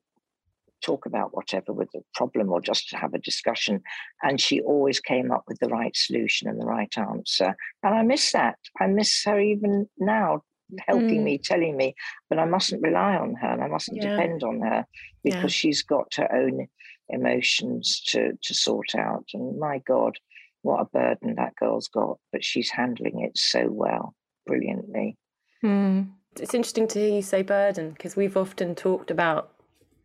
talk 0.81 1.05
about 1.05 1.33
whatever 1.35 1.73
with 1.73 1.89
the 1.91 2.01
problem 2.13 2.51
or 2.51 2.61
just 2.61 2.93
have 2.93 3.13
a 3.13 3.19
discussion. 3.19 3.81
And 4.23 4.39
she 4.39 4.61
always 4.61 4.99
came 4.99 5.31
up 5.31 5.43
with 5.47 5.59
the 5.59 5.69
right 5.69 5.95
solution 5.95 6.47
and 6.47 6.59
the 6.61 6.65
right 6.65 6.95
answer. 6.97 7.55
And 7.83 7.95
I 7.95 8.03
miss 8.03 8.31
that. 8.33 8.57
I 8.79 8.87
miss 8.87 9.23
her 9.25 9.39
even 9.39 9.89
now, 9.97 10.43
helping 10.87 11.21
Mm. 11.21 11.23
me, 11.23 11.37
telling 11.39 11.77
me, 11.77 11.95
but 12.29 12.39
I 12.39 12.45
mustn't 12.45 12.81
rely 12.83 13.15
on 13.15 13.35
her 13.35 13.47
and 13.47 13.63
I 13.63 13.67
mustn't 13.67 13.97
Yeah. 13.97 14.09
depend 14.09 14.43
on 14.43 14.61
her 14.61 14.85
because 15.23 15.53
Yeah. 15.53 15.57
she's 15.59 15.81
got 15.83 16.13
her 16.15 16.31
own 16.33 16.67
emotions 17.09 18.01
to, 18.07 18.37
to 18.41 18.53
sort 18.53 18.95
out. 18.95 19.25
And 19.33 19.59
my 19.59 19.79
God, 19.79 20.17
what 20.61 20.81
a 20.81 20.85
burden 20.85 21.35
that 21.35 21.55
girl's 21.55 21.87
got, 21.87 22.17
but 22.31 22.43
she's 22.43 22.69
handling 22.69 23.21
it 23.21 23.37
so 23.37 23.67
well, 23.69 24.15
brilliantly. 24.45 25.17
Mm. 25.63 26.09
It's 26.39 26.53
interesting 26.53 26.87
to 26.89 26.99
hear 26.99 27.15
you 27.15 27.21
say 27.21 27.41
burden 27.41 27.91
because 27.91 28.15
we've 28.15 28.37
often 28.37 28.75
talked 28.75 29.09
about 29.09 29.51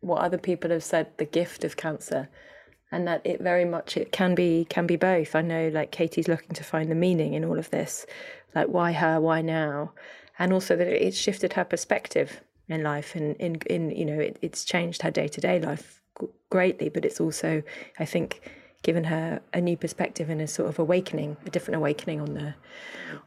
what 0.01 0.21
other 0.21 0.37
people 0.37 0.71
have 0.71 0.83
said 0.83 1.07
the 1.17 1.25
gift 1.25 1.63
of 1.63 1.77
cancer 1.77 2.29
and 2.91 3.07
that 3.07 3.21
it 3.25 3.41
very 3.41 3.65
much 3.65 3.97
it 3.97 4.11
can 4.11 4.35
be 4.35 4.65
can 4.69 4.85
be 4.85 4.95
both 4.95 5.33
i 5.35 5.41
know 5.41 5.69
like 5.69 5.91
katie's 5.91 6.27
looking 6.27 6.49
to 6.49 6.63
find 6.63 6.91
the 6.91 6.95
meaning 6.95 7.33
in 7.33 7.45
all 7.45 7.57
of 7.57 7.69
this 7.71 8.05
like 8.53 8.67
why 8.67 8.91
her 8.91 9.19
why 9.19 9.41
now 9.41 9.91
and 10.37 10.53
also 10.53 10.75
that 10.75 10.87
it's 10.87 11.17
shifted 11.17 11.53
her 11.53 11.63
perspective 11.63 12.41
in 12.67 12.83
life 12.83 13.15
and 13.15 13.35
in 13.37 13.55
in 13.67 13.89
you 13.91 14.05
know 14.05 14.19
it, 14.19 14.37
it's 14.41 14.63
changed 14.63 15.01
her 15.01 15.11
day-to-day 15.11 15.59
life 15.59 16.01
greatly 16.49 16.89
but 16.89 17.05
it's 17.05 17.19
also 17.19 17.63
i 17.99 18.05
think 18.05 18.41
given 18.83 19.05
her 19.05 19.41
a 19.53 19.61
new 19.61 19.75
perspective 19.75 20.29
and 20.29 20.41
a 20.41 20.47
sort 20.47 20.69
of 20.69 20.77
awakening 20.77 21.35
a 21.45 21.49
different 21.49 21.77
awakening 21.77 22.21
on 22.21 22.33
the 22.33 22.53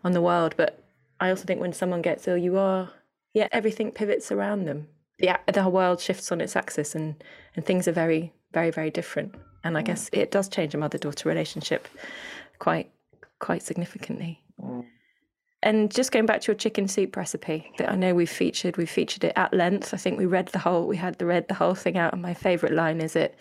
on 0.05 0.12
the 0.12 0.20
world. 0.20 0.55
But 0.57 0.79
i 1.18 1.31
also 1.31 1.44
think 1.44 1.61
when 1.61 1.72
someone 1.72 2.03
gets 2.03 2.29
ill 2.29 2.37
you 2.37 2.57
are 2.59 2.90
yeah 3.35 3.49
everything 3.51 3.90
pivots 3.90 4.31
around 4.31 4.66
them. 4.66 4.88
The, 5.18 5.38
the 5.51 5.62
whole 5.62 5.72
world 5.72 6.01
shifts 6.01 6.31
on 6.31 6.40
its 6.42 6.55
axis 6.55 6.94
and 6.94 7.22
and 7.57 7.64
things 7.64 7.88
are 7.88 7.92
very 7.92 8.33
very 8.53 8.70
very 8.70 8.90
different, 8.90 9.35
and 9.64 9.77
I 9.77 9.83
mm. 9.83 9.87
guess 9.87 10.09
it 10.12 10.31
does 10.31 10.49
change 10.49 10.75
a 10.75 10.79
mother 10.79 10.99
daughter 10.99 11.29
relationship 11.29 11.88
quite 12.59 12.90
quite 13.38 13.62
significantly. 13.62 14.42
Mm. 14.61 14.85
And 15.66 15.92
just 15.92 16.12
going 16.12 16.26
back 16.26 16.42
to 16.42 16.52
your 16.52 16.57
chicken 16.57 16.87
soup 16.87 17.16
recipe 17.16 17.72
that 17.79 17.90
I 17.90 17.96
know 17.96 18.14
we've 18.14 18.31
featured, 18.31 18.76
we've 18.76 18.88
featured 18.88 19.24
it 19.24 19.33
at 19.35 19.52
length. 19.52 19.92
I 19.92 19.96
think 19.96 20.16
we 20.16 20.24
read 20.24 20.46
the 20.46 20.61
whole, 20.61 20.87
we 20.87 20.96
had 20.96 21.18
the 21.18 21.26
read 21.26 21.48
the 21.48 21.55
whole 21.55 21.74
thing 21.74 21.98
out. 21.98 22.12
And 22.12 22.22
my 22.22 22.35
favourite 22.35 22.72
line 22.72 23.00
is 23.00 23.16
it, 23.16 23.37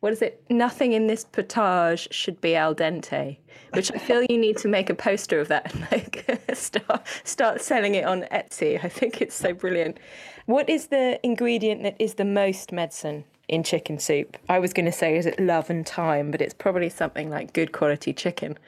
what 0.00 0.12
is 0.12 0.20
it? 0.20 0.44
Nothing 0.50 0.92
in 0.92 1.06
this 1.06 1.24
potage 1.24 2.06
should 2.10 2.38
be 2.42 2.54
al 2.54 2.74
dente, 2.74 3.38
which 3.72 3.90
I 3.92 3.96
feel 3.96 4.22
you 4.24 4.36
need 4.36 4.58
to 4.58 4.68
make 4.68 4.90
a 4.90 4.94
poster 4.94 5.40
of 5.40 5.48
that 5.48 5.74
and 5.74 5.88
like 5.90 6.42
start 6.52 7.06
start 7.24 7.62
selling 7.62 7.94
it 7.94 8.04
on 8.04 8.26
Etsy. 8.30 8.78
I 8.84 8.90
think 8.90 9.22
it's 9.22 9.34
so 9.34 9.54
brilliant. 9.54 9.96
What 10.44 10.68
is 10.68 10.88
the 10.88 11.18
ingredient 11.24 11.82
that 11.84 11.96
is 11.98 12.14
the 12.14 12.26
most 12.26 12.72
medicine 12.72 13.24
in 13.48 13.62
chicken 13.62 13.98
soup? 13.98 14.36
I 14.50 14.58
was 14.58 14.74
going 14.74 14.84
to 14.84 14.92
say 14.92 15.16
is 15.16 15.24
it 15.24 15.40
love 15.40 15.70
and 15.70 15.86
time, 15.86 16.30
but 16.30 16.42
it's 16.42 16.52
probably 16.52 16.90
something 16.90 17.30
like 17.30 17.54
good 17.54 17.72
quality 17.72 18.12
chicken. 18.12 18.58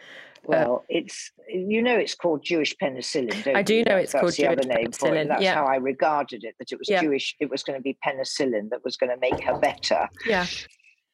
Well, 0.44 0.84
it's 0.88 1.30
you 1.48 1.82
know 1.82 1.96
it's 1.96 2.14
called 2.14 2.42
Jewish 2.44 2.74
penicillin. 2.82 3.44
Don't 3.44 3.56
I 3.56 3.62
do 3.62 3.74
you? 3.74 3.84
know 3.84 3.90
That's- 3.96 4.04
it's 4.04 4.12
called 4.12 4.26
that's 4.26 4.36
the 4.36 4.46
other 4.48 4.62
Jewish 4.62 4.76
name 4.76 4.92
for 4.92 5.08
it. 5.08 5.12
penicillin, 5.12 5.28
That's 5.28 5.42
yeah. 5.42 5.54
how 5.54 5.66
I 5.66 5.76
regarded 5.76 6.44
it. 6.44 6.54
That 6.58 6.72
it 6.72 6.78
was 6.78 6.88
Yeah. 6.88 7.00
Jewish. 7.02 7.36
It 7.40 7.50
was 7.50 7.62
going 7.62 7.78
to 7.78 7.82
be 7.82 7.96
penicillin 8.04 8.70
that 8.70 8.84
was 8.84 8.96
going 8.96 9.10
to 9.10 9.18
make 9.18 9.40
her 9.44 9.58
better. 9.58 10.08
Yeah. 10.26 10.46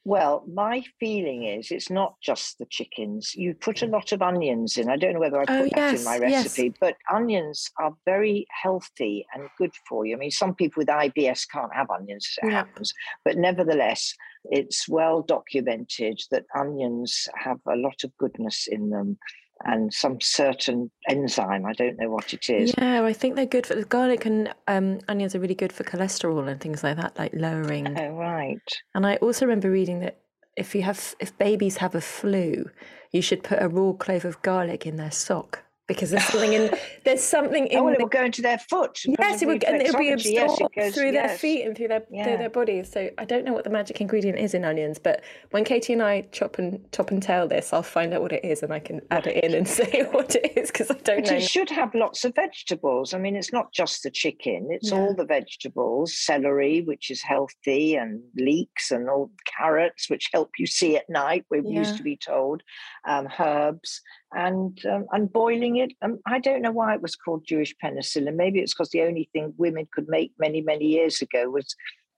Well, 0.05 0.45
my 0.51 0.83
feeling 0.99 1.45
is 1.45 1.71
it's 1.71 1.91
not 1.91 2.15
just 2.23 2.57
the 2.59 2.65
chickens. 2.65 3.35
You 3.35 3.53
put 3.53 3.83
a 3.83 3.87
mm. 3.87 3.91
lot 3.93 4.13
of 4.13 4.23
onions 4.23 4.79
in. 4.79 4.89
I 4.89 4.97
don't 4.97 5.13
know 5.13 5.21
whether 5.21 5.39
I 5.39 5.43
oh, 5.43 5.65
put 5.65 5.73
Oh, 5.77 5.81
that 5.81 5.95
in 5.97 6.05
my 6.05 6.15
yes, 6.17 6.31
yes. 6.31 6.45
recipe, 6.45 6.75
but 6.81 6.97
onions 7.13 7.71
are 7.79 7.93
very 8.07 8.47
healthy 8.51 9.27
and 9.35 9.51
good 9.59 9.73
for 9.87 10.07
you. 10.07 10.17
I 10.17 10.19
mean, 10.19 10.31
some 10.31 10.55
people 10.55 10.81
with 10.81 10.89
IBS 10.89 11.47
can't 11.53 11.75
have 11.75 11.91
onions, 11.91 12.39
it 12.43 12.47
Yeah. 12.47 12.53
happens, 12.53 12.95
but 13.23 13.37
nevertheless, 13.37 14.15
it's 14.45 14.89
well 14.89 15.23
documented 15.23 16.21
that 16.31 16.45
onions 16.55 17.29
have 17.35 17.59
a 17.67 17.77
lot 17.77 18.05
of 18.05 18.17
goodness 18.19 18.67
in 18.71 18.91
them 18.91 19.19
and 19.65 19.93
some 19.93 20.21
certain 20.21 20.91
enzyme. 21.09 21.67
I 21.67 21.73
don't 21.73 21.99
know 21.99 22.11
what 22.11 22.33
it 22.33 22.49
is. 22.49 22.73
Yeah, 22.79 23.05
I 23.05 23.13
think 23.13 23.35
they're 23.35 23.47
good 23.47 23.67
for 23.67 23.75
the 23.75 23.85
garlic 23.85 24.25
and 24.25 24.55
um, 24.69 25.01
onions 25.09 25.35
are 25.35 25.41
really 25.41 25.55
good 25.55 25.73
for 25.73 25.85
cholesterol 25.85 26.49
and 26.49 26.61
things 26.61 26.85
like 26.85 26.97
that, 26.97 27.19
like 27.19 27.33
lowering. 27.35 27.99
Oh, 27.99 28.11
right. 28.11 28.63
And 28.95 29.07
I 29.07 29.17
also 29.17 29.47
remember 29.47 29.71
reading 29.71 30.01
that 30.01 30.21
if 30.57 30.75
you 30.75 30.83
have 30.83 31.15
if 31.21 31.37
babies 31.39 31.79
have 31.79 31.95
a 31.95 32.01
flu, 32.01 32.71
you 33.11 33.23
should 33.23 33.43
put 33.43 33.63
a 33.63 33.69
raw 33.69 33.93
clove 33.93 34.25
of 34.25 34.43
garlic 34.43 34.87
in 34.87 34.97
their 34.97 35.11
sock 35.11 35.65
because 35.89 36.11
there's 36.11 36.25
something 36.25 36.53
in 36.53 36.71
there's 37.05 37.23
something 37.23 37.67
in 37.67 37.79
Oh, 37.79 37.89
it 37.89 37.97
the 37.99 38.05
will 38.05 38.09
go 38.11 38.23
into 38.25 38.43
their 38.43 38.59
foot. 38.59 39.01
Yes, 39.19 39.43
it 39.43 39.47
would, 39.47 39.65
and 39.65 39.81
it'll 39.83 39.99
be 39.99 40.07
reflexology. 40.11 40.33
Yes, 40.35 40.51
it 40.51 40.53
absorbed 40.53 40.75
goes- 40.77 40.95
through 40.95 41.13
their 41.13 41.29
feet 41.31 41.65
and 41.67 41.77
through 41.77 41.89
their 41.89 42.01
through 42.01 42.37
their 42.37 42.51
bodies. 42.51 42.91
So 42.93 43.11
I 43.19 43.25
don't 43.25 43.45
know 43.45 43.53
what 43.55 43.65
the 43.65 43.71
magic 43.71 44.01
ingredient 44.01 44.39
is 44.39 44.55
in 44.55 44.65
onions, 44.65 44.99
but 44.99 45.23
when 45.51 45.65
Katie 45.65 45.95
and 45.95 46.03
I 46.03 46.23
chop 46.31 46.59
and 46.59 46.81
top 46.93 47.11
and 47.11 47.23
tail 47.23 47.49
this, 47.49 47.73
I'll 47.73 47.83
find 47.83 48.13
out 48.13 48.21
what 48.21 48.33
it 48.33 48.45
is 48.45 48.63
and 48.63 48.73
I 48.73 48.79
can 48.79 49.01
add 49.11 49.27
it 49.27 49.43
in 49.43 49.55
and 49.55 49.67
say 49.79 50.07
what 50.13 50.35
it 50.37 50.57
is 50.57 50.71
because 50.71 50.91
I 50.91 50.95
don't 50.95 51.23
But 51.25 51.31
know. 51.31 51.37
it 51.39 51.43
should 51.49 51.71
have 51.71 51.95
lots 51.95 52.25
of 52.25 52.35
vegetables. 52.35 53.15
I 53.15 53.19
mean, 53.19 53.35
it's 53.35 53.53
not 53.53 53.73
just 53.73 54.03
the 54.03 54.11
chicken, 54.11 54.69
it's 54.71 54.91
Yeah. 54.93 54.99
all 54.99 55.15
the 55.15 55.25
vegetables, 55.25 56.17
celery, 56.19 56.83
which 56.83 57.11
is 57.11 57.23
healthy, 57.23 57.97
and 57.97 58.21
leeks, 58.37 58.91
and 58.91 59.09
all 59.09 59.31
carrots, 59.59 60.11
which 60.11 60.29
help 60.35 60.51
you 60.59 60.67
see 60.67 60.97
at 60.97 61.09
night, 61.09 61.47
we're 61.51 61.63
Yeah. 61.65 61.79
used 61.79 61.97
to 61.97 62.03
be 62.03 62.17
told, 62.17 62.63
um, 63.07 63.29
herbs, 63.41 64.03
and 64.35 64.85
um, 64.87 65.07
and 65.13 65.33
boiling 65.33 65.77
it. 65.77 65.93
Um, 66.03 66.19
I 66.27 66.39
don't 66.39 66.63
know 66.63 66.73
why 66.73 66.95
it 66.95 67.03
was 67.03 67.17
called 67.17 67.47
Jewish 67.47 67.75
penicillin. 67.83 68.35
Maybe 68.35 68.61
it's 68.61 68.75
because 68.75 68.91
the 68.91 69.03
only 69.03 69.29
thing 69.33 69.55
women 69.57 69.89
could 69.93 70.09
make 70.09 70.33
many, 70.39 70.61
many 70.61 70.87
years 70.87 71.23
ago 71.23 71.51
was 71.51 71.75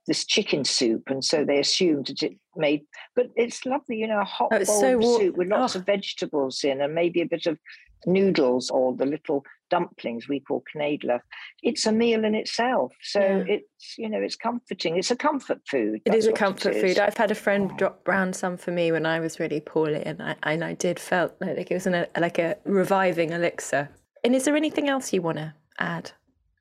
this 0.07 0.25
chicken 0.25 0.64
soup, 0.64 1.05
and 1.09 1.25
so 1.25 1.44
they 1.44 1.59
assumed 1.59 2.07
that 2.07 2.23
it 2.23 2.37
made. 2.57 2.83
But 3.14 3.29
it's 3.37 3.64
lovely, 3.64 3.96
you 3.96 4.07
know, 4.07 4.20
a 4.20 4.25
hot 4.25 4.49
Oh, 4.53 4.64
bowl 4.64 4.81
so 4.81 5.18
soup 5.18 5.37
with 5.37 5.49
lots 5.49 5.77
oh. 5.77 5.81
of 5.81 5.87
vegetables 5.87 6.64
in, 6.64 6.81
and 6.81 6.94
maybe 6.94 7.20
a 7.20 7.27
bit 7.27 7.46
of 7.46 7.59
noodles 8.07 8.70
or 8.70 8.96
the 8.96 9.07
little 9.07 9.44
dumplings 9.70 10.28
we 10.28 10.40
call 10.40 10.62
knedler. 10.76 11.20
It's 11.62 11.87
a 11.87 11.92
meal 11.92 12.24
in 12.24 12.35
itself. 12.35 12.92
So 13.02 13.20
Yeah. 13.20 13.54
it's 13.54 13.94
you 13.98 14.09
know 14.09 14.20
it's 14.20 14.37
comforting. 14.37 14.96
It's 14.96 15.11
a 15.11 15.16
comfort 15.16 15.61
food. 15.66 16.00
It 16.04 16.14
is 16.14 16.26
a 16.26 16.33
comfort 16.33 16.74
is. 16.74 16.83
food. 16.83 16.98
I've 16.98 17.16
had 17.16 17.30
a 17.30 17.35
friend 17.35 17.70
Oh. 17.72 17.76
drop 17.76 18.06
round 18.09 18.37
some 18.37 18.56
for 18.56 18.70
me 18.72 18.92
when 18.92 19.06
I 19.06 19.20
was 19.20 19.40
really 19.40 19.61
poorly, 19.61 20.02
and 20.04 20.22
I 20.22 20.37
and 20.42 20.62
I 20.64 20.74
did 20.74 20.98
felt 20.98 21.35
like 21.40 21.70
it 21.70 21.74
was 21.74 21.87
an, 21.87 22.06
like 22.18 22.38
a 22.38 22.56
reviving 22.64 23.30
elixir. 23.33 23.88
And 24.24 24.35
is 24.35 24.44
there 24.44 24.56
anything 24.56 24.88
else 24.88 25.12
you 25.12 25.22
want 25.22 25.38
to 25.38 25.54
add 25.78 26.11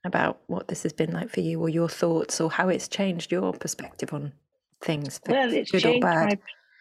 about 0.06 0.40
what 0.48 0.70
this 0.70 0.84
has 0.84 0.94
been 0.94 1.12
like 1.12 1.30
for 1.30 1.42
you, 1.42 1.60
or 1.60 1.68
your 1.68 1.90
thoughts, 1.90 2.40
or 2.40 2.50
how 2.50 2.70
it's 2.70 2.88
changed 2.88 3.32
your 3.34 3.52
perspective 3.52 4.14
on 4.14 4.32
things, 4.82 5.20
Well, 5.28 5.52
it's 5.54 5.72
good 5.72 5.80
or 5.80 5.92
changed 5.92 6.02
bad? 6.04 6.30
my. 6.30 6.38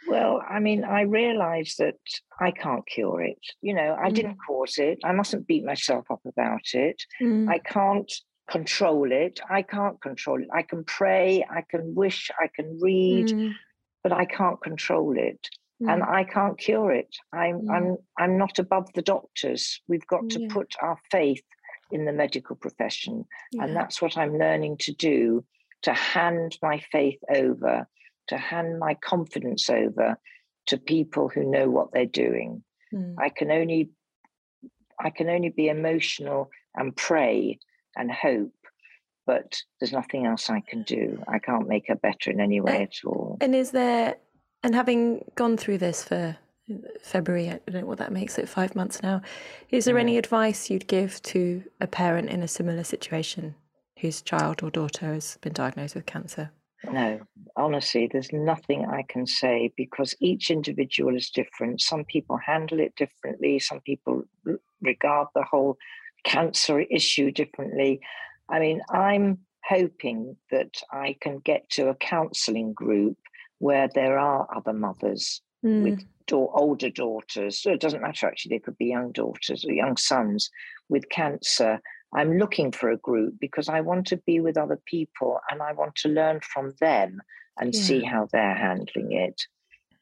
Well, 0.08 0.42
I 0.48 0.58
mean, 0.60 0.84
I 0.84 1.02
realised 1.02 1.78
that 1.78 1.96
I 2.40 2.50
can't 2.50 2.86
cure 2.86 3.22
it. 3.22 3.38
You 3.60 3.74
know, 3.74 3.96
I 4.00 4.10
Mm. 4.10 4.14
didn't 4.14 4.38
cause 4.46 4.78
it. 4.78 4.98
I 5.04 5.12
mustn't 5.12 5.46
beat 5.46 5.64
myself 5.64 6.10
up 6.10 6.20
about 6.24 6.66
it. 6.74 7.02
Mm, 7.20 7.48
I 7.48 7.58
can't 7.58 8.10
control 8.50 9.12
it. 9.12 9.40
I 9.50 9.62
can't 9.62 10.00
control 10.00 10.40
it. 10.42 10.48
I 10.52 10.62
can 10.62 10.84
pray. 10.84 11.44
I 11.50 11.62
can 11.70 11.94
wish. 11.94 12.30
I 12.40 12.48
can 12.56 12.78
read, 12.80 13.28
mm, 13.28 13.54
but 14.02 14.12
I 14.12 14.24
can't 14.24 14.60
control 14.62 15.16
it. 15.18 15.48
and 15.80 16.02
mm. 16.02 16.08
I 16.08 16.24
can't 16.24 16.58
cure 16.58 16.90
it. 16.90 17.14
I'm. 17.32 17.70
I'm 17.70 17.96
I'm 18.18 18.36
not 18.36 18.58
above 18.58 18.92
the 18.94 19.02
doctors. 19.02 19.80
We've 19.86 20.06
got 20.08 20.28
to 20.30 20.40
Yeah. 20.40 20.48
put 20.48 20.74
our 20.82 20.98
faith 21.12 21.44
in 21.92 22.04
the 22.04 22.12
medical 22.12 22.56
profession, 22.56 23.24
and 23.60 23.76
that's 23.76 24.02
what 24.02 24.16
I'm 24.16 24.36
learning 24.38 24.78
to 24.78 24.92
do. 24.92 25.44
To 25.82 25.92
hand 25.92 26.58
my 26.60 26.80
faith 26.90 27.20
over, 27.32 27.86
to 28.28 28.36
hand 28.36 28.78
my 28.78 28.94
confidence 28.94 29.68
over 29.70 30.18
to 30.66 30.78
people 30.78 31.28
who 31.28 31.50
know 31.50 31.68
what 31.68 31.92
they're 31.92 32.06
doing. 32.06 32.62
Mm. 32.92 33.14
I 33.18 33.28
can 33.28 33.50
only 33.50 33.90
I 35.00 35.10
can 35.10 35.28
only 35.28 35.50
be 35.50 35.68
emotional 35.68 36.50
and 36.74 36.94
pray 36.94 37.58
and 37.96 38.10
hope, 38.10 38.52
but 39.26 39.60
there's 39.78 39.92
nothing 39.92 40.26
else 40.26 40.50
I 40.50 40.60
can 40.60 40.82
do. 40.82 41.22
I 41.28 41.38
can't 41.38 41.68
make 41.68 41.84
her 41.88 41.94
better 41.94 42.30
in 42.30 42.40
any 42.40 42.60
way 42.60 42.82
at 42.82 43.04
all. 43.04 43.38
And 43.40 43.54
is 43.54 43.70
there, 43.70 44.16
and 44.64 44.74
having 44.74 45.24
gone 45.36 45.56
through 45.56 45.78
this 45.78 46.02
for 46.02 46.36
February, 47.00 47.48
I 47.48 47.60
don't 47.70 47.82
know 47.82 47.86
what 47.86 47.98
that 47.98 48.12
makes 48.12 48.38
it, 48.38 48.48
five 48.48 48.74
months 48.74 49.02
now, 49.02 49.22
is 49.70 49.84
there 49.84 49.98
any 49.98 50.18
advice 50.18 50.68
you'd 50.68 50.86
give 50.86 51.22
to 51.22 51.62
a 51.80 51.86
parent 51.86 52.28
in 52.28 52.42
a 52.42 52.48
similar 52.48 52.84
situation 52.84 53.54
whose 54.00 54.20
child 54.20 54.62
or 54.62 54.70
daughter 54.70 55.14
has 55.14 55.38
been 55.40 55.52
diagnosed 55.52 55.94
with 55.94 56.06
cancer? 56.06 56.50
No, 56.84 57.20
honestly, 57.56 58.08
there's 58.10 58.32
nothing 58.32 58.86
I 58.86 59.02
can 59.02 59.26
say 59.26 59.72
because 59.76 60.14
each 60.20 60.50
individual 60.50 61.16
is 61.16 61.30
different. 61.30 61.80
Some 61.80 62.04
people 62.04 62.36
handle 62.36 62.78
it 62.78 62.94
differently, 62.96 63.58
some 63.58 63.80
people 63.80 64.24
regard 64.80 65.28
the 65.34 65.42
whole 65.42 65.76
cancer 66.24 66.80
issue 66.80 67.30
differently. 67.30 68.00
I 68.48 68.60
mean, 68.60 68.80
I'm 68.90 69.38
hoping 69.64 70.36
that 70.50 70.80
I 70.90 71.16
can 71.20 71.38
get 71.40 71.68
to 71.70 71.88
a 71.88 71.94
counseling 71.94 72.72
group 72.72 73.18
where 73.58 73.88
there 73.94 74.18
are 74.18 74.48
other 74.54 74.72
mothers 74.72 75.42
with 75.62 75.98
mm. 75.98 76.06
da- 76.26 76.52
older 76.54 76.90
daughters. 76.90 77.60
So 77.60 77.72
it 77.72 77.80
doesn't 77.80 78.00
matter, 78.00 78.26
actually, 78.26 78.56
they 78.56 78.60
could 78.60 78.78
be 78.78 78.86
young 78.86 79.12
daughters 79.12 79.64
or 79.64 79.72
young 79.72 79.96
sons 79.96 80.50
with 80.88 81.08
cancer. 81.08 81.80
I'm 82.14 82.38
looking 82.38 82.72
for 82.72 82.90
a 82.90 82.96
group 82.96 83.34
because 83.40 83.68
I 83.68 83.80
want 83.82 84.06
to 84.08 84.16
be 84.16 84.40
with 84.40 84.56
other 84.56 84.80
people 84.86 85.40
and 85.50 85.62
I 85.62 85.72
want 85.72 85.94
to 85.96 86.08
learn 86.08 86.40
from 86.40 86.74
them 86.80 87.20
and 87.60 87.74
see 87.74 88.02
how 88.02 88.28
they're 88.32 88.54
handling 88.54 89.12
it. 89.12 89.42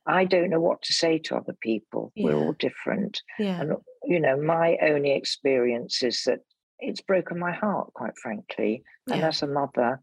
I 0.06 0.24
don't 0.24 0.50
know 0.50 0.60
what 0.60 0.82
to 0.82 0.92
say 0.92 1.18
to 1.18 1.36
other 1.36 1.56
people. 1.60 2.12
We're 2.16 2.36
all 2.36 2.52
different. 2.52 3.22
Yeah. 3.38 3.60
And, 3.60 3.72
you 4.04 4.20
know, 4.20 4.40
my 4.40 4.76
only 4.82 5.12
experience 5.12 6.02
is 6.02 6.22
that 6.26 6.40
it's 6.78 7.00
broken 7.00 7.38
my 7.38 7.52
heart, 7.52 7.92
quite 7.94 8.16
frankly. 8.22 8.84
And 9.10 9.22
as 9.22 9.42
a 9.42 9.48
mother, 9.48 10.00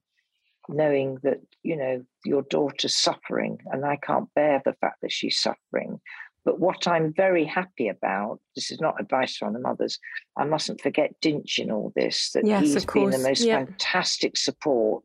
knowing 0.68 1.20
that, 1.24 1.40
you 1.62 1.78
know, 1.78 2.04
your 2.26 2.42
daughter's 2.44 2.96
suffering 2.96 3.60
and 3.68 3.86
I 3.86 3.96
can't 3.98 4.34
bear 4.34 4.62
the 4.66 4.74
fact 4.74 5.02
that 5.02 5.12
she's 5.12 5.40
suffering. 5.40 6.02
But 6.46 6.60
what 6.60 6.88
I'm 6.88 7.14
very 7.14 7.46
happy 7.46 7.88
about, 7.88 8.40
this 8.56 8.70
is 8.72 8.82
not 8.82 9.00
advice 9.00 9.38
from 9.38 9.54
the 9.54 9.60
mothers, 9.60 9.98
I 10.38 10.44
mustn't 10.44 10.82
forget 10.82 11.20
Dinch 11.22 11.58
in 11.58 11.72
all 11.72 11.94
this, 11.96 12.32
that 12.32 12.46
Yes, 12.46 12.62
he's 12.62 12.86
been 12.86 13.12
the 13.12 13.18
most 13.20 13.48
fantastic 13.48 14.36
support. 14.38 15.04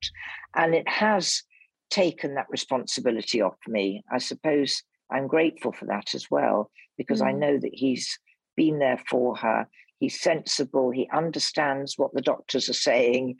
And 0.54 0.74
it 0.74 0.88
has 0.88 1.42
taken 1.90 2.34
that 2.34 2.50
responsibility 2.50 3.40
off 3.40 3.56
me. 3.66 4.02
I 4.12 4.18
suppose 4.18 4.82
I'm 5.10 5.26
grateful 5.26 5.72
for 5.72 5.86
that 5.86 6.14
as 6.14 6.30
well, 6.30 6.70
because 6.96 7.22
I 7.22 7.32
Mm. 7.32 7.38
know 7.38 7.58
that 7.58 7.74
he's 7.74 8.18
been 8.56 8.78
there 8.78 8.98
for 9.08 9.36
her. 9.36 9.68
He's 10.00 10.20
sensible, 10.20 10.90
he 10.90 11.08
understands 11.12 11.96
what 11.96 12.12
the 12.14 12.20
doctors 12.20 12.68
are 12.68 12.74
saying. 12.74 13.36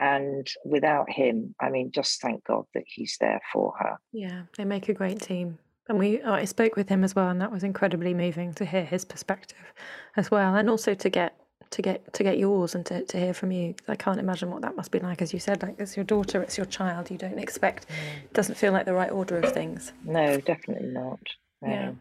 And 0.00 0.46
without 0.64 1.10
him, 1.10 1.54
I 1.60 1.70
mean, 1.70 1.90
just 1.92 2.20
thank 2.20 2.44
God 2.44 2.64
that 2.74 2.84
he's 2.86 3.16
there 3.20 3.40
for 3.52 3.74
her. 3.78 3.98
Yeah, 4.12 4.44
they 4.56 4.64
make 4.64 4.88
a 4.88 4.94
great 4.94 5.20
team. 5.20 5.58
And 5.88 5.98
we, 5.98 6.22
I 6.22 6.44
spoke 6.44 6.76
with 6.76 6.88
him 6.88 7.02
as 7.02 7.16
well, 7.16 7.28
and 7.28 7.40
that 7.40 7.50
was 7.50 7.64
incredibly 7.64 8.12
moving 8.12 8.52
to 8.54 8.64
hear 8.64 8.84
his 8.84 9.04
perspective 9.04 9.72
as 10.16 10.30
well, 10.30 10.54
and 10.54 10.68
also 10.68 10.94
to 10.94 11.08
get 11.08 11.34
to 11.70 11.82
get 11.82 12.12
to 12.14 12.22
get 12.22 12.38
yours 12.38 12.74
and 12.74 12.84
to, 12.86 13.04
to 13.04 13.18
hear 13.18 13.34
from 13.34 13.52
you. 13.52 13.74
I 13.88 13.96
can't 13.96 14.18
imagine 14.18 14.50
what 14.50 14.62
that 14.62 14.76
must 14.76 14.90
be 14.90 14.98
like. 14.98 15.22
As 15.22 15.32
you 15.32 15.38
said, 15.38 15.62
like 15.62 15.76
it's 15.78 15.96
your 15.96 16.04
daughter, 16.04 16.42
it's 16.42 16.56
your 16.56 16.66
child. 16.66 17.10
You 17.10 17.18
don't 17.18 17.38
expect. 17.38 17.86
It 18.24 18.34
doesn't 18.34 18.56
feel 18.56 18.72
like 18.72 18.86
the 18.86 18.94
right 18.94 19.10
order 19.10 19.38
of 19.38 19.52
things. 19.52 19.92
No, 20.04 20.40
definitely 20.40 20.88
not. 20.88 21.20
No. 21.62 21.68
Yeah. 21.68 21.92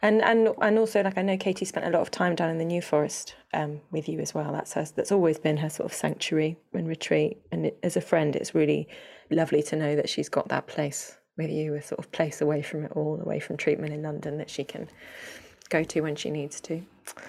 And 0.00 0.22
and 0.22 0.48
and 0.60 0.78
also, 0.78 1.02
like 1.02 1.18
I 1.18 1.22
know 1.22 1.36
Katie 1.36 1.64
spent 1.64 1.86
a 1.86 1.90
lot 1.90 2.02
of 2.02 2.10
time 2.10 2.34
down 2.34 2.50
in 2.50 2.58
the 2.58 2.64
New 2.64 2.82
Forest 2.82 3.34
um, 3.52 3.80
with 3.90 4.08
you 4.08 4.20
as 4.20 4.34
well. 4.34 4.52
That's 4.52 4.74
her, 4.74 4.86
that's 4.94 5.12
always 5.12 5.38
been 5.38 5.58
her 5.58 5.70
sort 5.70 5.90
of 5.90 5.96
sanctuary 5.96 6.56
and 6.72 6.88
retreat. 6.88 7.38
And 7.50 7.66
it, 7.66 7.78
as 7.82 7.96
a 7.96 8.00
friend, 8.00 8.36
it's 8.36 8.54
really 8.54 8.88
lovely 9.30 9.62
to 9.62 9.76
know 9.76 9.96
that 9.96 10.08
she's 10.08 10.28
got 10.28 10.48
that 10.48 10.66
place 10.66 11.17
with 11.38 11.50
you, 11.50 11.74
a 11.74 11.80
sort 11.80 12.00
of 12.00 12.12
place 12.12 12.42
away 12.42 12.60
from 12.60 12.84
it 12.84 12.92
all, 12.94 13.18
away 13.22 13.40
from 13.40 13.56
treatment 13.56 13.94
in 13.94 14.02
London 14.02 14.36
that 14.38 14.50
she 14.50 14.64
can 14.64 14.88
go 15.70 15.84
to 15.84 16.00
when 16.02 16.16
she 16.16 16.30
needs 16.30 16.60
to. 16.62 16.82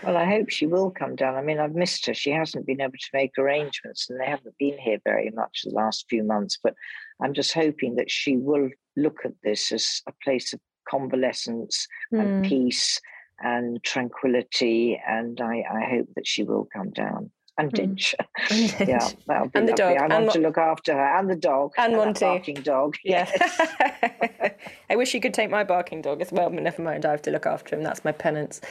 Well, 0.03 0.18
I 0.18 0.26
hope 0.26 0.49
she 0.49 0.66
will 0.66 0.91
come 0.91 1.16
down. 1.16 1.36
I 1.36 1.41
mean, 1.41 1.60
I've 1.60 1.76
missed 1.76 2.05
her. 2.07 2.14
She 2.14 2.32
hasn't 2.32 2.66
been 2.66 2.82
able 2.82 2.91
to 2.93 3.10
make 3.14 3.38
arrangements, 3.38 4.10
and 4.10 4.20
they 4.20 4.26
haven't 4.26 4.57
been 4.57 4.78
here 4.78 4.99
very 5.05 5.30
much 5.34 5.62
the 5.64 5.72
last 5.72 6.05
few 6.10 6.24
months. 6.24 6.57
But 6.62 6.74
I'm 7.22 7.34
just 7.34 7.53
hoping 7.53 7.95
that 7.95 8.12
she 8.12 8.36
will 8.36 8.70
look 8.97 9.20
at 9.24 9.34
this 9.43 9.72
as 9.72 10.01
a 10.07 10.14
place 10.24 10.53
of 10.53 10.60
convalescence 10.89 11.88
and 12.12 12.43
Mm. 12.43 12.43
peace 12.43 12.99
and 13.41 13.82
tranquility. 13.84 14.99
And 15.07 15.39
I, 15.39 15.64
I 15.72 15.89
hope 15.89 16.07
that 16.16 16.28
she 16.28 16.43
will 16.43 16.68
come 16.74 16.89
down. 16.89 17.32
And 17.60 17.72
Mm. 17.74 17.78
Dinch. 17.80 18.14
And 18.49 18.60
yeah, 18.89 18.97
Dinch. 18.99 19.16
that'll 19.28 19.49
be 19.49 19.60
And 19.60 19.68
the 19.68 19.72
lovely. 19.74 19.95
dog, 19.95 19.97
I 19.97 20.03
and 20.16 20.26
want 20.26 20.32
to 20.32 20.39
look 20.39 20.57
after 20.57 20.93
her 20.93 21.18
and 21.20 21.30
the 21.30 21.36
dog 21.36 21.74
And 21.78 21.93
that 21.93 21.97
Monty. 21.97 22.26
barking 22.26 22.55
dog. 22.55 22.95
Yeah. 23.03 23.30
Yes. 23.39 24.53
I 24.89 24.95
wish 24.95 25.14
you 25.14 25.22
could 25.22 25.34
take 25.34 25.49
my 25.49 25.64
barking 25.64 26.01
dog 26.01 26.22
as 26.22 26.32
well, 26.32 26.49
but 26.49 26.64
never 26.64 26.82
mind. 26.82 27.05
I 27.05 27.12
have 27.12 27.22
to 27.24 27.32
look 27.32 27.45
after 27.45 27.76
him. 27.76 27.84
That's 27.84 28.03
my 28.05 28.12
penance. 28.12 28.62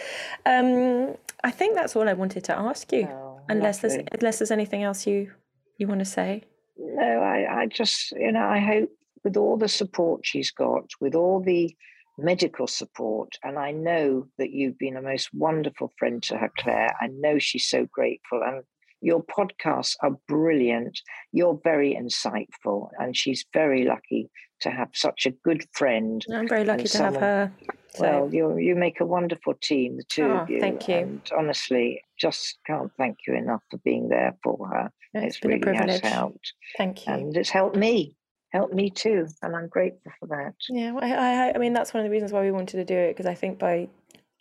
Um, 0.46 1.16
I 1.44 1.50
think 1.50 1.74
that's 1.74 1.94
all 1.96 2.08
I 2.08 2.14
wanted 2.14 2.44
to 2.44 2.58
ask 2.58 2.90
you. 2.92 3.06
Oh, 3.10 3.40
unless 3.48 3.78
there's 3.78 3.94
unless 4.12 4.38
there's 4.38 4.50
anything 4.50 4.82
else 4.82 5.06
you 5.06 5.32
you 5.78 5.86
want 5.86 6.00
to 6.00 6.04
say. 6.04 6.42
no, 6.76 7.20
I, 7.22 7.60
I 7.62 7.66
just, 7.66 8.10
you 8.12 8.32
know, 8.32 8.44
I 8.46 8.58
hope 8.58 8.90
with 9.24 9.36
all 9.36 9.56
the 9.56 9.68
support 9.68 10.22
she's 10.24 10.50
got, 10.50 10.84
with 11.00 11.14
all 11.14 11.40
the 11.40 11.74
medical 12.18 12.66
support, 12.66 13.28
and 13.44 13.56
I 13.58 13.70
know 13.70 14.26
that 14.38 14.50
you've 14.50 14.76
been 14.78 14.96
a 14.96 15.02
most 15.02 15.28
wonderful 15.32 15.92
friend 15.98 16.20
to 16.24 16.36
her, 16.36 16.50
Clair. 16.58 16.92
I 17.00 17.06
know 17.08 17.38
she's 17.38 17.66
so 17.68 17.86
grateful. 17.92 18.42
And 18.44 18.64
your 19.00 19.22
podcasts 19.24 19.94
are 20.02 20.12
brilliant. 20.28 21.00
You're 21.32 21.60
very 21.64 21.94
insightful, 21.94 22.88
and 22.98 23.16
she's 23.16 23.44
very 23.52 23.84
lucky 23.84 24.30
to 24.60 24.70
have 24.70 24.88
such 24.92 25.26
a 25.26 25.30
good 25.30 25.64
friend. 25.72 26.24
I'm 26.34 26.48
very 26.48 26.64
lucky 26.64 26.84
to 26.88 26.98
have 26.98 27.16
her. 27.16 27.52
So 27.94 28.02
Well, 28.02 28.34
you 28.34 28.58
you 28.58 28.74
make 28.74 29.00
a 29.00 29.06
wonderful 29.06 29.54
team, 29.62 29.96
the 29.96 30.04
two 30.04 30.24
Oh, 30.24 30.30
of 30.30 30.40
ah, 30.40 30.46
you. 30.48 30.60
thank 30.60 30.88
you. 30.88 30.94
And 30.96 31.22
honestly, 31.36 32.02
just 32.18 32.58
can't 32.66 32.90
thank 32.98 33.18
you 33.26 33.34
enough 33.34 33.62
for 33.70 33.78
being 33.78 34.08
there 34.08 34.36
for 34.42 34.68
her. 34.68 34.90
it's 35.14 35.36
It's 35.36 35.40
been 35.40 35.52
a 35.52 35.54
really 35.54 35.76
has 35.76 36.00
privilege. 36.00 36.12
helped 36.14 36.52
Thank 36.76 37.06
you. 37.06 37.12
and 37.12 37.36
it's 37.36 37.50
helped 37.50 37.76
me 37.76 38.14
helped 38.52 38.72
me 38.72 38.88
too 38.88 39.26
and 39.42 39.54
i'm 39.54 39.68
grateful 39.68 40.10
for 40.18 40.26
that 40.26 40.54
Yeah, 40.70 40.92
well, 40.92 41.04
I, 41.04 41.48
I, 41.48 41.52
I 41.54 41.58
mean 41.58 41.74
that's 41.74 41.92
one 41.92 42.00
of 42.02 42.04
the 42.04 42.10
reasons 42.10 42.32
why 42.32 42.40
we 42.40 42.50
wanted 42.50 42.78
to 42.78 42.84
do 42.84 42.96
it 42.96 43.10
because 43.14 43.26
I 43.26 43.34
think 43.34 43.58
by 43.58 43.88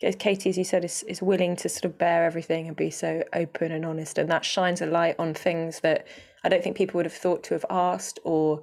Katie, 0.00 0.50
as 0.50 0.56
you 0.56 0.64
said, 0.64 0.84
is 0.84 1.02
is 1.04 1.20
willing 1.20 1.56
to 1.56 1.68
sort 1.68 1.84
of 1.84 1.98
bear 1.98 2.24
everything 2.24 2.68
and 2.68 2.76
be 2.76 2.90
so 2.90 3.24
open 3.32 3.72
and 3.72 3.84
honest, 3.84 4.18
and 4.18 4.30
that 4.30 4.44
shines 4.44 4.80
a 4.80 4.86
light 4.86 5.16
on 5.18 5.34
things 5.34 5.80
that 5.80 6.06
I 6.44 6.48
don't 6.48 6.62
think 6.62 6.76
people 6.76 6.98
would 6.98 7.06
have 7.06 7.12
thought 7.12 7.42
to 7.44 7.54
have 7.54 7.64
asked 7.68 8.20
or 8.24 8.62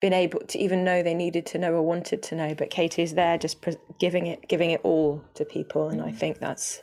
been 0.00 0.12
able 0.12 0.40
to 0.40 0.58
even 0.58 0.84
know 0.84 1.02
they 1.02 1.14
needed 1.14 1.44
to 1.46 1.58
know 1.58 1.72
or 1.72 1.82
wanted 1.82 2.22
to 2.22 2.36
know. 2.36 2.54
But 2.54 2.70
Katie 2.70 3.02
is 3.02 3.14
there, 3.14 3.36
just 3.36 3.60
pre- 3.60 3.76
giving 3.98 4.26
it, 4.26 4.48
giving 4.48 4.70
it 4.70 4.80
all 4.84 5.22
to 5.34 5.44
people, 5.44 5.88
and 5.88 6.00
I 6.00 6.12
mm. 6.12 6.16
think 6.16 6.38
that's 6.38 6.80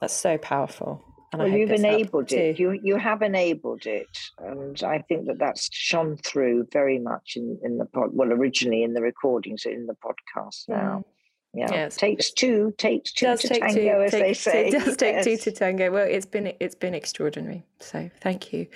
that's 0.00 0.14
so 0.14 0.38
powerful. 0.38 1.02
And 1.32 1.42
well 1.42 1.50
you've 1.50 1.72
enabled 1.72 2.28
too. 2.28 2.36
it 2.36 2.58
you 2.58 2.80
you 2.82 2.96
have 2.96 3.20
enabled 3.20 3.84
it 3.84 4.08
and 4.38 4.82
i 4.82 5.04
think 5.08 5.26
that 5.26 5.38
that's 5.38 5.68
shone 5.70 6.16
through 6.24 6.66
very 6.72 6.98
much 6.98 7.34
in 7.36 7.58
in 7.62 7.76
the 7.76 7.84
pod 7.84 8.08
well 8.14 8.32
originally 8.32 8.82
in 8.82 8.94
the 8.94 9.02
recordings 9.02 9.66
in 9.66 9.84
the 9.84 9.94
podcast 10.02 10.68
now 10.68 11.04
mm. 11.04 11.17
Yeah 11.54 11.66
Mm. 11.68 11.72
Yes. 11.72 11.96
takes 11.96 12.30
two 12.30 12.74
takes 12.78 13.12
two 13.12 13.36
to 13.36 13.48
take 13.48 13.60
tango 13.62 13.98
two. 13.98 14.02
as 14.04 14.10
they 14.12 14.34
say 14.34 14.68
It 14.68 14.72
does 14.72 14.96
take 14.96 15.22
two 15.24 15.36
to 15.38 15.50
tango. 15.50 15.90
Well, 15.90 16.06
it's 16.06 16.26
been 16.26 16.52
it's 16.60 16.74
been 16.74 16.94
extraordinary. 16.94 17.64
So 17.80 18.10
thank 18.20 18.52
you. 18.52 18.66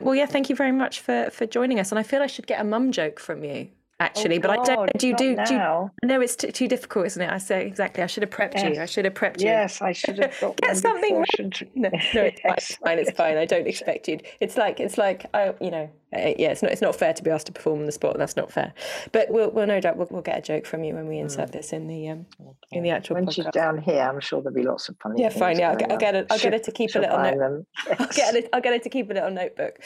Well, 0.00 0.14
yeah, 0.14 0.26
thank 0.26 0.50
you 0.50 0.56
very 0.56 0.72
much 0.72 1.00
for 1.00 1.30
for 1.30 1.46
joining 1.46 1.78
us. 1.80 1.92
And 1.92 1.98
I 1.98 2.02
feel 2.02 2.22
I 2.22 2.26
should 2.26 2.46
get 2.46 2.60
a 2.60 2.64
mum 2.64 2.90
joke 2.92 3.20
from 3.20 3.44
you 3.44 3.68
actually, 3.98 4.36
but 4.38 4.50
I 4.50 4.56
don't. 4.62 4.90
Oh, 4.94 4.98
Do 4.98 5.08
you 5.08 5.16
do? 5.16 5.36
do 5.46 5.54
you, 5.54 5.90
no, 6.04 6.20
it's 6.20 6.36
too, 6.36 6.52
too 6.52 6.68
difficult, 6.68 7.06
isn't 7.06 7.22
it? 7.22 7.30
I 7.32 7.38
say 7.38 7.66
exactly. 7.66 8.02
I 8.02 8.06
should 8.06 8.24
have 8.24 8.30
prepped 8.30 8.62
you. 8.62 8.78
I 8.78 8.84
should 8.84 9.06
have 9.06 9.14
prepped 9.14 9.40
you. 9.40 9.46
yes 9.46 9.80
i 9.80 9.92
should 9.92 10.18
have 10.18 10.34
got 10.38 10.56
Get 10.60 10.76
something 10.76 11.16
right. 11.16 11.62
No, 11.74 11.88
no, 11.88 12.22
it's 12.24 12.40
fine. 12.42 12.52
It's 12.58 12.70
Yes. 12.70 12.78
fine. 12.84 12.98
It's 12.98 13.10
fine. 13.12 13.36
I 13.38 13.46
don't 13.46 13.66
expect 13.66 14.08
you. 14.08 14.18
It's 14.40 14.56
like 14.58 14.80
it's 14.80 14.98
like 14.98 15.24
I, 15.32 15.54
you 15.62 15.70
know, 15.70 15.88
uh, 16.14 16.32
yeah. 16.38 16.50
It's 16.50 16.62
not 16.62 16.72
it's 16.72 16.82
not 16.82 16.94
fair 16.94 17.12
to 17.12 17.22
be 17.22 17.30
asked 17.30 17.46
to 17.46 17.52
perform 17.52 17.80
on 17.80 17.86
the 17.86 17.92
spot. 17.92 18.16
That's 18.18 18.36
not 18.36 18.52
fair. 18.52 18.72
But 19.12 19.30
we'll, 19.30 19.50
we'll 19.50 19.66
no 19.66 19.80
doubt 19.80 19.96
we'll, 19.96 20.06
we'll 20.10 20.22
get 20.22 20.38
a 20.38 20.42
joke 20.42 20.66
from 20.66 20.84
you 20.84 20.94
when 20.94 21.06
we 21.08 21.18
insert 21.18 21.52
this 21.52 21.72
in 21.72 21.88
the 21.88 22.08
um 22.08 22.26
in 22.72 22.82
the 22.82 22.90
actual 22.90 23.14
when 23.16 23.26
podcast. 23.26 23.34
she's 23.34 23.46
down 23.46 23.78
here 23.78 24.02
i'm 24.02 24.18
sure 24.20 24.40
there'll 24.42 24.54
be 24.54 24.62
lots 24.62 24.88
of 24.88 24.96
funny 25.02 25.22
Yeah, 25.22 25.28
fine. 25.30 25.58
Yeah, 25.58 25.70
I'll 25.70 25.76
get, 25.76 25.90
I'll 25.92 25.98
get 25.98 26.14
it. 26.14 26.26
I'll 26.30 26.36
get 26.38 26.42
She'll- 26.42 26.54
it 26.54 26.62
to 26.64 26.72
keep 26.72 26.94
a 26.94 26.98
little 26.98 27.18
note. 27.18 27.38
them. 27.38 27.66
I'll 27.98 28.06
get 28.08 28.34
it. 28.34 28.48
I'll 28.52 28.60
get 28.60 28.72
it 28.74 28.82
to 28.84 28.88
keep 28.88 29.10
a 29.10 29.14
little 29.14 29.30
notebook. 29.30 29.78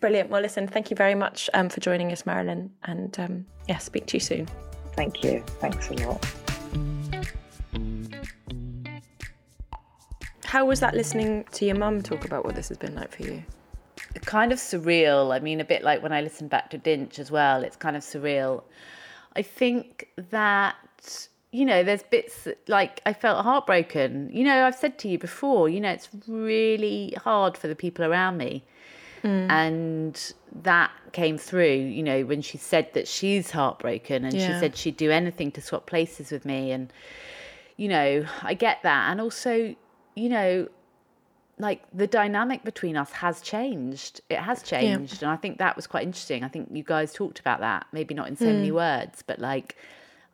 Brilliant. 0.00 0.30
Well, 0.30 0.42
listen. 0.42 0.66
Thank 0.68 0.90
you 0.90 0.96
very 0.96 1.14
much 1.14 1.48
um, 1.54 1.68
for 1.68 1.80
joining 1.80 2.12
us, 2.12 2.24
Marilyn. 2.26 2.70
And 2.84 3.18
um, 3.18 3.46
yeah, 3.68 3.78
speak 3.78 4.06
to 4.06 4.16
you 4.16 4.20
soon. 4.20 4.46
thank 4.94 5.24
you 5.24 5.42
thanks 5.60 5.88
a 5.90 5.94
lot 5.94 6.26
How 10.44 10.66
was 10.66 10.80
that 10.80 10.94
listening 10.94 11.44
to 11.52 11.64
your 11.64 11.76
mum 11.76 12.02
talk 12.02 12.26
about 12.26 12.44
what 12.44 12.54
this 12.54 12.68
has 12.68 12.76
been 12.76 12.94
like 12.94 13.10
for 13.10 13.22
you? 13.22 13.42
Kind 14.20 14.52
of 14.52 14.58
surreal. 14.58 15.34
I 15.34 15.38
mean, 15.40 15.60
a 15.60 15.64
bit 15.64 15.82
like 15.82 16.02
when 16.02 16.12
I 16.12 16.20
listened 16.20 16.50
back 16.50 16.70
to 16.70 16.78
Dinch 16.78 17.18
as 17.18 17.30
well. 17.30 17.62
It's 17.62 17.76
kind 17.76 17.96
of 17.96 18.02
surreal. 18.02 18.62
I 19.34 19.42
think 19.42 20.08
that 20.30 20.76
you 21.52 21.66
know, 21.66 21.84
there's 21.84 22.02
bits 22.02 22.44
that, 22.44 22.66
like 22.66 23.00
I 23.04 23.12
felt 23.12 23.44
heartbroken. 23.44 24.30
You 24.32 24.44
know, 24.44 24.64
I've 24.64 24.74
said 24.74 24.98
to 25.00 25.08
you 25.08 25.18
before. 25.18 25.68
You 25.68 25.80
know, 25.80 25.90
it's 25.90 26.08
really 26.26 27.14
hard 27.22 27.58
for 27.58 27.68
the 27.68 27.76
people 27.76 28.06
around 28.06 28.38
me, 28.38 28.64
mm. 29.22 29.50
and 29.50 30.32
that 30.62 30.90
came 31.12 31.36
through. 31.36 31.74
You 31.74 32.02
know, 32.02 32.22
when 32.24 32.40
she 32.40 32.56
said 32.56 32.92
that 32.94 33.06
she's 33.06 33.50
heartbroken, 33.50 34.24
and 34.24 34.32
she 34.32 34.40
said 34.40 34.76
she'd 34.76 34.96
do 34.96 35.10
anything 35.10 35.52
to 35.52 35.60
swap 35.60 35.86
places 35.86 36.32
with 36.32 36.46
me, 36.46 36.72
and 36.72 36.90
you 37.76 37.88
know, 37.88 38.24
I 38.42 38.54
get 38.54 38.82
that, 38.82 39.10
and 39.10 39.20
also, 39.20 39.76
you 40.16 40.28
know, 40.30 40.68
like 41.58 41.84
the 41.92 42.06
dynamic 42.06 42.64
between 42.64 42.96
us 42.96 43.12
has 43.12 43.40
changed. 43.40 44.20
It 44.28 44.38
has 44.38 44.62
changed. 44.62 45.22
And 45.22 45.30
I 45.30 45.36
think 45.36 45.58
that 45.58 45.76
was 45.76 45.86
quite 45.86 46.02
interesting. 46.02 46.44
I 46.44 46.48
think 46.48 46.68
you 46.72 46.82
guys 46.82 47.12
talked 47.12 47.38
about 47.38 47.60
that, 47.60 47.86
maybe 47.92 48.14
not 48.14 48.28
in 48.28 48.36
so 48.36 48.46
many 48.46 48.68
hmm. 48.68 48.76
words, 48.76 49.22
but 49.26 49.38
like 49.38 49.76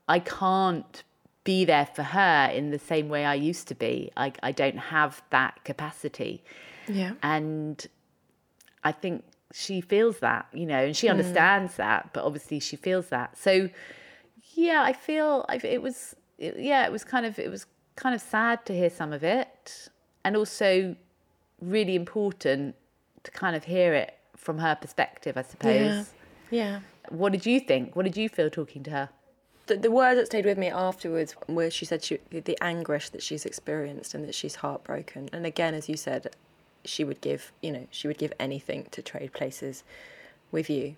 I 0.09 0.21
can't 0.21 1.03
be 1.45 1.64
there 1.64 1.87
for 1.87 2.03
her 2.03 2.51
in 2.53 2.71
the 2.71 2.79
same 2.79 3.09
way 3.09 3.25
I 3.25 3.35
used 3.35 3.69
to 3.69 3.75
be. 3.75 4.11
I, 4.16 4.33
I 4.43 4.53
don't 4.53 4.79
have 4.79 5.23
that 5.31 5.64
capacity. 5.64 6.43
Yeah. 6.87 7.12
And 7.23 7.85
I 8.85 8.93
think 8.93 9.25
she 9.53 9.81
feels 9.81 10.21
that, 10.21 10.47
you 10.53 10.66
know, 10.66 10.85
and 10.85 10.97
she 10.97 11.09
hmm. 11.09 11.12
understands 11.12 11.77
that, 11.77 12.11
but 12.12 12.25
obviously 12.25 12.61
she 12.61 12.77
feels 12.77 13.09
that. 13.09 13.37
So, 13.37 13.71
yeah, 14.55 14.83
I 14.83 14.93
feel 14.93 15.45
I, 15.49 15.57
it 15.64 15.83
was, 15.83 16.14
it, 16.39 16.59
yeah, 16.59 16.87
it 16.87 16.93
was 16.93 17.05
kind 17.05 17.27
of, 17.27 17.39
it 17.39 17.51
was 17.51 17.66
kind 17.97 18.14
of 18.14 18.21
sad 18.21 18.64
to 18.66 18.73
hear 18.73 18.91
some 18.91 19.12
of 19.12 19.25
it, 19.25 19.89
and 20.25 20.37
also 20.37 20.97
really 21.61 21.95
important 21.95 22.75
to 23.25 23.31
kind 23.31 23.57
of 23.57 23.65
hear 23.65 23.95
it 23.95 24.17
from 24.37 24.59
her 24.59 24.75
perspective, 24.75 25.37
I 25.37 25.43
suppose. 25.43 26.09
Yeah. 26.51 26.59
yeah. 26.63 26.81
What 27.09 27.33
did 27.33 27.47
you 27.47 27.61
think? 27.61 27.97
What 27.97 28.05
did 28.05 28.17
you 28.17 28.29
feel 28.29 28.51
talking 28.51 28.83
to 28.85 28.91
her? 28.91 29.09
The, 29.67 29.77
the 29.77 29.91
word 29.91 30.17
that 30.17 30.27
stayed 30.27 30.47
with 30.47 30.57
me 30.57 30.69
afterwards, 30.69 31.35
were 31.47 31.71
she 31.71 31.85
said 31.85 32.03
she, 32.03 32.19
the 32.31 32.57
anguish 32.63 33.11
that 33.11 33.23
she's 33.23 33.45
experienced 33.45 34.15
and 34.15 34.25
that 34.25 34.35
she's 34.35 34.57
heartbroken. 34.57 35.29
And 35.33 35.45
again, 35.45 35.75
as 35.75 35.89
you 35.89 35.97
said, 35.97 36.35
she 36.85 37.05
would 37.05 37.21
give, 37.21 37.53
you 37.61 37.73
know, 37.73 37.87
she 37.91 38.09
would 38.09 38.19
give 38.19 38.33
anything 38.41 38.87
to 38.93 39.03
trade 39.03 39.33
places 39.33 39.85
with 40.51 40.71
you. 40.71 40.97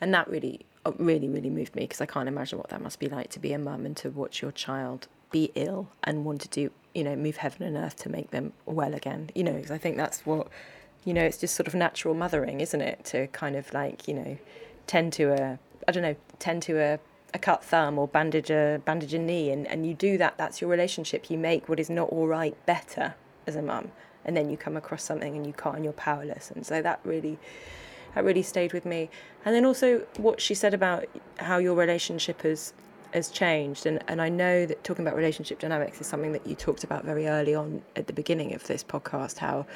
And 0.00 0.14
that 0.14 0.28
really, 0.28 0.60
uh, 0.84 0.92
really, 0.98 1.28
really 1.28 1.50
moved 1.50 1.74
me 1.74 1.82
because 1.82 2.00
I 2.00 2.06
can't 2.06 2.28
imagine 2.28 2.58
what 2.58 2.68
that 2.68 2.80
must 2.80 3.00
be 3.00 3.08
like 3.08 3.30
to 3.30 3.40
be 3.40 3.52
a 3.52 3.58
mum 3.58 3.84
and 3.86 3.96
to 3.98 4.10
watch 4.10 4.42
your 4.42 4.52
child 4.52 5.08
be 5.30 5.50
ill 5.54 5.88
and 6.04 6.24
want 6.24 6.40
to 6.42 6.48
do, 6.48 6.70
you 6.94 7.04
know, 7.04 7.16
move 7.16 7.38
heaven 7.38 7.66
and 7.66 7.76
earth 7.76 7.96
to 7.96 8.08
make 8.08 8.30
them 8.30 8.52
well 8.66 8.94
again. 8.94 9.30
You 9.34 9.44
know, 9.44 9.54
because 9.54 9.70
I 9.70 9.78
think 9.78 9.96
that's 9.96 10.24
what, 10.24 10.48
you 11.04 11.12
know, 11.12 11.22
it's 11.22 11.38
just 11.38 11.54
sort 11.54 11.66
of 11.66 11.74
natural 11.74 12.14
mothering, 12.14 12.60
isn't 12.60 12.80
it? 12.80 13.04
To 13.06 13.26
kind 13.28 13.56
of 13.56 13.72
like, 13.74 14.08
you 14.08 14.14
know, 14.14 14.38
tend 14.86 15.12
to 15.14 15.32
a, 15.32 15.58
I 15.88 15.92
don't 15.92 16.02
know, 16.02 16.16
tend 16.38 16.62
to 16.62 16.78
a, 16.78 16.98
a 17.34 17.38
cut 17.38 17.64
thumb 17.64 17.98
or 17.98 18.06
bandage 18.06 18.50
a 18.50 18.80
bandage 18.84 19.12
a 19.12 19.18
knee, 19.18 19.50
and, 19.50 19.66
and 19.66 19.86
you 19.86 19.94
do 19.94 20.16
that. 20.18 20.38
That's 20.38 20.60
your 20.60 20.70
relationship. 20.70 21.30
You 21.30 21.38
make 21.38 21.68
what 21.68 21.80
is 21.80 21.90
not 21.90 22.08
all 22.10 22.28
right 22.28 22.54
better 22.64 23.14
as 23.46 23.56
a 23.56 23.62
mum, 23.62 23.90
and 24.24 24.36
then 24.36 24.48
you 24.48 24.56
come 24.56 24.76
across 24.76 25.02
something 25.02 25.36
and 25.36 25.44
you 25.46 25.52
can't, 25.52 25.76
and 25.76 25.84
you're 25.84 25.92
powerless. 25.92 26.50
And 26.50 26.64
so 26.64 26.80
that 26.80 27.00
really, 27.02 27.38
that 28.14 28.24
really 28.24 28.42
stayed 28.42 28.72
with 28.72 28.86
me. 28.86 29.10
And 29.44 29.54
then 29.54 29.64
also 29.64 30.06
what 30.16 30.40
she 30.40 30.54
said 30.54 30.72
about 30.72 31.06
how 31.38 31.58
your 31.58 31.74
relationship 31.74 32.42
has 32.42 32.72
has 33.14 33.30
changed, 33.30 33.86
and 33.86 34.02
and 34.08 34.20
I 34.20 34.28
know 34.28 34.66
that 34.66 34.84
talking 34.84 35.06
about 35.06 35.16
relationship 35.16 35.58
dynamics 35.60 36.00
is 36.00 36.06
something 36.06 36.32
that 36.32 36.46
you 36.46 36.54
talked 36.54 36.84
about 36.84 37.04
very 37.04 37.26
early 37.26 37.54
on 37.54 37.82
at 37.96 38.06
the 38.06 38.12
beginning 38.12 38.54
of 38.54 38.66
this 38.66 38.84
podcast. 38.84 39.38
How, 39.38 39.66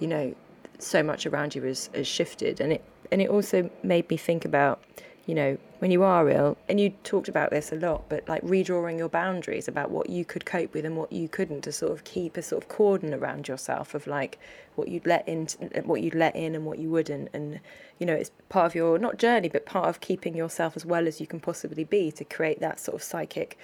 you 0.00 0.08
know, 0.08 0.34
so 0.78 1.02
much 1.02 1.26
around 1.26 1.54
you 1.54 1.62
has, 1.62 1.90
has 1.94 2.06
shifted, 2.06 2.60
and 2.60 2.72
it 2.72 2.84
and 3.12 3.22
it 3.22 3.30
also 3.30 3.70
made 3.82 4.08
me 4.10 4.16
think 4.16 4.44
about 4.44 4.82
you 5.26 5.34
know, 5.34 5.58
when 5.80 5.90
you 5.90 6.04
are 6.04 6.28
ill, 6.30 6.56
and 6.68 6.80
you 6.80 6.90
talked 7.02 7.28
about 7.28 7.50
this 7.50 7.72
a 7.72 7.74
lot, 7.74 8.08
but 8.08 8.28
like 8.28 8.42
redrawing 8.42 8.96
your 8.96 9.08
boundaries 9.08 9.66
about 9.66 9.90
what 9.90 10.08
you 10.08 10.24
could 10.24 10.46
cope 10.46 10.72
with 10.72 10.84
and 10.84 10.96
what 10.96 11.10
you 11.10 11.28
couldn't 11.28 11.62
to 11.62 11.72
sort 11.72 11.90
of 11.90 12.04
keep 12.04 12.36
a 12.36 12.42
sort 12.42 12.62
of 12.62 12.68
cordon 12.68 13.12
around 13.12 13.48
yourself 13.48 13.92
of 13.92 14.06
like 14.06 14.38
what 14.76 14.86
you'd 14.86 15.04
let 15.04 15.26
in, 15.28 15.48
what 15.84 16.00
you'd 16.00 16.14
let 16.14 16.36
in 16.36 16.54
and 16.54 16.64
what 16.64 16.78
you 16.78 16.88
wouldn't. 16.88 17.28
And, 17.34 17.58
you 17.98 18.06
know, 18.06 18.14
it's 18.14 18.30
part 18.48 18.66
of 18.66 18.74
your, 18.76 18.98
not 18.98 19.18
journey, 19.18 19.48
but 19.48 19.66
part 19.66 19.88
of 19.88 20.00
keeping 20.00 20.36
yourself 20.36 20.76
as 20.76 20.86
well 20.86 21.08
as 21.08 21.20
you 21.20 21.26
can 21.26 21.40
possibly 21.40 21.82
be 21.82 22.12
to 22.12 22.24
create 22.24 22.60
that 22.60 22.78
sort 22.78 22.94
of 22.94 23.02
psychic 23.02 23.58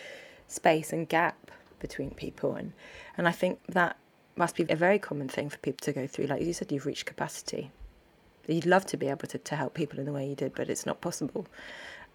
space 0.48 0.92
and 0.92 1.08
gap 1.08 1.52
between 1.78 2.10
people. 2.10 2.56
And, 2.56 2.72
and 3.16 3.28
I 3.28 3.32
think 3.32 3.60
that 3.68 3.96
must 4.34 4.56
be 4.56 4.66
a 4.68 4.76
very 4.76 4.98
common 4.98 5.28
thing 5.28 5.48
for 5.48 5.58
people 5.58 5.84
to 5.84 5.92
go 5.92 6.08
through. 6.08 6.26
Like 6.26 6.42
you 6.42 6.52
said, 6.52 6.72
you've 6.72 6.86
reached 6.86 7.06
capacity 7.06 7.70
You'd 8.46 8.66
love 8.66 8.86
to 8.86 8.96
be 8.96 9.08
able 9.08 9.28
to, 9.28 9.38
to 9.38 9.56
help 9.56 9.74
people 9.74 9.98
in 9.98 10.04
the 10.04 10.12
way 10.12 10.28
you 10.28 10.34
did, 10.34 10.54
but 10.54 10.68
it's 10.68 10.86
not 10.86 11.00
possible 11.00 11.46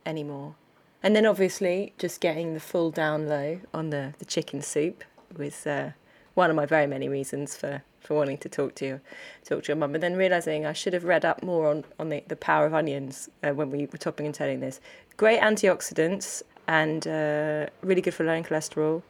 anymore. 0.06 0.56
And 1.04 1.16
then 1.16 1.26
obviously 1.26 1.94
just 1.98 2.22
getting 2.22 2.54
the 2.54 2.60
full 2.60 2.92
down 2.92 3.28
low 3.28 3.60
on 3.74 3.92
the, 3.92 4.14
the 4.20 4.26
chicken 4.26 4.62
soup 4.62 5.04
was 5.38 5.68
uh, 5.68 5.92
one 6.34 6.50
of 6.50 6.56
my 6.56 6.66
very 6.66 6.88
many 6.88 7.08
reasons 7.08 7.56
for, 7.56 7.84
for 8.00 8.16
wanting 8.16 8.38
to 8.40 8.50
talk 8.50 8.76
to 8.76 8.86
you, 8.86 9.02
talk 9.46 9.64
to 9.64 9.68
your 9.70 9.78
mum. 9.78 9.94
And 9.94 10.04
then 10.04 10.16
realizing 10.16 10.66
I 10.66 10.74
should 10.74 10.94
have 10.94 11.04
read 11.04 11.24
up 11.24 11.44
more 11.44 11.70
on, 11.70 11.86
on 12.00 12.10
the, 12.10 12.24
the 12.28 12.36
power 12.36 12.66
of 12.66 12.74
onions 12.74 13.30
uh, 13.44 13.52
when 13.52 13.70
we 13.70 13.86
were 13.86 13.98
topping 13.98 14.26
and 14.26 14.36
telling 14.36 14.60
this. 14.60 14.82
Great 15.18 15.40
antioxidants 15.42 16.42
and 16.68 17.08
uh, 17.08 17.68
really 17.82 18.02
good 18.02 18.14
for 18.14 18.24
lowering 18.24 18.44
cholesterol 18.44 19.04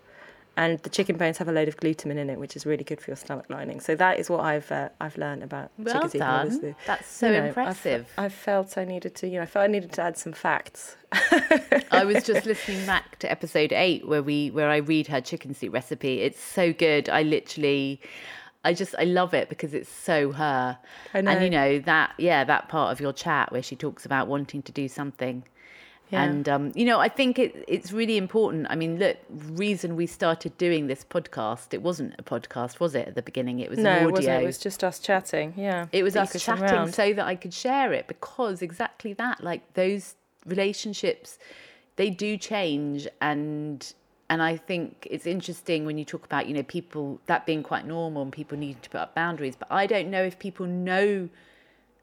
and 0.58 0.80
the 0.80 0.90
chicken 0.90 1.18
bones 1.18 1.38
have 1.38 1.48
a 1.48 1.52
load 1.52 1.68
of 1.68 1.78
glutamine 1.78 2.18
in 2.18 2.32
it, 2.32 2.40
which 2.40 2.56
is 2.56 2.66
really 2.66 2.84
good 2.84 3.00
for 3.00 3.12
your 3.12 3.16
stomach 3.16 3.46
lining. 3.48 3.80
So 3.80 3.94
that 3.96 4.20
is 4.20 4.28
what 4.28 4.40
I've 4.40 4.70
uh, 4.72 4.90
I've 5.00 5.16
learned 5.16 5.44
about 5.44 5.70
well 5.78 5.94
chicken 5.94 6.10
soup. 6.10 6.20
Done. 6.20 6.76
That's 6.88 7.08
so 7.08 7.28
you 7.28 7.38
know, 7.38 7.46
impressive. 7.46 8.12
I 8.18 8.30
felt 8.30 8.76
I 8.76 8.84
needed 8.84 9.14
to, 9.18 9.28
you 9.28 9.36
know, 9.36 9.44
I 9.44 9.46
felt 9.46 9.64
I 9.66 9.68
needed 9.68 9.94
to 9.94 10.02
add 10.02 10.18
some 10.18 10.34
facts. 10.34 10.98
I 11.92 12.04
was 12.04 12.24
just 12.24 12.46
listening 12.48 12.84
back 12.88 13.20
to 13.20 13.32
episode 13.32 13.72
eight 13.72 14.08
where 14.08 14.24
we 14.24 14.50
where 14.50 14.70
I 14.70 14.78
read 14.78 15.08
her 15.08 15.22
chicken 15.22 15.54
soup 15.54 15.74
recipe. 15.74 16.22
It's 16.22 16.42
so 16.42 16.74
good. 16.74 17.08
I 17.08 17.22
literally. 17.22 18.02
I 18.66 18.74
just 18.74 18.96
I 18.98 19.04
love 19.04 19.36
it 19.36 19.50
because 19.50 19.76
it's 19.76 19.90
so 19.90 20.32
her. 20.32 20.80
And 21.14 21.44
you 21.44 21.52
know 21.52 21.78
that 21.80 22.16
yeah, 22.18 22.44
that 22.44 22.68
part 22.68 22.92
of 22.92 23.00
your 23.00 23.14
chat 23.14 23.52
where 23.52 23.62
she 23.62 23.76
talks 23.76 24.06
about 24.06 24.28
wanting 24.28 24.64
to 24.64 24.72
do 24.72 24.88
something 24.88 25.44
yeah. 26.10 26.24
And 26.24 26.48
um, 26.48 26.72
you 26.74 26.86
know, 26.86 27.00
I 27.00 27.10
think 27.10 27.38
it, 27.38 27.66
it's 27.68 27.92
really 27.92 28.18
important. 28.18 28.68
I 28.70 28.76
mean, 28.76 28.98
look, 28.98 29.18
reason 29.30 29.96
we 29.96 30.08
started 30.08 30.58
doing 30.58 30.88
this 30.88 31.04
podcast, 31.04 31.74
it 31.74 31.82
wasn't 31.82 32.16
a 32.18 32.24
podcast, 32.24 32.80
was 32.80 32.96
it? 32.96 33.10
At 33.10 33.16
the 33.16 33.22
beginning, 33.22 33.60
it 33.60 33.70
was 33.70 33.80
no, 33.80 33.92
an 33.92 33.98
audio. 33.98 34.08
It, 34.08 34.14
wasn't. 34.14 34.44
it 34.44 34.46
was 34.46 34.58
just 34.58 34.84
us 34.84 35.00
chatting. 35.00 35.54
Yeah, 35.58 35.88
it 35.92 36.04
was 36.04 36.16
us 36.16 36.42
chatting 36.42 36.64
around. 36.64 36.94
so 36.94 37.14
that 37.14 37.26
I 37.26 37.36
could 37.36 37.54
share 37.54 37.92
it 37.92 38.08
because 38.08 38.62
exactly 38.62 39.14
that, 39.14 39.44
like 39.44 39.74
those 39.74 40.16
relationships, 40.46 41.38
they 41.98 42.10
do 42.10 42.38
change, 42.38 43.08
and 43.20 43.94
and 44.30 44.42
I 44.42 44.56
think 44.56 45.08
it's 45.12 45.28
interesting 45.28 45.86
when 45.86 45.98
you 45.98 46.06
talk 46.06 46.24
about 46.24 46.48
you 46.48 46.54
know 46.54 46.64
people 46.64 47.20
that 47.26 47.46
being 47.46 47.64
quite 47.64 47.86
normal 47.86 48.22
and 48.22 48.32
people 48.32 48.58
needing 48.58 48.82
to 48.82 48.90
put 48.90 49.02
up 49.02 49.14
boundaries, 49.14 49.58
but 49.58 49.70
I 49.70 49.88
don't 49.88 50.10
know 50.10 50.24
if 50.24 50.40
people 50.40 50.68
know 50.68 51.28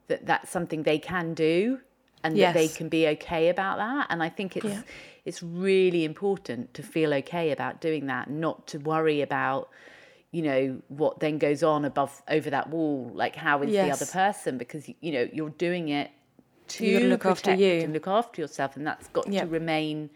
that 0.09 0.27
that's 0.27 0.51
something 0.51 0.83
they 0.83 0.99
can 0.99 1.33
do 1.33 1.81
and 2.25 2.37
yes. 2.37 2.55
that 2.55 2.59
they 2.59 2.69
can 2.69 2.89
be 2.89 3.07
okay 3.07 3.51
about 3.51 3.77
that. 3.77 4.07
And 4.11 4.23
I 4.23 4.31
think 4.31 4.57
it's 4.57 4.67
yeah. 4.67 4.83
it's 5.25 5.43
really 5.43 6.05
important 6.05 6.75
to 6.75 6.83
feel 6.83 7.15
okay 7.15 7.53
about 7.53 7.81
doing 7.81 8.07
that, 8.07 8.29
not 8.31 8.67
to 8.69 8.79
worry 8.79 9.21
about 9.21 9.69
you 10.33 10.43
know 10.43 10.81
what 10.89 11.21
then 11.21 11.39
goes 11.39 11.63
on 11.63 11.85
above 11.85 12.21
over 12.29 12.51
that 12.51 12.69
wall 12.69 13.09
like 13.15 13.37
how 13.37 13.63
is 13.63 13.71
yes. 13.71 13.87
the 13.87 14.05
other 14.05 14.11
person 14.11 14.59
because 14.59 14.89
you 15.01 15.13
know 15.13 15.29
you're 15.33 15.51
doing 15.51 15.91
it 15.91 16.11
to 16.67 17.07
look 17.07 17.25
after 17.25 17.55
you 17.55 17.75
and 17.85 17.93
look 17.93 18.09
after 18.09 18.41
yourself 18.41 18.77
and 18.77 18.85
that's 18.85 19.07
got 19.09 19.27
to 19.27 19.45
remain 19.45 20.11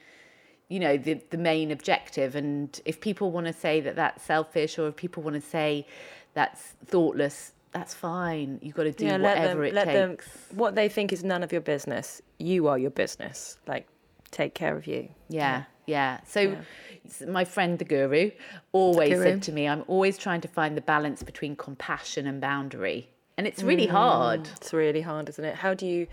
you 0.69 0.81
know 0.81 0.97
the 0.97 1.21
the 1.31 1.39
main 1.39 1.71
objective 1.71 2.35
and 2.35 2.81
if 2.85 3.01
people 3.01 3.31
want 3.31 3.47
to 3.47 3.53
say 3.53 3.81
that 3.81 3.95
that's 3.95 4.25
selfish 4.25 4.77
or 4.77 4.89
if 4.89 4.97
people 4.97 5.23
want 5.23 5.37
to 5.37 5.41
say 5.41 5.87
that's 6.35 6.75
thoughtless 6.85 7.53
that's 7.73 7.95
fine. 7.95 8.59
You've 8.63 8.75
got 8.75 8.85
to 8.85 8.93
do 8.93 9.07
yeah, 9.07 9.19
whatever 9.19 9.63
them, 9.63 9.77
it 9.77 9.85
takes. 9.85 10.27
Them, 10.27 10.59
what 10.59 10.75
they 10.75 10.89
think 10.89 11.13
is 11.13 11.23
none 11.25 11.43
of 11.43 11.53
your 11.53 11.61
business. 11.61 12.23
You 12.39 12.69
are 12.69 12.79
your 12.79 12.91
business. 12.91 13.59
Like, 13.67 13.87
take 14.31 14.55
care 14.55 14.77
of 14.77 14.87
you. 14.87 15.09
Yeah, 15.29 15.65
yeah. 15.87 16.21
So, 16.27 16.41
yeah. 16.41 17.27
my 17.27 17.45
friend 17.45 17.79
the 17.79 17.85
guru 17.85 18.31
always 18.73 19.11
guru. 19.11 19.23
said 19.23 19.43
to 19.45 19.53
me, 19.53 19.69
"I'm 19.69 19.85
always 19.87 20.19
trying 20.19 20.41
to 20.43 20.49
find 20.49 20.77
the 20.77 20.81
balance 20.81 21.23
between 21.23 21.57
compassion 21.57 22.27
and 22.27 22.41
boundary." 22.41 23.11
And 23.37 23.47
it's 23.47 23.63
really 23.63 23.87
mm, 23.87 23.91
hard. 23.91 24.49
It's 24.57 24.73
really 24.73 25.03
hard, 25.03 25.29
isn't 25.29 25.45
it? 25.45 25.57
How 25.57 25.73
do 25.75 25.87
you 25.87 26.07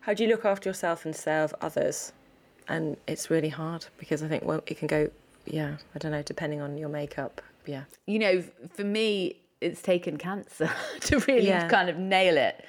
how 0.00 0.14
do 0.14 0.24
you 0.24 0.30
look 0.30 0.44
after 0.44 0.68
yourself 0.68 1.04
and 1.04 1.14
serve 1.14 1.54
others? 1.60 2.12
And 2.68 2.96
it's 3.06 3.30
really 3.30 3.50
hard 3.50 3.86
because 3.98 4.22
I 4.22 4.28
think 4.28 4.44
well, 4.44 4.62
it 4.66 4.78
can 4.78 4.88
go. 4.88 5.10
Yeah, 5.44 5.76
I 5.94 5.98
don't 5.98 6.12
know. 6.12 6.22
Depending 6.22 6.60
on 6.60 6.78
your 6.78 6.88
makeup. 6.88 7.42
Yeah. 7.66 7.84
You 8.06 8.18
know, 8.18 8.42
for 8.72 8.84
me, 8.84 9.36
it's 9.60 9.82
taken 9.82 10.16
cancer 10.16 10.70
to 11.00 11.18
really 11.20 11.48
yeah. 11.48 11.68
kind 11.68 11.88
of 11.88 11.96
nail 11.96 12.36
it. 12.36 12.64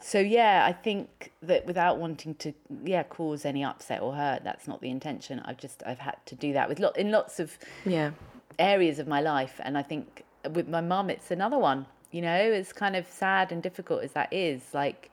So 0.00 0.18
yeah, 0.18 0.64
I 0.68 0.72
think 0.72 1.32
that 1.42 1.66
without 1.66 1.98
wanting 1.98 2.34
to 2.36 2.52
yeah 2.84 3.02
cause 3.02 3.44
any 3.44 3.64
upset 3.64 4.02
or 4.02 4.14
hurt, 4.14 4.44
that's 4.44 4.68
not 4.68 4.80
the 4.80 4.90
intention. 4.90 5.40
I've 5.44 5.56
just 5.56 5.82
I've 5.86 5.98
had 5.98 6.16
to 6.26 6.34
do 6.34 6.52
that 6.52 6.68
with 6.68 6.78
lot 6.78 6.96
in 6.96 7.10
lots 7.10 7.40
of 7.40 7.58
yeah 7.84 8.10
areas 8.58 8.98
of 8.98 9.08
my 9.08 9.20
life, 9.20 9.60
and 9.64 9.76
I 9.76 9.82
think 9.82 10.24
with 10.52 10.68
my 10.68 10.80
mum, 10.80 11.10
it's 11.10 11.30
another 11.30 11.58
one. 11.58 11.86
You 12.12 12.22
know, 12.22 12.36
it's 12.36 12.72
kind 12.72 12.94
of 12.94 13.06
sad 13.06 13.52
and 13.52 13.62
difficult 13.62 14.04
as 14.04 14.12
that 14.12 14.32
is. 14.32 14.62
Like 14.72 15.10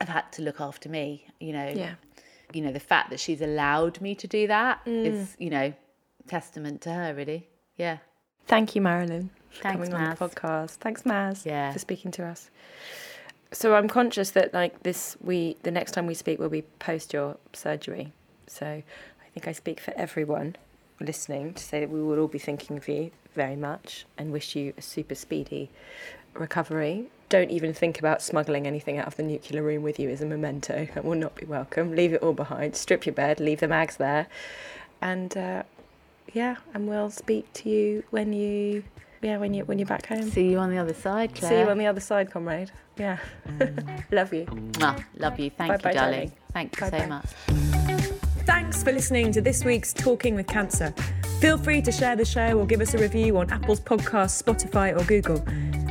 I've 0.00 0.08
had 0.08 0.30
to 0.32 0.42
look 0.42 0.60
after 0.60 0.88
me. 0.88 1.26
You 1.40 1.52
know, 1.52 1.72
yeah. 1.74 1.94
You 2.52 2.62
know, 2.62 2.72
the 2.72 2.80
fact 2.80 3.10
that 3.10 3.18
she's 3.18 3.40
allowed 3.40 4.00
me 4.00 4.14
to 4.14 4.28
do 4.28 4.46
that 4.46 4.84
mm. 4.84 5.06
is 5.06 5.34
you 5.38 5.50
know 5.50 5.72
testament 6.28 6.82
to 6.82 6.92
her, 6.92 7.14
really. 7.14 7.48
Yeah. 7.76 7.98
Thank 8.46 8.74
you, 8.74 8.82
Marilyn. 8.82 9.30
Thanks, 9.60 9.88
coming 9.88 9.90
Maz. 9.90 10.20
on 10.20 10.28
the 10.28 10.34
podcast. 10.34 10.70
Thanks, 10.76 11.02
Maz, 11.02 11.44
yeah. 11.44 11.72
for 11.72 11.78
speaking 11.78 12.10
to 12.12 12.24
us. 12.24 12.50
So 13.52 13.74
I'm 13.74 13.88
conscious 13.88 14.30
that 14.32 14.52
like 14.52 14.82
this, 14.82 15.16
we 15.20 15.56
the 15.62 15.70
next 15.70 15.92
time 15.92 16.06
we 16.06 16.14
speak 16.14 16.38
will 16.38 16.48
be 16.48 16.62
post 16.78 17.12
your 17.12 17.36
surgery. 17.52 18.12
So 18.46 18.66
I 18.66 19.28
think 19.32 19.48
I 19.48 19.52
speak 19.52 19.80
for 19.80 19.94
everyone 19.96 20.56
listening 21.00 21.54
to 21.54 21.62
say 21.62 21.80
that 21.80 21.90
we 21.90 22.02
will 22.02 22.18
all 22.18 22.28
be 22.28 22.38
thinking 22.38 22.76
of 22.76 22.88
you 22.88 23.10
very 23.34 23.56
much 23.56 24.06
and 24.16 24.32
wish 24.32 24.56
you 24.56 24.72
a 24.76 24.82
super 24.82 25.14
speedy 25.14 25.70
recovery. 26.34 27.06
Don't 27.28 27.50
even 27.50 27.74
think 27.74 27.98
about 27.98 28.22
smuggling 28.22 28.66
anything 28.66 28.98
out 28.98 29.06
of 29.06 29.16
the 29.16 29.22
nuclear 29.22 29.62
room 29.62 29.82
with 29.82 29.98
you 29.98 30.08
as 30.10 30.20
a 30.22 30.26
memento. 30.26 30.88
That 30.94 31.04
will 31.04 31.16
not 31.16 31.34
be 31.34 31.44
welcome. 31.44 31.94
Leave 31.94 32.12
it 32.12 32.22
all 32.22 32.32
behind. 32.32 32.76
Strip 32.76 33.04
your 33.04 33.14
bed. 33.14 33.40
Leave 33.40 33.60
the 33.60 33.68
mags 33.68 33.96
there. 33.96 34.26
And 35.02 35.36
uh, 35.36 35.62
yeah, 36.32 36.56
and 36.74 36.88
we'll 36.88 37.10
speak 37.10 37.52
to 37.54 37.68
you 37.68 38.04
when 38.10 38.32
you 38.32 38.84
yeah, 39.22 39.38
when 39.38 39.54
you 39.54 39.64
when 39.64 39.78
you're 39.78 39.86
back 39.86 40.06
home. 40.06 40.30
See 40.30 40.50
you 40.50 40.58
on 40.58 40.70
the 40.70 40.78
other 40.78 40.94
side, 40.94 41.34
Clair. 41.34 41.50
See 41.50 41.58
you 41.58 41.68
on 41.70 41.78
the 41.78 41.86
other 41.86 42.00
side, 42.00 42.30
comrade. 42.30 42.70
Yeah. 42.96 43.18
Mm. 43.48 44.04
love 44.12 44.32
you. 44.32 44.44
Mwah. 44.46 45.04
Love 45.16 45.38
you. 45.38 45.50
Thank 45.50 45.68
bye 45.68 45.74
you, 45.74 45.82
bye, 45.82 45.92
darling. 45.92 46.12
darling. 46.12 46.32
Thank 46.52 46.80
you 46.80 46.90
bye 46.90 47.00
so 47.00 47.06
much. 47.06 47.26
Thanks 48.46 48.82
for 48.82 48.92
listening 48.92 49.32
to 49.32 49.40
this 49.40 49.64
week's 49.64 49.92
Talking 49.92 50.34
with 50.34 50.46
Cancer. 50.46 50.94
Feel 51.40 51.58
free 51.58 51.82
to 51.82 51.92
share 51.92 52.16
the 52.16 52.24
show 52.24 52.58
or 52.58 52.64
give 52.64 52.80
us 52.80 52.94
a 52.94 52.98
review 52.98 53.36
on 53.38 53.50
Apple's 53.50 53.80
podcast, 53.80 54.42
Spotify, 54.42 54.98
or 54.98 55.04
Google. 55.04 55.44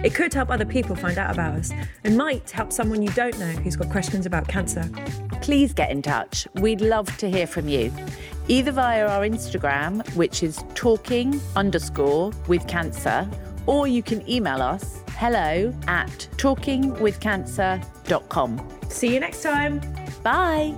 It 0.03 0.15
could 0.15 0.33
help 0.33 0.49
other 0.49 0.65
people 0.65 0.95
find 0.95 1.17
out 1.17 1.31
about 1.31 1.55
us 1.55 1.71
and 2.03 2.17
might 2.17 2.49
help 2.49 2.71
someone 2.71 3.01
you 3.01 3.09
don't 3.09 3.37
know 3.39 3.47
who's 3.47 3.75
got 3.75 3.89
questions 3.89 4.25
about 4.25 4.47
cancer. 4.47 4.89
Please 5.41 5.73
get 5.73 5.91
in 5.91 6.01
touch. 6.01 6.47
We'd 6.55 6.81
love 6.81 7.15
to 7.17 7.29
hear 7.29 7.45
from 7.45 7.67
you 7.67 7.91
either 8.47 8.71
via 8.71 9.07
our 9.07 9.21
Instagram, 9.21 10.07
which 10.15 10.43
is 10.43 10.63
talking 10.75 11.41
underscore 11.55 12.31
with 12.47 12.67
cancer, 12.67 13.27
or 13.65 13.87
you 13.87 14.03
can 14.03 14.29
email 14.29 14.61
us 14.61 15.01
hello 15.17 15.73
at 15.87 16.27
talkingwithcancer.com. 16.37 18.69
See 18.89 19.13
you 19.13 19.19
next 19.19 19.41
time. 19.41 19.81
Bye. 20.23 20.75